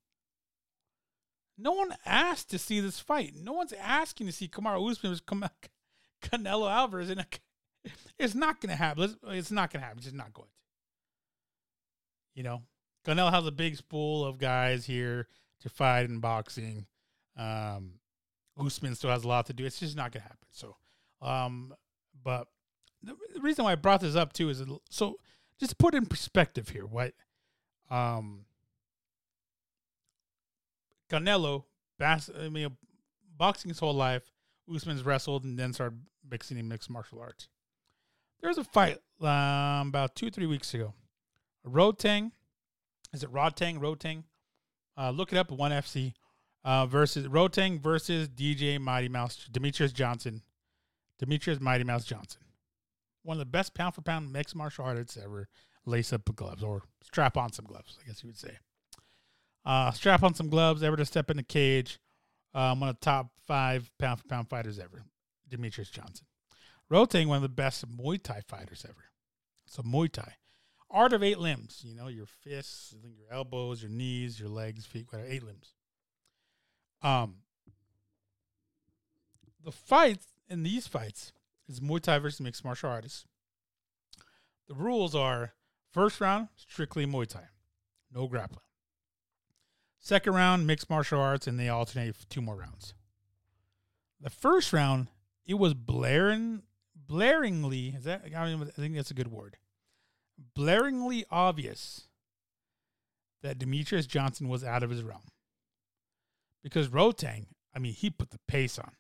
No 1.57 1.71
one 1.71 1.95
asked 2.05 2.51
to 2.51 2.59
see 2.59 2.81
this 2.81 2.99
fight. 2.99 3.35
No 3.41 3.53
one's 3.53 3.73
asking 3.73 4.27
to 4.27 4.33
see 4.33 4.49
Kamaru 4.49 4.91
Usman 4.91 5.17
come 5.25 5.45
Canelo 6.21 6.69
Alvarez, 6.69 7.11
and 7.11 7.25
it's 8.19 8.35
not 8.35 8.61
going 8.61 8.71
to 8.71 8.77
happen. 8.77 9.17
It's 9.29 9.53
not 9.53 9.73
going 9.73 9.83
to 9.83 9.87
happen. 9.87 9.99
It's 9.99 10.07
just 10.07 10.17
not 10.17 10.35
going 10.35 10.49
to. 10.49 10.55
You 12.35 12.43
know, 12.43 12.63
Canelo 13.07 13.31
has 13.31 13.47
a 13.47 13.53
big 13.53 13.77
spool 13.77 14.25
of 14.25 14.39
guys 14.39 14.85
here 14.85 15.29
to 15.61 15.69
fight 15.69 16.07
in 16.07 16.19
boxing. 16.19 16.87
Um, 17.37 18.01
Usman 18.59 18.97
still 18.97 19.11
has 19.11 19.23
a 19.23 19.29
lot 19.29 19.47
to 19.47 19.53
do. 19.53 19.65
It's 19.65 19.79
just 19.79 19.97
not 19.97 20.11
gonna 20.11 20.25
happen. 20.25 20.49
So, 20.51 20.75
um, 21.23 21.73
but 22.21 22.49
the, 23.01 23.15
the 23.33 23.41
reason 23.41 23.65
why 23.65 23.73
I 23.73 23.77
brought 23.77 24.01
this 24.01 24.17
up 24.17 24.33
too 24.33 24.49
is 24.49 24.61
so 24.91 25.19
just 25.61 25.79
put 25.79 25.95
in 25.95 26.07
perspective 26.07 26.71
here. 26.71 26.87
What, 26.87 27.15
um, 27.95 28.45
Canelo, 31.11 31.65
bas- 31.99 32.31
I 32.39 32.49
mean, 32.49 32.77
boxing 33.37 33.69
his 33.69 33.79
whole 33.79 33.95
life. 33.95 34.33
Usman's 34.73 35.03
wrestled 35.03 35.45
and 35.45 35.59
then 35.59 35.73
started 35.73 36.01
mixing 36.29 36.59
in 36.59 36.69
mixed 36.69 36.89
martial 36.89 37.21
arts. 37.21 37.49
There 38.41 38.49
was 38.49 38.59
a 38.59 38.65
fight 38.65 38.99
um, 39.21 39.89
about 39.89 40.15
two, 40.15 40.31
three 40.31 40.47
weeks 40.47 40.73
ago. 40.75 40.95
Rodtang, 41.67 42.33
is 43.13 43.23
it 43.23 43.33
Rodtang? 43.33 43.79
Rodtang? 43.79 44.25
Uh, 44.97 45.11
look 45.11 45.33
it 45.33 45.39
up. 45.39 45.51
One 45.51 45.71
FC 45.71 46.15
uh, 46.65 46.87
versus 46.87 47.27
Rodtang 47.27 47.81
versus 47.81 48.29
DJ 48.29 48.81
Mighty 48.81 49.09
Mouse 49.09 49.49
Demetrius 49.51 49.93
Johnson. 49.93 50.43
Demetrius 51.19 51.61
Mighty 51.61 51.85
Mouse 51.85 52.05
Johnson, 52.05 52.43
one 53.23 53.37
of 53.37 53.39
the 53.39 53.45
best 53.45 53.75
pound 53.75 53.95
for 53.95 54.03
pound 54.03 54.33
mixed 54.33 54.57
martial 54.57 54.85
artists 54.85 55.17
ever. 55.17 55.49
Lace 55.87 56.13
up 56.13 56.25
gloves 56.35 56.63
or 56.63 56.83
strap 57.03 57.37
on 57.37 57.53
some 57.53 57.67
gloves, 57.67 57.99
I 58.03 58.07
guess 58.07 58.23
you 58.23 58.29
would 58.29 58.39
say. 58.39 58.57
Uh, 59.65 59.91
strap 59.93 60.23
on 60.23 60.35
some 60.35 60.49
gloves, 60.49 60.83
ever 60.83 60.97
to 60.97 61.05
step 61.05 61.31
in 61.31 61.37
the 61.37 61.43
cage. 61.43 61.99
Um, 62.55 62.81
one 62.81 62.91
of 62.91 62.97
the 63.01 63.05
top 63.05 63.31
five 63.47 63.91
pound 63.99 64.21
for 64.21 64.29
pound 64.29 64.49
fighters 64.49 64.79
ever, 64.79 65.05
Demetrius 65.49 65.91
Johnson. 65.91 66.27
Rodtang, 66.91 67.27
one 67.27 67.37
of 67.37 67.43
the 67.43 67.49
best 67.49 67.85
Muay 67.89 68.23
Thai 68.23 68.43
fighters 68.47 68.85
ever. 68.89 69.05
So 69.67 69.83
Muay 69.83 70.13
Thai, 70.13 70.35
art 70.91 71.13
of 71.13 71.23
eight 71.23 71.39
limbs. 71.39 71.83
You 71.85 71.95
know, 71.95 72.09
your 72.09 72.27
fists, 72.27 72.95
your 73.03 73.33
elbows, 73.33 73.83
your 73.83 73.91
knees, 73.91 74.39
your 74.39 74.49
legs, 74.49 74.85
feet, 74.87 75.07
whatever. 75.11 75.31
Eight 75.31 75.43
limbs. 75.43 75.75
Um, 77.03 77.37
the 79.65 79.73
fights 79.73 80.27
in 80.49 80.63
these 80.63 80.87
fights 80.87 81.33
is 81.69 81.81
Muay 81.81 82.01
Thai 82.01 82.19
versus 82.19 82.41
mixed 82.41 82.65
martial 82.65 82.91
artists. 82.91 83.25
The 84.69 84.75
rules 84.75 85.15
are 85.15 85.55
first 85.95 86.21
round 86.21 86.49
strictly 86.57 87.07
Muay 87.07 87.27
Thai, 87.27 87.45
no 88.13 88.27
grappling. 88.27 88.61
Second 90.01 90.35
round 90.35 90.67
mixed 90.67 90.91
martial 90.91 91.21
arts, 91.21 91.47
and 91.47 91.59
they 91.59 91.69
alternate 91.71 92.17
two 92.29 92.43
more 92.43 92.57
rounds. 92.57 92.93
The 94.21 94.29
first 94.29 94.73
round, 94.73 95.09
it 95.47 95.55
was 95.55 95.73
blaring, 95.73 96.63
blaringly. 97.09 97.97
Is 97.97 98.05
that? 98.05 98.23
I 98.37 98.57
think 98.77 98.97
that's 98.97 99.11
a 99.11 99.15
good 99.15 99.31
word. 99.31 99.57
Blaringly 100.59 101.25
obvious 101.31 102.09
that 103.43 103.59
Demetrius 103.59 104.07
Johnson 104.07 104.49
was 104.49 104.65
out 104.65 104.83
of 104.83 104.91
his 104.91 105.03
realm 105.03 105.31
because 106.63 106.89
Rodtang, 106.89 107.47
I 107.75 107.79
mean, 107.79 107.93
he 107.93 108.11
put 108.11 108.31
the 108.31 108.41
pace 108.49 108.79
on. 108.79 108.93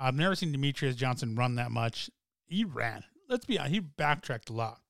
I've 0.00 0.16
never 0.16 0.34
seen 0.34 0.52
Demetrius 0.52 0.96
Johnson 0.96 1.36
run 1.36 1.54
that 1.56 1.70
much. 1.70 2.10
He 2.46 2.64
ran. 2.64 3.04
Let's 3.28 3.44
be 3.46 3.58
honest, 3.58 3.74
he 3.74 3.80
backtracked 3.80 4.50
a 4.50 4.54
lot. 4.54 4.80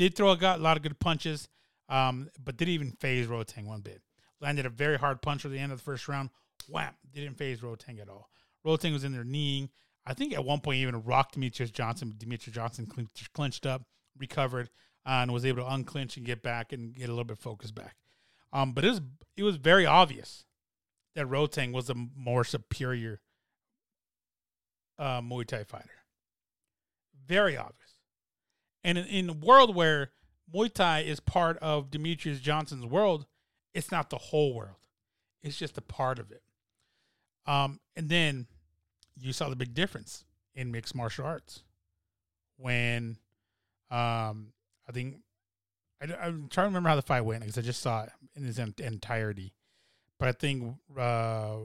Did 0.00 0.14
throw 0.14 0.32
a, 0.32 0.56
a 0.56 0.56
lot 0.56 0.78
of 0.78 0.82
good 0.82 0.98
punches, 0.98 1.46
um, 1.90 2.30
but 2.42 2.56
didn't 2.56 2.72
even 2.72 2.92
faze 2.92 3.26
Rodtang 3.26 3.66
one 3.66 3.82
bit. 3.82 4.00
Landed 4.40 4.64
a 4.64 4.70
very 4.70 4.96
hard 4.96 5.20
punch 5.20 5.44
at 5.44 5.50
the 5.50 5.58
end 5.58 5.72
of 5.72 5.78
the 5.78 5.84
first 5.84 6.08
round. 6.08 6.30
Wham! 6.70 6.94
Didn't 7.12 7.36
faze 7.36 7.60
Rodtang 7.60 8.00
at 8.00 8.08
all. 8.08 8.30
Rodtang 8.64 8.94
was 8.94 9.04
in 9.04 9.12
there 9.12 9.24
kneeing. 9.24 9.68
I 10.06 10.14
think 10.14 10.32
at 10.32 10.42
one 10.42 10.60
point 10.60 10.76
he 10.76 10.82
even 10.84 11.02
rocked 11.02 11.34
Demetrius 11.34 11.70
Johnson. 11.70 12.14
Demetrius 12.16 12.54
Johnson 12.54 12.90
clinched 13.34 13.66
up, 13.66 13.82
recovered, 14.18 14.70
uh, 15.04 15.20
and 15.20 15.34
was 15.34 15.44
able 15.44 15.64
to 15.64 15.68
unclinch 15.68 16.16
and 16.16 16.24
get 16.24 16.42
back 16.42 16.72
and 16.72 16.94
get 16.94 17.10
a 17.10 17.12
little 17.12 17.24
bit 17.24 17.36
focused 17.36 17.74
back. 17.74 17.96
Um, 18.54 18.72
but 18.72 18.86
it 18.86 18.88
was 18.88 19.00
it 19.36 19.42
was 19.42 19.56
very 19.56 19.84
obvious 19.84 20.46
that 21.14 21.26
Rodtang 21.26 21.74
was 21.74 21.90
a 21.90 21.94
more 22.16 22.44
superior 22.44 23.20
uh, 24.98 25.20
Muay 25.20 25.46
Thai 25.46 25.64
fighter. 25.64 25.90
Very 27.26 27.58
obvious. 27.58 27.79
And 28.84 28.98
in, 28.98 29.06
in 29.06 29.30
a 29.30 29.32
world 29.34 29.74
where 29.74 30.10
Muay 30.54 30.72
Thai 30.72 31.00
is 31.00 31.20
part 31.20 31.58
of 31.58 31.90
Demetrius 31.90 32.40
Johnson's 32.40 32.86
world, 32.86 33.26
it's 33.74 33.90
not 33.90 34.10
the 34.10 34.18
whole 34.18 34.54
world. 34.54 34.76
It's 35.42 35.58
just 35.58 35.78
a 35.78 35.82
part 35.82 36.18
of 36.18 36.30
it. 36.30 36.42
Um, 37.46 37.80
and 37.96 38.08
then 38.08 38.46
you 39.18 39.32
saw 39.32 39.48
the 39.48 39.56
big 39.56 39.74
difference 39.74 40.24
in 40.54 40.70
mixed 40.70 40.94
martial 40.94 41.24
arts 41.24 41.62
when 42.56 43.16
um, 43.90 44.52
I 44.88 44.92
think 44.92 45.16
I, 46.00 46.26
am 46.26 46.48
trying 46.48 46.64
to 46.64 46.68
remember 46.68 46.88
how 46.88 46.96
the 46.96 47.02
fight 47.02 47.22
went 47.22 47.40
because 47.40 47.58
I 47.58 47.62
just 47.62 47.80
saw 47.80 48.04
it 48.04 48.10
in 48.36 48.46
its 48.46 48.58
entirety. 48.58 49.52
But 50.18 50.28
I 50.28 50.32
think 50.32 50.76
uh, 50.98 51.56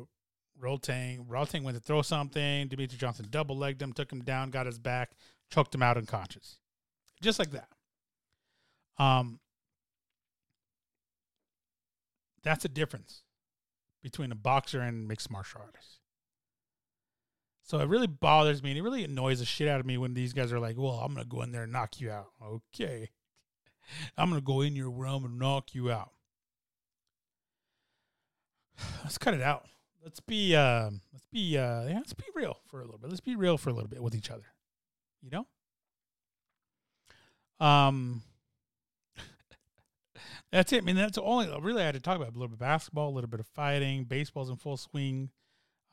Rodtang 0.61 1.63
went 1.63 1.78
to 1.78 1.84
throw 1.84 2.01
something. 2.01 2.68
Demetrius 2.68 2.99
Johnson 2.99 3.28
double 3.30 3.57
legged 3.57 3.82
him, 3.82 3.93
took 3.93 4.11
him 4.11 4.22
down, 4.22 4.49
got 4.49 4.66
his 4.66 4.80
back, 4.80 5.11
choked 5.51 5.76
him 5.76 5.84
out 5.84 5.97
unconscious. 5.97 6.59
Just 7.26 7.39
like 7.39 7.49
that. 7.51 7.67
Um, 9.03 9.39
that's 12.43 12.65
a 12.65 12.69
difference 12.69 13.23
between 14.03 14.32
a 14.32 14.36
boxer 14.36 14.80
and 14.80 15.07
mixed 15.07 15.32
martial 15.32 15.61
artist. 15.65 16.01
So 17.63 17.80
it 17.80 17.88
really 17.88 18.05
bothers 18.05 18.61
me 18.61 18.69
and 18.69 18.78
it 18.78 18.84
really 18.84 19.03
annoys 19.03 19.39
the 19.39 19.45
shit 19.45 19.67
out 19.67 19.80
of 19.80 19.88
me 19.88 19.97
when 19.97 20.13
these 20.13 20.34
guys 20.34 20.53
are 20.53 20.59
like, 20.59 20.78
well, 20.78 21.01
I'm 21.03 21.15
going 21.15 21.26
to 21.26 21.30
go 21.30 21.41
in 21.41 21.51
there 21.51 21.63
and 21.63 21.71
knock 21.71 21.99
you 21.99 22.11
out. 22.11 22.28
Okay. 22.43 23.09
I'm 24.17 24.30
going 24.30 24.39
to 24.39 24.45
go 24.45 24.61
in 24.61 24.76
your 24.76 24.91
realm 24.91 25.26
and 25.26 25.39
knock 25.39 25.73
you 25.73 25.89
out. 25.89 26.11
let's 29.03 29.17
cut 29.17 29.34
it 29.34 29.41
out. 29.41 29.65
Let's 30.03 30.19
be 30.19 30.55
uh, 30.55 30.91
let's 31.11 31.26
be 31.34 31.57
uh, 31.57 31.86
yeah, 31.86 31.95
let's 31.95 32.13
be 32.13 32.26
real 32.36 32.59
for 32.67 32.82
a 32.82 32.86
little 32.86 32.99
bit. 32.99 33.09
Let's 33.09 33.19
be 33.19 33.36
real 33.36 33.57
for 33.57 33.71
a 33.71 33.73
little 33.73 33.89
bit 33.89 34.03
with 34.03 34.13
each 34.13 34.30
other. 34.30 34.45
You 35.23 35.32
know? 35.32 35.47
Um 37.60 38.24
That's 40.51 40.72
it. 40.74 40.78
I 40.78 40.82
mean, 40.82 40.95
that's 40.95 41.18
all 41.18 41.39
I 41.39 41.58
really 41.58 41.82
had 41.82 41.95
to 41.95 41.99
talk 41.99 42.16
about. 42.16 42.30
A 42.30 42.32
little 42.32 42.47
bit 42.47 42.56
of 42.56 42.60
basketball, 42.60 43.10
a 43.10 43.16
little 43.16 43.30
bit 43.30 43.39
of 43.39 43.47
fighting, 43.47 44.06
baseball's 44.06 44.49
in 44.49 44.56
full 44.56 44.78
swing. 44.78 45.30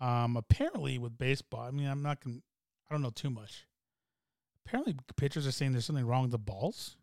Um, 0.01 0.37
apparently 0.37 0.99
with 0.99 1.17
baseball, 1.17 1.63
I 1.63 1.71
mean, 1.71 1.87
I'm 1.87 2.03
not 2.03 2.23
gonna 2.23 2.39
I 2.89 2.95
don't 2.95 3.03
know 3.03 3.11
too 3.11 3.31
much. 3.31 3.67
Apparently 4.65 4.97
pitchers 5.17 5.47
are 5.47 5.53
saying 5.53 5.73
there's 5.73 5.87
something 5.87 6.07
wrong 6.07 6.23
with 6.23 6.31
the 6.33 6.39
balls. 6.39 6.97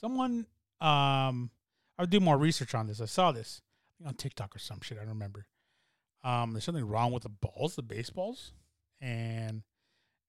Someone 0.00 0.46
um 0.80 1.50
I'll 1.98 2.06
do 2.06 2.20
more 2.20 2.38
research 2.38 2.74
on 2.74 2.86
this. 2.86 3.00
I 3.00 3.06
saw 3.06 3.32
this 3.32 3.60
on 4.06 4.14
TikTok 4.14 4.54
or 4.54 4.58
some 4.58 4.80
shit. 4.82 4.98
I 4.98 5.00
don't 5.00 5.10
remember. 5.10 5.46
Um, 6.22 6.52
there's 6.52 6.64
something 6.64 6.86
wrong 6.86 7.12
with 7.12 7.24
the 7.24 7.28
balls, 7.28 7.76
the 7.76 7.82
baseballs, 7.82 8.52
and 9.00 9.62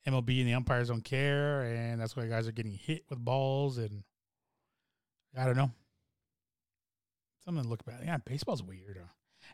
MLB 0.08 0.40
and 0.40 0.48
the 0.48 0.54
umpires 0.54 0.90
don't 0.90 1.04
care, 1.04 1.62
and 1.62 2.00
that's 2.00 2.16
why 2.16 2.26
guys 2.28 2.48
are 2.48 2.54
getting 2.54 2.74
hit 2.74 3.04
with 3.10 3.20
balls. 3.20 3.78
And 3.78 4.04
I 5.38 5.46
don't 5.46 5.58
know. 5.58 5.72
Something 7.44 7.64
to 7.64 7.70
look 7.70 7.86
back. 7.86 8.02
Yeah, 8.04 8.18
baseball's 8.18 8.64
weird. 8.64 9.00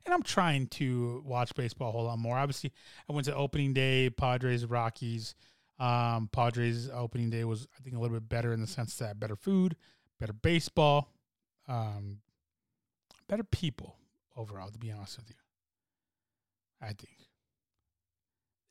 And 0.06 0.14
I'm 0.14 0.24
trying 0.24 0.68
to 0.68 1.24
watch 1.26 1.56
baseball 1.56 1.90
a 1.90 1.92
whole 1.92 2.04
lot 2.06 2.20
more. 2.20 2.38
Obviously, 2.38 2.74
I 3.10 3.14
went 3.14 3.26
to 3.26 3.36
opening 3.36 3.74
day, 3.74 4.10
Padres, 4.10 4.66
Rockies. 4.66 5.36
Um, 5.80 6.30
Padres 6.32 6.90
opening 6.94 7.30
day 7.30 7.44
was, 7.44 7.68
I 7.78 7.84
think, 7.84 7.96
a 7.96 8.00
little 8.00 8.16
bit 8.16 8.30
better 8.30 8.54
in 8.54 8.62
the 8.62 8.68
sense 8.68 8.96
that 8.98 9.20
better 9.20 9.36
food, 9.36 9.76
better 10.20 10.34
baseball, 10.34 11.12
um, 11.68 12.20
better 13.28 13.44
people 13.44 13.98
overall, 14.38 14.70
to 14.70 14.80
be 14.80 14.92
honest 14.92 15.18
with 15.18 15.30
you. 15.30 15.36
I 16.82 16.88
think. 16.88 17.28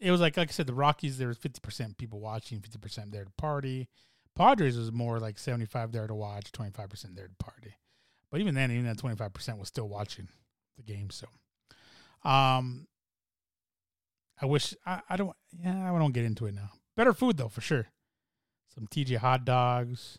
It 0.04 0.10
was 0.10 0.20
like 0.20 0.36
like 0.36 0.50
I 0.50 0.52
said, 0.52 0.66
the 0.66 0.74
Rockies 0.74 1.16
there 1.16 1.28
was 1.28 1.38
fifty 1.38 1.60
percent 1.60 1.96
people 1.96 2.20
watching, 2.20 2.60
fifty 2.60 2.78
percent 2.78 3.10
there 3.10 3.24
to 3.24 3.30
party. 3.38 3.88
Padres 4.36 4.76
was 4.76 4.92
more 4.92 5.18
like 5.18 5.38
seventy 5.38 5.64
five 5.64 5.92
there 5.92 6.06
to 6.06 6.14
watch, 6.14 6.52
twenty 6.52 6.72
five 6.72 6.90
percent 6.90 7.16
there 7.16 7.26
to 7.26 7.34
party. 7.36 7.74
But 8.30 8.40
even 8.42 8.54
then, 8.54 8.70
even 8.70 8.84
that 8.84 8.98
twenty 8.98 9.16
five 9.16 9.32
percent 9.32 9.58
was 9.58 9.68
still 9.68 9.88
watching 9.88 10.28
the 10.76 10.82
game. 10.82 11.08
So, 11.08 11.26
um, 12.28 12.86
I 14.42 14.44
wish 14.44 14.74
I, 14.84 15.00
I 15.08 15.16
don't 15.16 15.34
yeah 15.58 15.90
I 15.90 15.98
don't 15.98 16.12
get 16.12 16.26
into 16.26 16.44
it 16.44 16.54
now. 16.54 16.70
Better 16.96 17.14
food 17.14 17.38
though 17.38 17.48
for 17.48 17.62
sure. 17.62 17.86
Some 18.74 18.86
TJ 18.86 19.16
hot 19.16 19.46
dogs, 19.46 20.18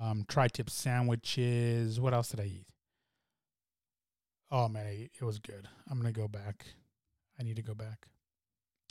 um, 0.00 0.24
tri-tip 0.26 0.70
sandwiches. 0.70 2.00
What 2.00 2.14
else 2.14 2.30
did 2.30 2.40
I 2.40 2.46
eat? 2.46 2.66
Oh 4.50 4.68
man, 4.68 4.86
it 4.86 5.22
was 5.22 5.38
good. 5.38 5.68
I'm 5.88 5.98
gonna 5.98 6.10
go 6.10 6.26
back. 6.26 6.66
I 7.38 7.44
need 7.44 7.56
to 7.56 7.62
go 7.62 7.74
back. 7.74 8.08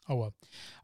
Oh 0.09 0.15
well. 0.15 0.33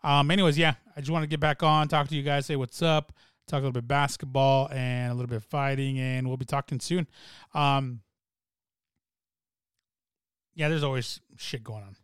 Um. 0.04 0.32
Anyways, 0.32 0.58
yeah, 0.58 0.76
I 0.96 1.02
just 1.02 1.12
want 1.12 1.24
to 1.24 1.28
get 1.28 1.40
back 1.40 1.64
on, 1.64 1.88
talk 1.88 2.08
to 2.08 2.16
you 2.16 2.24
guys, 2.24 2.46
say 2.46 2.56
what's 2.56 2.82
up, 2.82 3.12
talk 3.48 3.58
a 3.58 3.62
little 3.62 3.72
bit 3.72 3.88
basketball 3.88 4.70
and 4.72 5.12
a 5.12 5.16
little 5.16 5.28
bit 5.30 5.44
fighting, 5.44 6.00
and 6.00 6.28
we'll 6.28 6.38
be 6.38 6.46
talking 6.46 6.80
soon. 6.80 7.08
Um. 7.54 8.02
Yeah, 10.54 10.70
there's 10.70 10.84
always 10.84 11.20
shit 11.36 11.64
going 11.64 11.84
on. 11.84 11.98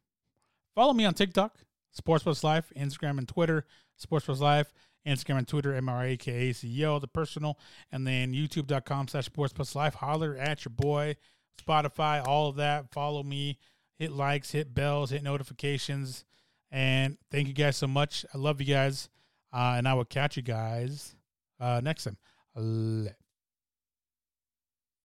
Follow 0.76 0.93
me 0.93 1.05
on 1.05 1.13
TikTok, 1.13 1.55
Sports 1.91 2.24
Plus 2.24 2.43
Life, 2.43 2.74
Instagram 2.76 3.17
and 3.17 3.28
Twitter, 3.28 3.65
Sports 3.95 4.26
Plus 4.26 4.41
Life, 4.41 4.74
Instagram 5.07 5.38
and 5.38 5.47
Twitter, 5.47 5.72
MRAKA 5.80 6.49
CEO, 6.49 6.99
the 6.99 7.07
personal, 7.07 7.57
and 7.93 8.05
then 8.05 8.34
YouTube.com 8.34 9.07
slash 9.07 9.26
Sports 9.26 9.53
Plus 9.53 9.74
Life. 9.74 9.93
Holler 9.95 10.36
at 10.36 10.65
your 10.65 10.74
boy 10.76 11.15
Spotify, 11.59 12.26
all 12.26 12.49
of 12.49 12.55
that. 12.57 12.91
Follow 12.91 13.24
me, 13.24 13.57
hit 13.97 14.11
likes, 14.11 14.51
hit 14.51 14.74
bells, 14.74 15.11
hit 15.11 15.24
notifications. 15.24 16.26
And 16.72 17.17
thank 17.30 17.47
you 17.47 17.53
guys 17.53 17.78
so 17.78 17.88
much. 17.88 18.26
I 18.34 18.38
love 18.38 18.61
you 18.61 18.74
guys. 18.74 19.09
Uh, 19.53 19.76
and 19.78 19.88
I 19.88 19.93
will 19.93 20.05
catch 20.05 20.38
you 20.38 20.43
guys 20.43 21.15
uh, 21.59 21.82
next 21.84 22.05
time. 22.05 22.17